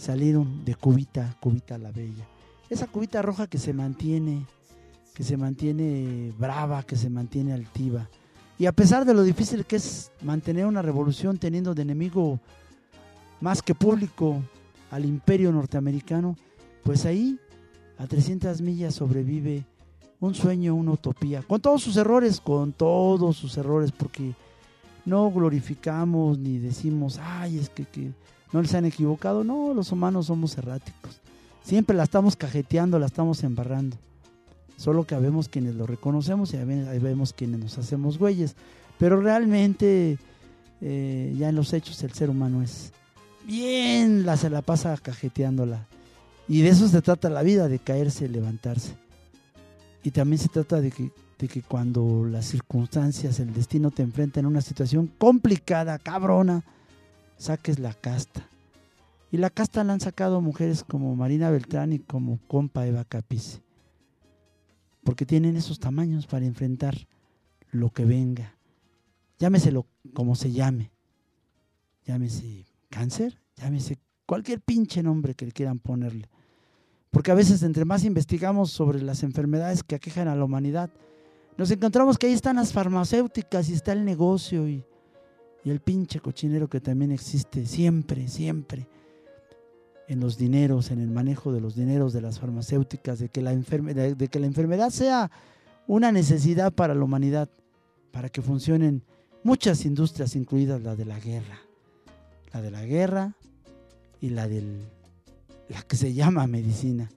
salieron 0.00 0.64
de 0.64 0.74
Cubita, 0.74 1.36
Cubita 1.40 1.76
la 1.76 1.92
Bella. 1.92 2.26
Esa 2.70 2.86
cubita 2.86 3.20
roja 3.20 3.46
que 3.46 3.58
se 3.58 3.74
mantiene, 3.74 4.46
que 5.14 5.22
se 5.22 5.36
mantiene 5.36 6.32
brava, 6.38 6.82
que 6.84 6.96
se 6.96 7.10
mantiene 7.10 7.52
altiva. 7.52 8.08
Y 8.58 8.66
a 8.66 8.72
pesar 8.72 9.04
de 9.04 9.12
lo 9.12 9.22
difícil 9.22 9.66
que 9.66 9.76
es 9.76 10.10
mantener 10.22 10.66
una 10.66 10.80
revolución 10.80 11.36
teniendo 11.36 11.74
de 11.74 11.82
enemigo 11.82 12.40
más 13.40 13.60
que 13.62 13.74
público 13.74 14.42
al 14.90 15.04
imperio 15.04 15.52
norteamericano, 15.52 16.36
pues 16.82 17.04
ahí 17.04 17.38
a 17.98 18.06
300 18.06 18.62
millas 18.62 18.94
sobrevive 18.94 19.64
un 20.18 20.34
sueño, 20.34 20.74
una 20.74 20.92
utopía, 20.92 21.42
con 21.42 21.60
todos 21.60 21.82
sus 21.82 21.96
errores, 21.96 22.40
con 22.40 22.72
todos 22.72 23.36
sus 23.36 23.56
errores, 23.58 23.92
porque 23.92 24.34
no 25.04 25.30
glorificamos 25.30 26.38
ni 26.38 26.58
decimos, 26.58 27.18
ay, 27.22 27.58
es 27.58 27.68
que, 27.68 27.84
que 27.84 28.12
no 28.52 28.62
les 28.62 28.74
han 28.74 28.84
equivocado, 28.84 29.44
no, 29.44 29.74
los 29.74 29.92
humanos 29.92 30.26
somos 30.26 30.56
erráticos, 30.58 31.20
siempre 31.62 31.96
la 31.96 32.04
estamos 32.04 32.36
cajeteando, 32.36 32.98
la 32.98 33.06
estamos 33.06 33.42
embarrando, 33.44 33.96
solo 34.76 35.04
que 35.04 35.14
habemos 35.14 35.48
quienes 35.48 35.74
lo 35.74 35.86
reconocemos 35.86 36.54
y 36.54 36.56
vemos 36.56 37.32
quienes 37.32 37.60
nos 37.60 37.78
hacemos 37.78 38.18
güeyes, 38.18 38.56
pero 38.98 39.20
realmente 39.20 40.18
eh, 40.80 41.34
ya 41.38 41.48
en 41.48 41.54
los 41.56 41.72
hechos 41.72 42.02
el 42.02 42.12
ser 42.12 42.30
humano 42.30 42.62
es 42.62 42.92
bien, 43.44 44.24
la 44.24 44.36
se 44.36 44.50
la 44.50 44.62
pasa 44.62 44.96
cajeteándola. 44.96 45.86
Y 46.48 46.62
de 46.62 46.70
eso 46.70 46.88
se 46.88 47.00
trata 47.00 47.30
la 47.30 47.42
vida, 47.42 47.68
de 47.68 47.78
caerse 47.78 48.28
levantarse. 48.28 48.94
Y 50.02 50.10
también 50.10 50.38
se 50.38 50.48
trata 50.48 50.80
de 50.80 50.90
que, 50.90 51.12
de 51.38 51.48
que 51.48 51.62
cuando 51.62 52.24
las 52.24 52.46
circunstancias, 52.46 53.38
el 53.38 53.52
destino 53.52 53.90
te 53.90 54.02
enfrenta 54.02 54.40
en 54.40 54.46
una 54.46 54.60
situación 54.60 55.10
complicada, 55.18 55.98
cabrona, 55.98 56.64
saques 57.40 57.78
la 57.78 57.94
casta. 57.94 58.46
Y 59.32 59.38
la 59.38 59.50
casta 59.50 59.82
la 59.82 59.94
han 59.94 60.00
sacado 60.00 60.40
mujeres 60.40 60.84
como 60.84 61.16
Marina 61.16 61.50
Beltrán 61.50 61.92
y 61.92 61.98
como 61.98 62.38
compa 62.46 62.86
Eva 62.86 63.04
Capice. 63.04 63.62
Porque 65.02 65.24
tienen 65.24 65.56
esos 65.56 65.80
tamaños 65.80 66.26
para 66.26 66.44
enfrentar 66.44 67.08
lo 67.70 67.90
que 67.90 68.04
venga. 68.04 68.54
Llámeselo 69.38 69.86
como 70.12 70.34
se 70.34 70.52
llame. 70.52 70.90
Llámese 72.04 72.66
cáncer, 72.90 73.40
llámese 73.56 73.98
cualquier 74.26 74.60
pinche 74.60 75.02
nombre 75.02 75.34
que 75.34 75.46
le 75.46 75.52
quieran 75.52 75.78
ponerle. 75.78 76.28
Porque 77.10 77.30
a 77.30 77.34
veces 77.34 77.62
entre 77.62 77.84
más 77.84 78.04
investigamos 78.04 78.70
sobre 78.70 79.00
las 79.00 79.22
enfermedades 79.22 79.82
que 79.82 79.94
aquejan 79.94 80.28
a 80.28 80.36
la 80.36 80.44
humanidad, 80.44 80.90
nos 81.56 81.70
encontramos 81.70 82.18
que 82.18 82.26
ahí 82.26 82.32
están 82.32 82.56
las 82.56 82.72
farmacéuticas 82.72 83.68
y 83.68 83.74
está 83.74 83.92
el 83.92 84.04
negocio 84.04 84.68
y, 84.68 84.84
y 85.64 85.70
el 85.70 85.80
pinche 85.80 86.20
cochinero 86.20 86.68
que 86.68 86.80
también 86.80 87.12
existe 87.12 87.66
siempre, 87.66 88.28
siempre 88.28 88.86
en 90.08 90.20
los 90.20 90.36
dineros, 90.36 90.90
en 90.90 91.00
el 91.00 91.10
manejo 91.10 91.52
de 91.52 91.60
los 91.60 91.76
dineros 91.76 92.12
de 92.12 92.20
las 92.20 92.40
farmacéuticas, 92.40 93.18
de 93.18 93.28
que 93.28 93.42
la, 93.42 93.52
enfermedad 93.52 94.90
sea 94.90 95.30
una 95.86 96.10
necesidad 96.10 96.72
para 96.72 96.94
la 96.94 97.04
humanidad, 97.04 97.48
para 98.10 98.28
que 98.28 98.42
funcionen 98.42 99.04
muchas 99.44 99.84
industrias, 99.84 100.34
incluidas 100.34 100.82
la 100.82 100.96
de 100.96 101.04
la 101.04 101.20
guerra. 101.20 101.60
La 102.52 102.60
de 102.60 102.70
la 102.72 102.84
guerra 102.84 103.36
y 104.20 104.30
la 104.30 104.48
del 104.48 104.80
la 105.68 105.82
que 105.82 105.96
se 105.96 106.12
llama 106.12 106.46
medicina. 106.48 107.08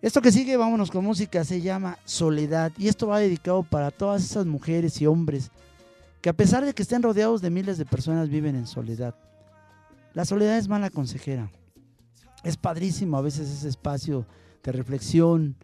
Esto 0.00 0.22
que 0.22 0.32
sigue, 0.32 0.56
vámonos 0.56 0.90
con 0.90 1.04
música, 1.04 1.44
se 1.44 1.60
llama 1.60 1.98
Soledad. 2.06 2.72
Y 2.78 2.88
esto 2.88 3.06
va 3.08 3.18
dedicado 3.18 3.62
para 3.62 3.90
todas 3.90 4.24
esas 4.24 4.46
mujeres 4.46 5.00
y 5.02 5.06
hombres 5.06 5.50
que 6.22 6.30
a 6.30 6.32
pesar 6.32 6.64
de 6.64 6.72
que 6.72 6.82
estén 6.82 7.02
rodeados 7.02 7.42
de 7.42 7.50
miles 7.50 7.76
de 7.76 7.84
personas, 7.84 8.28
viven 8.28 8.56
en 8.56 8.66
soledad. 8.66 9.14
La 10.14 10.24
soledad 10.24 10.56
es 10.56 10.68
mala 10.68 10.88
consejera. 10.88 11.50
Es 12.44 12.56
padrísimo 12.56 13.16
a 13.16 13.22
veces 13.22 13.50
ese 13.50 13.68
espacio 13.68 14.26
de 14.62 14.72
reflexión, 14.72 15.56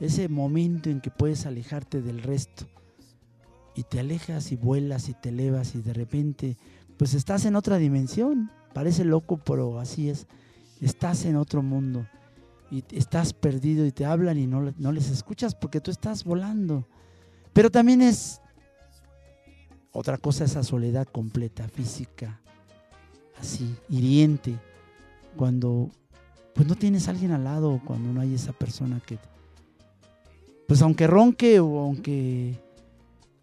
ese 0.00 0.28
momento 0.28 0.88
en 0.88 1.00
que 1.00 1.10
puedes 1.10 1.46
alejarte 1.46 2.00
del 2.00 2.22
resto. 2.22 2.66
Y 3.74 3.82
te 3.82 4.00
alejas 4.00 4.52
y 4.52 4.56
vuelas 4.56 5.08
y 5.08 5.14
te 5.14 5.30
elevas 5.30 5.74
y 5.74 5.82
de 5.82 5.92
repente, 5.92 6.56
pues 6.96 7.14
estás 7.14 7.44
en 7.44 7.56
otra 7.56 7.76
dimensión. 7.78 8.50
Parece 8.72 9.04
loco, 9.04 9.38
pero 9.44 9.80
así 9.80 10.08
es 10.08 10.26
estás 10.80 11.24
en 11.24 11.36
otro 11.36 11.62
mundo 11.62 12.06
y 12.70 12.84
estás 12.90 13.32
perdido 13.32 13.86
y 13.86 13.92
te 13.92 14.04
hablan 14.04 14.38
y 14.38 14.46
no, 14.46 14.72
no 14.76 14.92
les 14.92 15.10
escuchas 15.10 15.54
porque 15.54 15.80
tú 15.80 15.90
estás 15.90 16.24
volando. 16.24 16.86
Pero 17.52 17.70
también 17.70 18.02
es 18.02 18.40
otra 19.94 20.18
cosa 20.18 20.44
esa 20.44 20.62
soledad 20.62 21.06
completa, 21.06 21.68
física, 21.68 22.40
así, 23.40 23.74
hiriente, 23.88 24.58
cuando 25.36 25.88
pues 26.52 26.66
no 26.66 26.74
tienes 26.74 27.06
a 27.06 27.12
alguien 27.12 27.30
al 27.30 27.44
lado, 27.44 27.80
cuando 27.84 28.12
no 28.12 28.20
hay 28.20 28.34
esa 28.34 28.52
persona 28.52 29.00
que 29.06 29.18
pues 30.66 30.82
aunque 30.82 31.06
ronque 31.06 31.60
o 31.60 31.78
aunque 31.78 32.60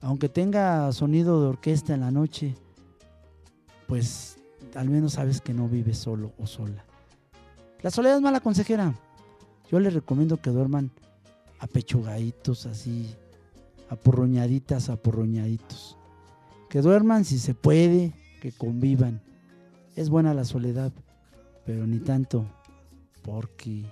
aunque 0.02 0.28
tenga 0.30 0.92
sonido 0.92 1.42
de 1.42 1.48
orquesta 1.48 1.94
en 1.94 2.02
la 2.02 2.12
noche, 2.12 2.56
pues 3.88 4.38
al 4.76 4.90
menos 4.90 5.14
sabes 5.14 5.40
que 5.40 5.54
no 5.54 5.70
vives 5.70 6.00
solo 6.00 6.34
o 6.38 6.48
sola. 6.48 6.84
La 7.82 7.92
soledad 7.92 8.18
es 8.18 8.22
mala 8.22 8.40
consejera. 8.42 8.94
Yo 9.70 9.80
les 9.80 9.94
recomiendo 9.94 10.38
que 10.38 10.50
duerman 10.50 10.92
apechugaditos 11.60 12.66
así, 12.66 13.16
apurruñaditas, 13.90 14.90
apurruñaditos. 14.90 15.98
Que 16.72 16.82
duerman 16.82 17.26
si 17.26 17.38
se 17.38 17.54
puede, 17.54 18.14
que 18.42 18.54
convivan. 18.54 19.22
Es 19.98 20.10
buena 20.10 20.34
la 20.34 20.46
soledad, 20.46 20.94
pero 21.66 21.86
ni 21.86 22.00
tanto, 22.00 22.46
porque 23.24 23.84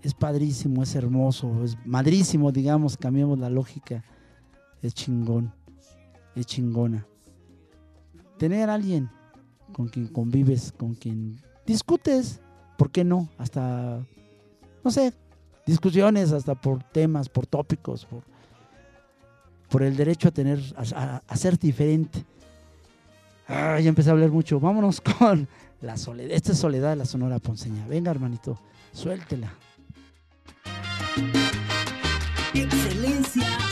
es 0.00 0.14
padrísimo, 0.14 0.84
es 0.84 0.94
hermoso, 0.94 1.64
es 1.64 1.76
madrísimo, 1.84 2.52
digamos, 2.52 2.96
cambiamos 2.96 3.40
la 3.40 3.50
lógica. 3.50 4.04
Es 4.80 4.94
chingón, 4.94 5.52
es 6.36 6.46
chingona. 6.46 7.04
Tener 8.38 8.70
a 8.70 8.74
alguien 8.74 9.10
con 9.72 9.88
quien 9.88 10.06
convives, 10.06 10.70
con 10.70 10.94
quien 10.94 11.40
discutes, 11.66 12.40
¿por 12.78 12.92
qué 12.92 13.02
no? 13.02 13.28
Hasta, 13.38 14.06
no 14.84 14.90
sé, 14.92 15.12
discusiones, 15.66 16.30
hasta 16.30 16.54
por 16.54 16.84
temas, 16.84 17.28
por 17.28 17.48
tópicos, 17.48 18.04
por, 18.04 18.22
por 19.74 19.82
el 19.82 19.96
derecho 19.96 20.28
a 20.28 20.30
tener, 20.30 20.60
a, 20.76 21.36
ser 21.36 21.58
diferente. 21.58 22.24
Ah, 23.48 23.80
ya 23.80 23.88
empecé 23.88 24.08
a 24.08 24.12
hablar 24.12 24.30
mucho. 24.30 24.60
Vámonos 24.60 25.00
con 25.18 25.48
la 25.80 25.96
soledad. 25.96 26.30
Esta 26.30 26.52
es 26.52 26.58
soledad 26.58 26.90
de 26.90 26.96
la 26.96 27.04
Sonora 27.04 27.40
Ponceña. 27.40 27.84
Venga, 27.88 28.12
hermanito, 28.12 28.56
suéltela. 28.92 29.52
Excelencia 32.54 33.63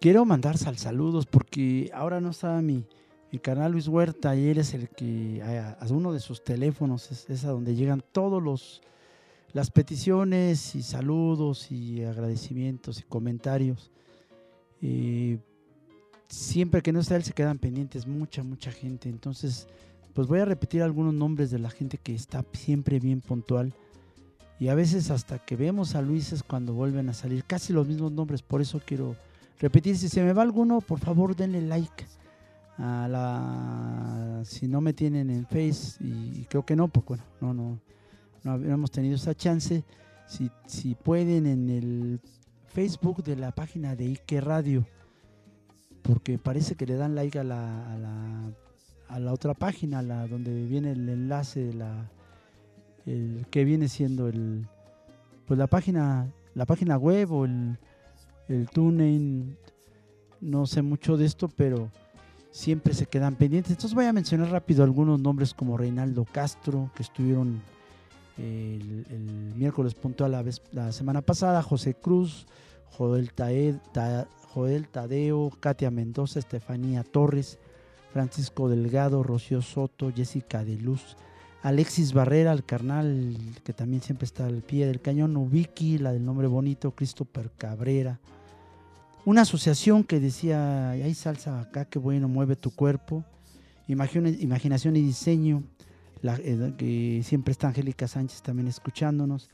quiero 0.00 0.24
mandar 0.24 0.58
sal 0.58 0.78
saludos 0.78 1.26
porque 1.26 1.90
ahora 1.94 2.20
no 2.20 2.30
está 2.30 2.60
mi, 2.62 2.86
canal 3.42 3.72
Luis 3.72 3.86
Huerta 3.86 4.34
y 4.34 4.48
él 4.48 4.58
es 4.58 4.74
el 4.74 4.88
que 4.88 5.42
a, 5.42 5.76
uno 5.90 6.12
de 6.12 6.20
sus 6.20 6.42
teléfonos 6.42 7.12
es, 7.12 7.28
es 7.30 7.44
a 7.44 7.50
donde 7.50 7.74
llegan 7.74 8.02
todos 8.12 8.42
los 8.42 8.82
las 9.52 9.70
peticiones 9.70 10.74
y 10.74 10.82
saludos 10.82 11.70
y 11.72 12.04
agradecimientos 12.04 13.00
y 13.00 13.02
comentarios. 13.02 13.90
Eh, 14.80 15.38
siempre 16.28 16.82
que 16.82 16.92
no 16.92 17.00
está 17.00 17.16
él 17.16 17.24
se 17.24 17.32
quedan 17.32 17.58
pendientes 17.58 18.06
mucha, 18.06 18.42
mucha 18.42 18.70
gente. 18.70 19.08
Entonces, 19.08 19.66
pues 20.14 20.28
voy 20.28 20.38
a 20.38 20.44
repetir 20.44 20.82
algunos 20.82 21.14
nombres 21.14 21.50
de 21.50 21.58
la 21.58 21.70
gente 21.70 21.98
que 21.98 22.14
está 22.14 22.44
siempre 22.52 23.00
bien 23.00 23.20
puntual. 23.20 23.74
Y 24.60 24.68
a 24.68 24.74
veces 24.74 25.10
hasta 25.10 25.38
que 25.38 25.56
vemos 25.56 25.94
a 25.94 26.02
Luis 26.02 26.32
es 26.32 26.42
cuando 26.42 26.74
vuelven 26.74 27.08
a 27.08 27.14
salir 27.14 27.44
casi 27.44 27.72
los 27.72 27.88
mismos 27.88 28.12
nombres. 28.12 28.42
Por 28.42 28.60
eso 28.60 28.80
quiero 28.84 29.16
repetir. 29.60 29.96
Si 29.96 30.08
se 30.08 30.22
me 30.24 30.32
va 30.32 30.42
alguno, 30.42 30.80
por 30.80 30.98
favor 30.98 31.36
denle 31.36 31.60
like. 31.62 32.06
A 32.78 33.06
la, 33.08 34.40
si 34.44 34.66
no 34.66 34.80
me 34.80 34.94
tienen 34.94 35.28
en 35.28 35.44
Face, 35.44 36.02
y 36.02 36.46
creo 36.48 36.64
que 36.64 36.74
no, 36.74 36.88
pues 36.88 37.04
bueno, 37.06 37.24
no, 37.40 37.52
no, 37.52 37.80
no 38.42 38.52
habíamos 38.52 38.90
tenido 38.90 39.16
esa 39.16 39.34
chance. 39.34 39.84
Si, 40.26 40.50
si 40.66 40.94
pueden 40.94 41.46
en 41.46 41.68
el 41.68 42.20
Facebook 42.68 43.22
de 43.22 43.36
la 43.36 43.52
página 43.52 43.94
de 43.96 44.06
Ike 44.06 44.40
Radio, 44.40 44.86
porque 46.02 46.38
parece 46.38 46.74
que 46.74 46.86
le 46.86 46.94
dan 46.94 47.14
like 47.14 47.38
a 47.38 47.44
la, 47.44 47.92
a 47.92 47.98
la, 47.98 48.50
a 49.08 49.20
la 49.20 49.32
otra 49.32 49.52
página, 49.52 50.00
la, 50.00 50.26
donde 50.26 50.64
viene 50.66 50.92
el 50.92 51.06
enlace 51.06 51.60
de 51.66 51.74
la, 51.74 52.10
el, 53.04 53.44
que 53.50 53.64
viene 53.64 53.88
siendo 53.88 54.28
el, 54.28 54.66
pues 55.46 55.58
la 55.58 55.66
página, 55.66 56.32
la 56.54 56.64
página 56.64 56.96
web 56.96 57.30
o 57.32 57.44
el, 57.44 57.78
el 58.50 58.68
TuneIn. 58.68 59.56
No 60.40 60.66
sé 60.66 60.82
mucho 60.82 61.16
de 61.16 61.26
esto, 61.26 61.48
pero 61.48 61.90
siempre 62.50 62.94
se 62.94 63.06
quedan 63.06 63.36
pendientes. 63.36 63.72
Entonces 63.72 63.94
voy 63.94 64.06
a 64.06 64.12
mencionar 64.12 64.50
rápido 64.50 64.84
algunos 64.84 65.20
nombres 65.20 65.54
como 65.54 65.76
Reinaldo 65.76 66.24
Castro, 66.24 66.90
que 66.94 67.02
estuvieron 67.02 67.60
el, 68.38 69.06
el 69.10 69.54
miércoles 69.54 69.94
puntual 69.94 70.32
la, 70.32 70.42
vez, 70.42 70.62
la 70.72 70.92
semana 70.92 71.20
pasada, 71.20 71.62
José 71.62 71.94
Cruz, 71.94 72.46
Joel, 72.96 73.30
Joel 74.52 74.88
Tadeo, 74.88 75.50
Katia 75.60 75.90
Mendoza, 75.90 76.38
Estefanía 76.38 77.04
Torres, 77.04 77.58
Francisco 78.12 78.68
Delgado, 78.68 79.22
Rocío 79.22 79.62
Soto, 79.62 80.12
Jessica 80.14 80.64
de 80.64 80.76
Luz, 80.76 81.16
Alexis 81.62 82.12
Barrera, 82.12 82.52
el 82.52 82.64
carnal 82.64 83.36
que 83.64 83.72
también 83.72 84.02
siempre 84.02 84.24
está 84.24 84.46
al 84.46 84.62
pie 84.62 84.86
del 84.86 85.00
cañón, 85.00 85.36
Ubiki, 85.36 85.98
la 85.98 86.12
del 86.12 86.24
nombre 86.24 86.46
bonito, 86.46 86.92
Christopher 86.92 87.50
Cabrera, 87.56 88.18
una 89.24 89.42
asociación 89.42 90.04
que 90.04 90.20
decía, 90.20 90.90
hay 90.90 91.14
salsa 91.14 91.60
acá, 91.60 91.84
que 91.84 91.98
bueno, 91.98 92.28
mueve 92.28 92.56
tu 92.56 92.70
cuerpo, 92.70 93.24
Imagina- 93.88 94.28
imaginación 94.28 94.94
y 94.94 95.00
diseño, 95.02 95.64
la- 96.22 96.36
eh, 96.36 96.74
que 96.78 97.22
siempre 97.24 97.50
está 97.50 97.66
Angélica 97.68 98.06
Sánchez 98.06 98.40
también 98.40 98.68
escuchándonos. 98.68 99.50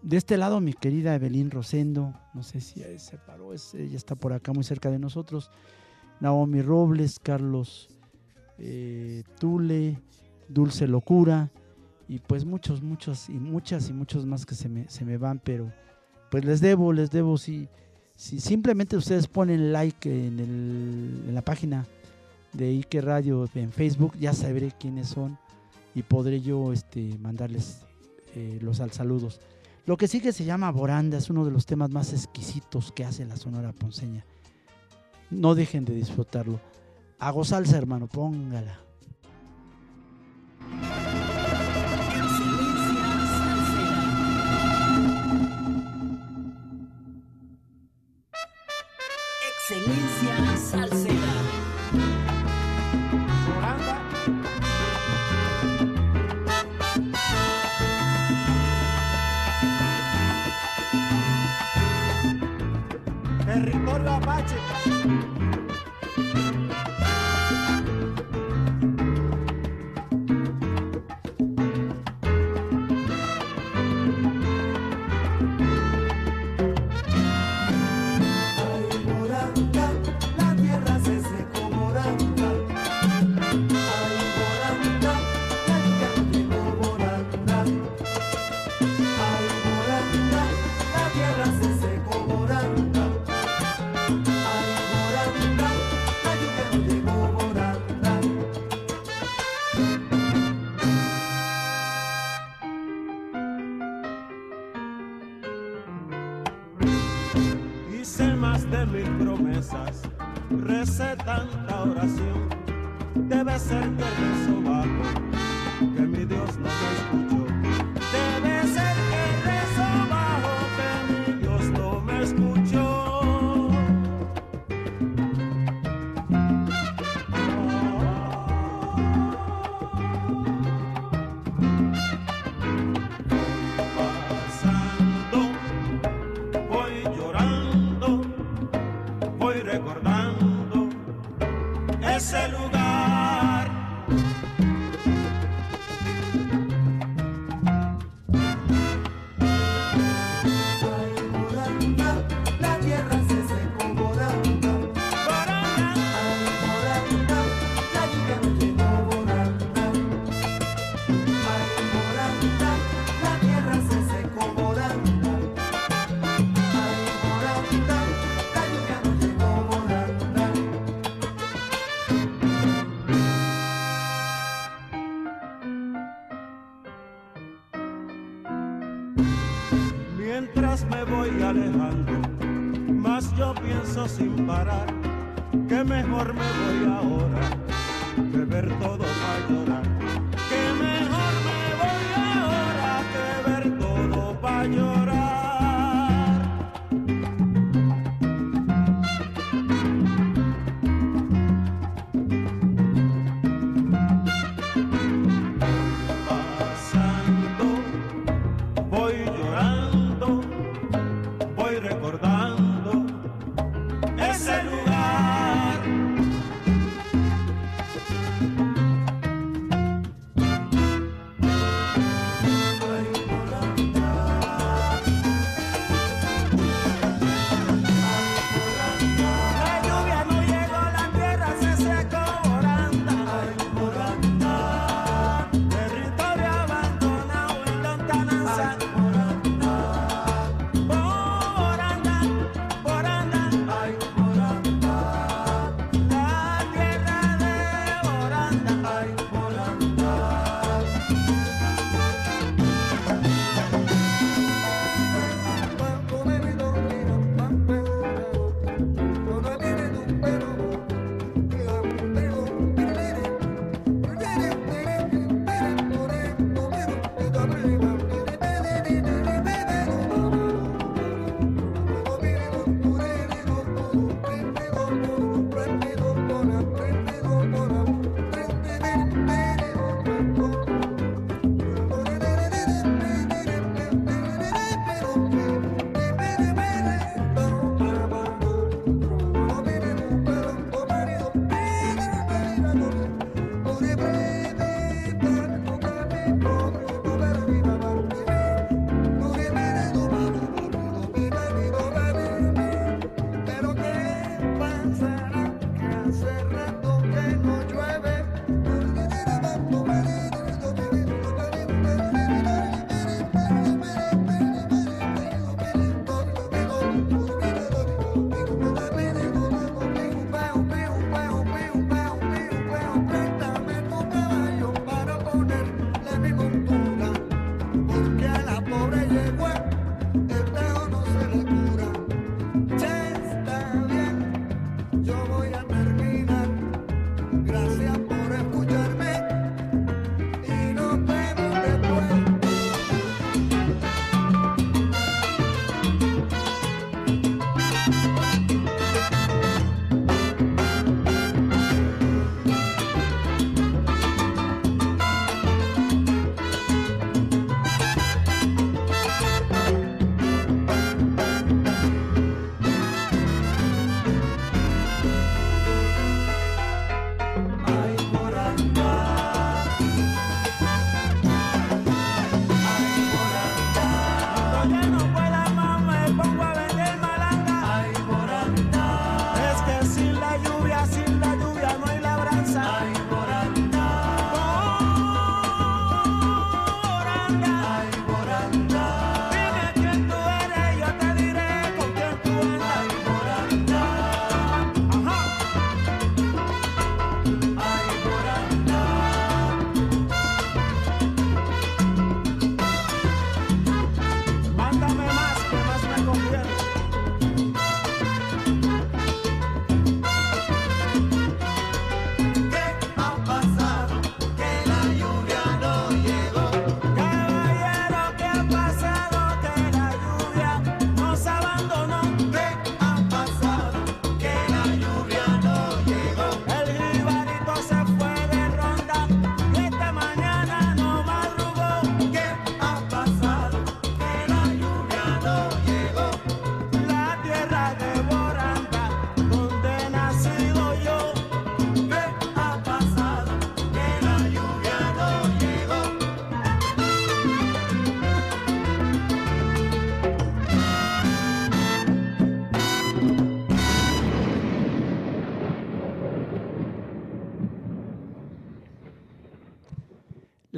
De 0.00 0.16
este 0.16 0.36
lado, 0.36 0.60
mi 0.60 0.74
querida 0.74 1.12
Evelyn 1.16 1.50
Rosendo, 1.50 2.14
no 2.34 2.44
sé 2.44 2.60
si 2.60 2.84
se 2.98 3.16
paró, 3.18 3.52
ella 3.52 3.96
está 3.96 4.14
por 4.14 4.32
acá 4.32 4.52
muy 4.52 4.62
cerca 4.62 4.90
de 4.92 5.00
nosotros. 5.00 5.50
Naomi 6.20 6.62
Robles, 6.62 7.18
Carlos 7.18 7.88
eh, 8.58 9.24
Tule, 9.40 9.98
Dulce 10.48 10.86
Locura, 10.86 11.50
y 12.08 12.20
pues 12.20 12.44
muchos, 12.44 12.80
muchos, 12.82 13.28
y 13.28 13.32
muchas 13.40 13.88
y 13.88 13.92
muchos 13.92 14.24
más 14.24 14.46
que 14.46 14.54
se 14.54 14.68
me, 14.68 14.88
se 14.88 15.04
me 15.04 15.16
van, 15.16 15.40
pero 15.42 15.72
pues 16.30 16.44
les 16.44 16.60
debo, 16.60 16.92
les 16.92 17.10
debo, 17.10 17.38
si, 17.38 17.68
si 18.18 18.40
simplemente 18.40 18.96
ustedes 18.96 19.28
ponen 19.28 19.72
like 19.72 20.10
en, 20.10 20.40
el- 20.40 21.24
en 21.28 21.34
la 21.36 21.42
página 21.42 21.86
de 22.52 22.68
Ike 22.70 23.00
Radio 23.00 23.48
en 23.54 23.70
Facebook, 23.70 24.14
ya 24.18 24.32
sabré 24.32 24.72
quiénes 24.78 25.06
son 25.08 25.38
y 25.94 26.02
podré 26.02 26.40
yo 26.40 26.72
este, 26.72 27.16
mandarles 27.20 27.82
eh, 28.34 28.58
los 28.60 28.80
al 28.80 28.90
saludos. 28.90 29.40
Lo 29.86 29.96
que 29.96 30.08
sigue 30.08 30.32
se 30.32 30.44
llama 30.44 30.70
Boranda, 30.72 31.16
es 31.18 31.30
uno 31.30 31.44
de 31.44 31.52
los 31.52 31.64
temas 31.64 31.90
más 31.90 32.12
exquisitos 32.12 32.90
que 32.90 33.04
hace 33.04 33.24
la 33.24 33.36
Sonora 33.36 33.72
Ponceña. 33.72 34.24
No 35.30 35.54
dejen 35.54 35.84
de 35.84 35.94
disfrutarlo. 35.94 36.58
Hago 37.20 37.44
salsa, 37.44 37.78
hermano, 37.78 38.08
póngala. 38.08 38.80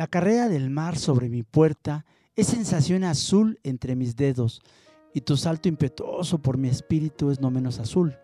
La 0.01 0.07
carrera 0.07 0.49
del 0.49 0.71
mar 0.71 0.97
sobre 0.97 1.29
mi 1.29 1.43
puerta 1.43 2.07
es 2.35 2.47
sensación 2.47 3.05
azul 3.05 3.61
entre 3.63 3.97
mis 3.97 4.17
dedos, 4.17 4.63
y 5.13 5.21
tu 5.21 5.37
salto 5.37 5.69
impetuoso 5.69 6.39
por 6.39 6.57
mi 6.57 6.69
espíritu 6.71 7.31
es 7.31 7.39
no 7.39 7.51
menos 7.51 7.79
azul, 7.79 8.17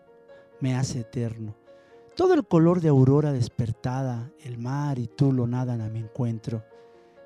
me 0.59 0.73
hace 0.73 1.01
eterno. 1.01 1.55
Todo 2.15 2.33
el 2.33 2.47
color 2.47 2.81
de 2.81 2.89
aurora 2.89 3.31
despertada, 3.31 4.31
el 4.43 4.57
mar 4.57 4.97
y 4.97 5.05
tú 5.05 5.31
lo 5.31 5.45
nadan 5.45 5.81
a 5.81 5.89
mi 5.89 5.99
encuentro, 5.99 6.65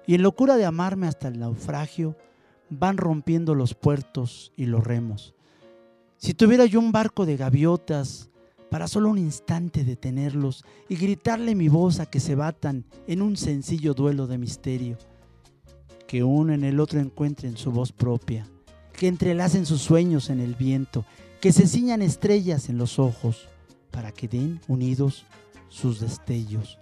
y 0.05 0.15
en 0.15 0.21
locura 0.21 0.57
de 0.57 0.65
amarme 0.65 1.07
hasta 1.07 1.29
el 1.29 1.39
naufragio, 1.39 2.17
van 2.69 2.97
rompiendo 2.97 3.55
los 3.55 3.73
puertos 3.73 4.51
y 4.57 4.65
los 4.65 4.83
remos. 4.83 5.33
Si 6.17 6.33
tuviera 6.33 6.65
yo 6.65 6.81
un 6.81 6.91
barco 6.91 7.25
de 7.25 7.37
gaviotas, 7.37 8.30
para 8.71 8.87
solo 8.87 9.09
un 9.09 9.17
instante 9.17 9.83
detenerlos 9.83 10.63
y 10.87 10.95
gritarle 10.95 11.55
mi 11.55 11.67
voz 11.67 11.99
a 11.99 12.05
que 12.05 12.21
se 12.21 12.35
batan 12.35 12.85
en 13.05 13.21
un 13.21 13.35
sencillo 13.35 13.93
duelo 13.93 14.27
de 14.27 14.37
misterio, 14.37 14.97
que 16.07 16.23
uno 16.23 16.53
en 16.53 16.63
el 16.63 16.79
otro 16.79 17.01
encuentren 17.01 17.57
su 17.57 17.73
voz 17.73 17.91
propia, 17.91 18.47
que 18.93 19.09
entrelacen 19.09 19.65
sus 19.65 19.81
sueños 19.81 20.29
en 20.29 20.39
el 20.39 20.55
viento, 20.55 21.03
que 21.41 21.51
se 21.51 21.67
ciñan 21.67 22.01
estrellas 22.01 22.69
en 22.69 22.77
los 22.77 22.97
ojos, 22.97 23.49
para 23.91 24.13
que 24.13 24.29
den 24.29 24.61
unidos 24.69 25.25
sus 25.67 25.99
destellos. 25.99 26.79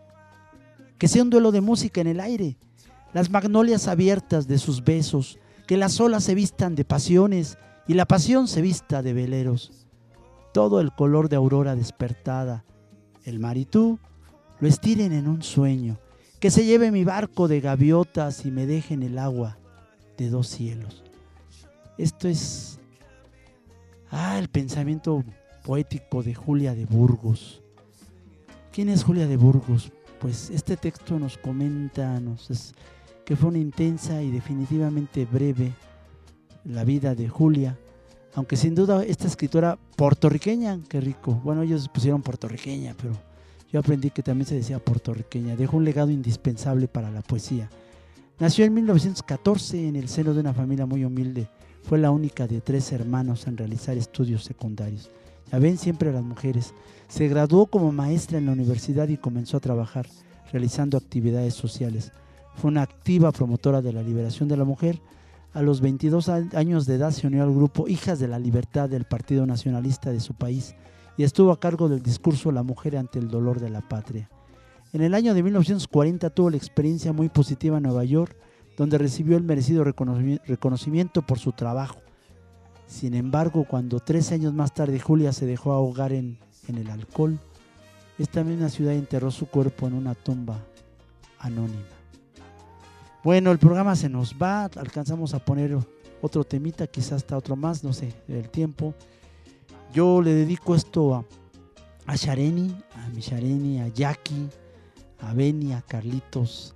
Que 0.99 1.07
sea 1.07 1.23
un 1.23 1.31
duelo 1.31 1.51
de 1.51 1.61
música 1.61 2.01
en 2.01 2.07
el 2.07 2.19
aire, 2.19 2.55
las 3.13 3.31
magnolias 3.31 3.87
abiertas 3.87 4.47
de 4.47 4.59
sus 4.59 4.83
besos, 4.83 5.39
que 5.65 5.75
las 5.75 5.99
olas 5.99 6.23
se 6.23 6.35
vistan 6.35 6.75
de 6.75 6.85
pasiones 6.85 7.57
y 7.87 7.95
la 7.95 8.05
pasión 8.05 8.47
se 8.47 8.61
vista 8.61 9.01
de 9.01 9.13
veleros. 9.13 9.88
Todo 10.53 10.79
el 10.79 10.91
color 10.91 11.29
de 11.29 11.35
aurora 11.35 11.75
despertada, 11.75 12.65
el 13.23 13.39
mar 13.39 13.57
y 13.57 13.65
tú 13.65 13.99
lo 14.59 14.67
estiren 14.67 15.13
en 15.13 15.27
un 15.27 15.41
sueño, 15.43 15.97
que 16.39 16.51
se 16.51 16.65
lleve 16.65 16.91
mi 16.91 17.03
barco 17.03 17.47
de 17.47 17.61
gaviotas 17.61 18.45
y 18.45 18.51
me 18.51 18.65
deje 18.65 18.93
en 18.93 19.03
el 19.03 19.17
agua 19.19 19.57
de 20.17 20.29
dos 20.29 20.47
cielos. 20.47 21.03
Esto 21.97 22.27
es 22.27 22.79
ah, 24.11 24.37
el 24.39 24.47
pensamiento 24.49 25.23
poético 25.63 26.23
de 26.23 26.33
Julia 26.33 26.73
de 26.73 26.85
Burgos. 26.85 27.61
¿Quién 28.71 28.89
es 28.89 29.03
Julia 29.03 29.27
de 29.27 29.37
Burgos? 29.37 29.91
Pues 30.19 30.49
este 30.49 30.77
texto 30.77 31.19
nos 31.19 31.37
comenta 31.37 32.19
nos 32.19 32.49
es- 32.49 32.73
que 33.25 33.35
fue 33.35 33.49
una 33.49 33.59
intensa 33.59 34.21
y 34.23 34.31
definitivamente 34.31 35.25
breve 35.25 35.73
la 36.65 36.83
vida 36.83 37.13
de 37.15 37.29
Julia, 37.29 37.77
aunque 38.35 38.55
sin 38.55 38.75
duda 38.75 39.03
esta 39.03 39.27
escritora 39.27 39.77
puertorriqueña, 39.95 40.79
qué 40.87 41.01
rico, 41.01 41.39
bueno 41.43 41.63
ellos 41.63 41.89
pusieron 41.89 42.21
puertorriqueña, 42.21 42.95
pero 42.99 43.13
yo 43.71 43.79
aprendí 43.79 44.09
que 44.09 44.23
también 44.23 44.47
se 44.47 44.55
decía 44.55 44.79
puertorriqueña, 44.79 45.55
dejó 45.55 45.77
un 45.77 45.85
legado 45.85 46.09
indispensable 46.11 46.87
para 46.87 47.11
la 47.11 47.21
poesía. 47.21 47.69
Nació 48.39 48.65
en 48.65 48.73
1914 48.73 49.87
en 49.87 49.95
el 49.95 50.09
seno 50.09 50.33
de 50.33 50.39
una 50.39 50.53
familia 50.53 50.85
muy 50.85 51.03
humilde, 51.03 51.47
fue 51.83 51.97
la 51.97 52.11
única 52.11 52.47
de 52.47 52.61
tres 52.61 52.91
hermanos 52.91 53.47
en 53.47 53.57
realizar 53.57 53.97
estudios 53.97 54.43
secundarios. 54.43 55.09
Ya 55.51 55.59
ven 55.59 55.77
siempre 55.77 56.09
a 56.09 56.13
las 56.13 56.23
mujeres. 56.23 56.73
Se 57.07 57.27
graduó 57.27 57.65
como 57.65 57.91
maestra 57.91 58.37
en 58.37 58.45
la 58.45 58.51
universidad 58.51 59.07
y 59.07 59.17
comenzó 59.17 59.57
a 59.57 59.61
trabajar 59.61 60.07
realizando 60.51 60.97
actividades 60.97 61.55
sociales. 61.55 62.11
Fue 62.55 62.69
una 62.69 62.83
activa 62.83 63.31
promotora 63.31 63.81
de 63.81 63.93
la 63.93 64.03
liberación 64.03 64.47
de 64.49 64.57
la 64.57 64.65
mujer. 64.65 64.99
A 65.53 65.61
los 65.61 65.81
22 65.81 66.29
a- 66.29 66.43
años 66.53 66.85
de 66.85 66.95
edad 66.95 67.11
se 67.11 67.27
unió 67.27 67.43
al 67.43 67.53
grupo 67.53 67.87
Hijas 67.87 68.19
de 68.19 68.27
la 68.27 68.39
Libertad 68.39 68.87
del 68.89 69.05
Partido 69.05 69.45
Nacionalista 69.45 70.11
de 70.11 70.19
su 70.19 70.33
país 70.35 70.75
y 71.17 71.23
estuvo 71.23 71.51
a 71.51 71.59
cargo 71.59 71.89
del 71.89 72.01
discurso 72.03 72.51
La 72.51 72.63
mujer 72.63 72.95
ante 72.97 73.19
el 73.19 73.29
dolor 73.29 73.59
de 73.59 73.69
la 73.69 73.81
patria. 73.81 74.29
En 74.93 75.01
el 75.01 75.13
año 75.13 75.33
de 75.33 75.43
1940 75.43 76.29
tuvo 76.29 76.49
la 76.51 76.57
experiencia 76.57 77.13
muy 77.13 77.29
positiva 77.29 77.77
en 77.77 77.83
Nueva 77.83 78.03
York, 78.05 78.35
donde 78.77 78.97
recibió 78.97 79.37
el 79.37 79.43
merecido 79.43 79.83
reconocimi- 79.83 80.39
reconocimiento 80.45 81.21
por 81.23 81.39
su 81.39 81.51
trabajo. 81.51 81.99
Sin 82.87 83.13
embargo, 83.13 83.65
cuando 83.69 83.99
13 83.99 84.35
años 84.35 84.53
más 84.53 84.73
tarde 84.73 84.99
Julia 84.99 85.33
se 85.33 85.45
dejó 85.45 85.73
ahogar 85.73 86.11
en, 86.13 86.39
en 86.67 86.77
el 86.77 86.89
alcohol, 86.89 87.37
esta 88.17 88.43
misma 88.43 88.69
ciudad 88.69 88.93
enterró 88.93 89.31
su 89.31 89.47
cuerpo 89.47 89.87
en 89.87 89.93
una 89.93 90.15
tumba 90.15 90.59
anónima. 91.39 91.83
Bueno, 93.23 93.51
el 93.51 93.59
programa 93.59 93.95
se 93.95 94.09
nos 94.09 94.33
va, 94.33 94.65
alcanzamos 94.65 95.33
a 95.33 95.39
poner 95.39 95.77
otro 96.21 96.43
temita, 96.43 96.87
quizás 96.87 97.13
hasta 97.13 97.37
otro 97.37 97.55
más, 97.55 97.83
no 97.83 97.91
sé, 97.91 98.13
el 98.27 98.49
tiempo. 98.49 98.93
Yo 99.93 100.21
le 100.21 100.33
dedico 100.33 100.75
esto 100.75 101.15
a, 101.15 101.25
a 102.05 102.15
Shareni, 102.15 102.75
a 102.95 103.09
mi 103.09 103.21
Shareni, 103.21 103.81
a 103.81 103.87
Jackie, 103.89 104.47
a 105.19 105.33
Benny, 105.33 105.73
a 105.73 105.81
Carlitos, 105.81 106.75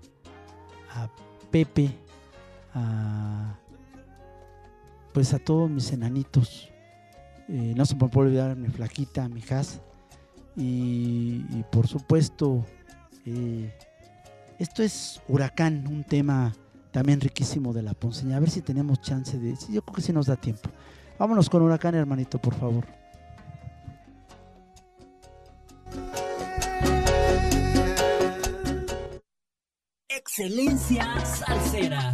a 0.96 1.10
Pepe, 1.50 1.96
a 2.74 3.56
pues 5.14 5.34
a 5.34 5.40
todos 5.40 5.70
mis 5.70 5.92
enanitos. 5.94 6.70
Eh, 7.48 7.74
no 7.76 7.86
se 7.86 7.96
me 7.96 8.08
puede 8.10 8.30
olvidar 8.30 8.52
a 8.52 8.56
mi 8.56 8.68
flaquita, 8.68 9.26
a 9.26 9.30
mi. 9.30 9.42
Y, 10.56 11.46
y 11.50 11.66
por 11.72 11.88
supuesto, 11.88 12.66
eh, 13.26 13.72
esto 14.64 14.82
es 14.82 15.22
Huracán, 15.28 15.86
un 15.88 16.06
tema 16.06 16.56
también 16.92 17.20
riquísimo 17.20 17.74
de 17.74 17.84
la 17.84 17.94
Ponceña. 17.94 18.38
A 18.38 18.40
ver 18.40 18.50
si 18.50 18.62
tenemos 18.62 19.02
chance 19.02 19.38
de... 19.38 19.56
Yo 19.70 19.82
creo 19.82 19.96
que 19.96 20.02
sí 20.02 20.14
nos 20.14 20.28
da 20.28 20.38
tiempo. 20.38 20.70
Vámonos 21.20 21.50
con 21.50 21.62
Huracán, 21.62 21.96
hermanito, 21.96 22.40
por 22.40 22.56
favor. 22.56 22.86
Excelencia 30.08 31.20
salsera. 31.26 32.14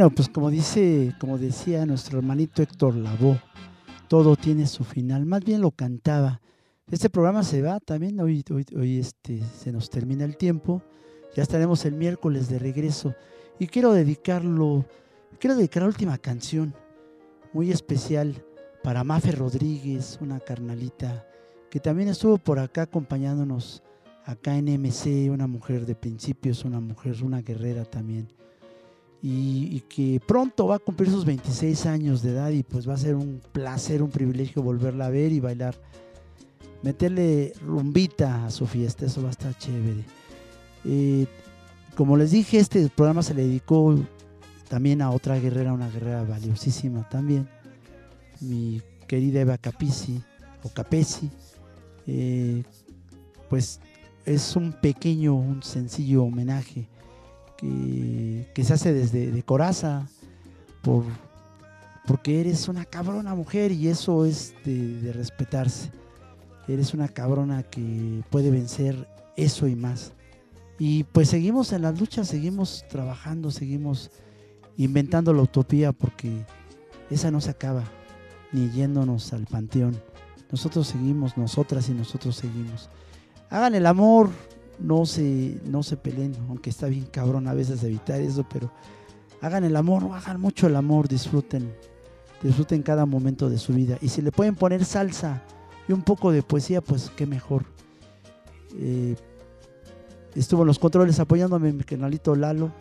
Bueno, 0.00 0.14
pues 0.14 0.30
como 0.30 0.48
dice, 0.48 1.14
como 1.20 1.36
decía 1.36 1.84
nuestro 1.84 2.20
hermanito 2.20 2.62
Héctor 2.62 2.94
Lavoe, 2.94 3.38
todo 4.08 4.34
tiene 4.34 4.66
su 4.66 4.82
final. 4.82 5.26
Más 5.26 5.44
bien 5.44 5.60
lo 5.60 5.72
cantaba. 5.72 6.40
Este 6.90 7.10
programa 7.10 7.42
se 7.42 7.60
va 7.60 7.80
también. 7.80 8.18
Hoy, 8.18 8.42
hoy, 8.50 8.64
hoy 8.78 8.98
este, 8.98 9.42
se 9.58 9.70
nos 9.70 9.90
termina 9.90 10.24
el 10.24 10.38
tiempo. 10.38 10.82
Ya 11.36 11.42
estaremos 11.42 11.84
el 11.84 11.96
miércoles 11.96 12.48
de 12.48 12.58
regreso. 12.58 13.14
Y 13.58 13.66
quiero 13.66 13.92
dedicarlo, 13.92 14.86
quiero 15.38 15.54
dedicar 15.54 15.82
la 15.82 15.90
última 15.90 16.16
canción, 16.16 16.72
muy 17.52 17.70
especial 17.70 18.42
para 18.82 19.04
Mafe 19.04 19.32
Rodríguez, 19.32 20.16
una 20.22 20.40
carnalita 20.40 21.26
que 21.70 21.78
también 21.78 22.08
estuvo 22.08 22.38
por 22.38 22.58
acá 22.58 22.84
acompañándonos 22.84 23.82
acá 24.24 24.56
en 24.56 24.64
MC, 24.80 25.28
una 25.30 25.46
mujer 25.46 25.84
de 25.84 25.94
principios, 25.94 26.64
una 26.64 26.80
mujer, 26.80 27.22
una 27.22 27.42
guerrera 27.42 27.84
también 27.84 28.39
y, 29.22 29.80
que 29.80 30.20
pronto 30.26 30.66
va 30.66 30.76
a 30.76 30.78
cumplir 30.78 31.10
sus 31.10 31.24
26 31.24 31.86
años 31.86 32.22
de 32.22 32.30
edad 32.30 32.50
y 32.50 32.62
pues 32.62 32.88
va 32.88 32.94
a 32.94 32.98
ser 32.98 33.14
un 33.16 33.40
placer, 33.52 34.02
un 34.02 34.10
privilegio 34.10 34.62
volverla 34.62 35.06
a 35.06 35.10
ver 35.10 35.32
y 35.32 35.40
bailar, 35.40 35.74
meterle 36.82 37.52
rumbita 37.64 38.46
a 38.46 38.50
su 38.50 38.66
fiesta, 38.66 39.06
eso 39.06 39.22
va 39.22 39.28
a 39.28 39.32
estar 39.32 39.56
chévere. 39.58 40.04
Eh, 40.84 41.26
como 41.94 42.16
les 42.16 42.30
dije, 42.30 42.58
este 42.58 42.88
programa 42.88 43.22
se 43.22 43.34
le 43.34 43.42
dedicó 43.42 43.94
también 44.68 45.02
a 45.02 45.10
otra 45.10 45.38
guerrera, 45.38 45.72
una 45.74 45.90
guerrera 45.90 46.24
valiosísima 46.24 47.06
también, 47.08 47.48
mi 48.40 48.80
querida 49.06 49.40
Eva 49.40 49.58
Capisi 49.58 50.22
o 50.62 50.70
Capesi, 50.70 51.30
eh, 52.06 52.62
pues 53.50 53.80
es 54.24 54.56
un 54.56 54.72
pequeño, 54.72 55.34
un 55.34 55.62
sencillo 55.62 56.24
homenaje 56.24 56.88
que, 57.60 58.64
se 58.64 58.72
hace 58.72 58.92
desde 58.92 59.30
de 59.30 59.42
coraza 59.42 60.06
por, 60.82 61.04
porque 62.06 62.40
eres 62.40 62.68
una 62.68 62.84
cabrona 62.84 63.34
mujer 63.34 63.72
y 63.72 63.88
eso 63.88 64.24
es 64.24 64.54
de, 64.64 65.00
de 65.00 65.12
respetarse. 65.12 65.90
Eres 66.68 66.94
una 66.94 67.08
cabrona 67.08 67.62
que 67.62 68.22
puede 68.30 68.50
vencer 68.50 69.08
eso 69.36 69.66
y 69.66 69.74
más. 69.74 70.12
Y 70.78 71.04
pues 71.04 71.28
seguimos 71.28 71.72
en 71.72 71.82
las 71.82 71.98
luchas, 71.98 72.28
seguimos 72.28 72.84
trabajando, 72.88 73.50
seguimos 73.50 74.10
inventando 74.76 75.34
la 75.34 75.42
utopía 75.42 75.92
porque 75.92 76.46
esa 77.10 77.30
no 77.30 77.40
se 77.40 77.50
acaba, 77.50 77.84
ni 78.52 78.70
yéndonos 78.70 79.32
al 79.32 79.44
panteón. 79.46 80.00
Nosotros 80.50 80.86
seguimos, 80.86 81.36
nosotras 81.36 81.88
y 81.88 81.92
nosotros 81.92 82.36
seguimos. 82.36 82.88
Hagan 83.50 83.74
el 83.74 83.86
amor, 83.86 84.30
no 84.80 85.06
se, 85.06 85.60
no 85.64 85.82
se 85.82 85.96
peleen, 85.96 86.34
aunque 86.48 86.70
está 86.70 86.86
bien 86.86 87.06
cabrón 87.10 87.48
a 87.48 87.54
veces 87.54 87.82
evitar 87.84 88.20
eso, 88.20 88.46
pero 88.50 88.72
hagan 89.40 89.64
el 89.64 89.76
amor, 89.76 90.04
hagan 90.12 90.40
mucho 90.40 90.66
el 90.66 90.76
amor, 90.76 91.08
disfruten, 91.08 91.72
disfruten 92.42 92.82
cada 92.82 93.06
momento 93.06 93.50
de 93.50 93.58
su 93.58 93.74
vida. 93.74 93.98
Y 94.00 94.08
si 94.08 94.22
le 94.22 94.32
pueden 94.32 94.54
poner 94.54 94.84
salsa 94.84 95.42
y 95.88 95.92
un 95.92 96.02
poco 96.02 96.32
de 96.32 96.42
poesía, 96.42 96.80
pues 96.80 97.10
qué 97.16 97.26
mejor. 97.26 97.64
Eh, 98.78 99.16
estuvo 100.34 100.62
en 100.62 100.68
los 100.68 100.78
controles 100.78 101.18
apoyándome 101.18 101.72
mi 101.72 101.84
canalito 101.84 102.34
Lalo 102.34 102.72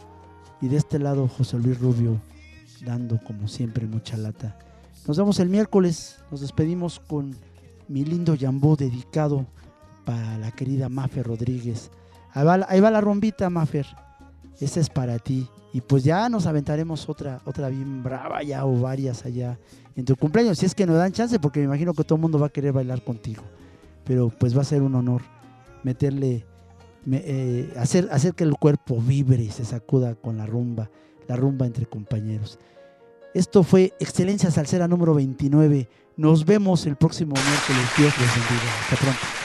y 0.61 0.67
de 0.67 0.77
este 0.77 0.99
lado 0.99 1.27
José 1.27 1.57
Luis 1.57 1.79
Rubio 1.79 2.21
dando 2.85 3.19
como 3.23 3.47
siempre 3.47 3.85
mucha 3.87 4.17
lata. 4.17 4.57
Nos 5.07 5.17
vemos 5.17 5.39
el 5.39 5.49
miércoles, 5.49 6.19
nos 6.29 6.41
despedimos 6.41 6.99
con 6.99 7.35
mi 7.87 8.05
lindo 8.05 8.35
yambó 8.35 8.75
dedicado 8.75 9.47
para 10.09 10.39
la 10.39 10.49
querida 10.51 10.89
Mafer 10.89 11.27
Rodríguez. 11.27 11.91
Ahí 12.33 12.43
va, 12.43 12.65
ahí 12.67 12.79
va 12.79 12.89
la 12.89 12.99
rombita, 12.99 13.47
Mafer. 13.51 13.85
Esta 14.59 14.79
es 14.79 14.89
para 14.89 15.19
ti. 15.19 15.47
Y 15.71 15.81
pues 15.81 16.03
ya 16.03 16.27
nos 16.29 16.47
aventaremos 16.47 17.07
otra, 17.07 17.41
otra 17.45 17.69
bien 17.69 18.01
brava 18.01 18.41
ya 18.41 18.65
o 18.65 18.79
varias 18.79 19.23
allá 19.23 19.59
en 19.95 20.05
tu 20.05 20.15
cumpleaños. 20.15 20.57
Si 20.57 20.65
es 20.65 20.73
que 20.73 20.87
nos 20.87 20.97
dan 20.97 21.11
chance, 21.11 21.37
porque 21.39 21.59
me 21.59 21.65
imagino 21.65 21.93
que 21.93 22.03
todo 22.03 22.15
el 22.15 22.21
mundo 22.23 22.39
va 22.39 22.47
a 22.47 22.49
querer 22.49 22.73
bailar 22.73 23.03
contigo. 23.03 23.43
Pero 24.03 24.29
pues 24.29 24.57
va 24.57 24.61
a 24.61 24.65
ser 24.65 24.81
un 24.81 24.95
honor 24.95 25.21
meterle, 25.83 26.43
me- 27.05 27.21
eh, 27.23 27.71
hacer, 27.77 28.09
hacer 28.11 28.33
que 28.33 28.43
el 28.45 28.55
cuerpo 28.55 28.99
vibre 28.99 29.43
y 29.43 29.51
se 29.51 29.63
sacuda 29.63 30.15
con 30.15 30.37
la 30.37 30.47
rumba, 30.47 30.89
la 31.27 31.35
rumba 31.35 31.67
entre 31.67 31.85
compañeros. 31.85 32.57
Esto 33.35 33.61
fue 33.61 33.93
Excelencia 33.99 34.49
Salsera 34.49 34.87
número 34.87 35.13
29. 35.13 35.87
Nos 36.17 36.45
vemos 36.45 36.87
el 36.87 36.95
próximo 36.95 37.33
miércoles. 37.35 37.85
Dios 37.95 38.13
les 38.19 38.33
bendiga. 38.35 38.71
Hasta 38.81 38.95
pronto. 38.95 39.38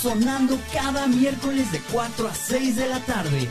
Sonando 0.00 0.58
cada 0.72 1.06
miércoles 1.06 1.70
de 1.72 1.80
4 1.92 2.28
a 2.28 2.34
6 2.34 2.76
de 2.76 2.88
la 2.88 3.00
tarde. 3.00 3.48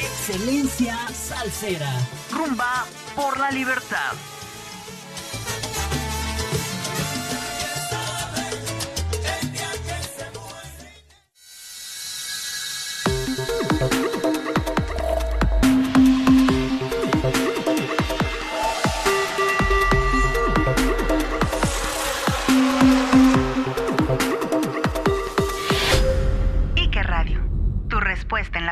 Excelencia 0.00 0.96
Salsera. 1.12 1.92
Rumba 2.30 2.86
por 3.16 3.38
la 3.40 3.50
libertad. 3.50 4.12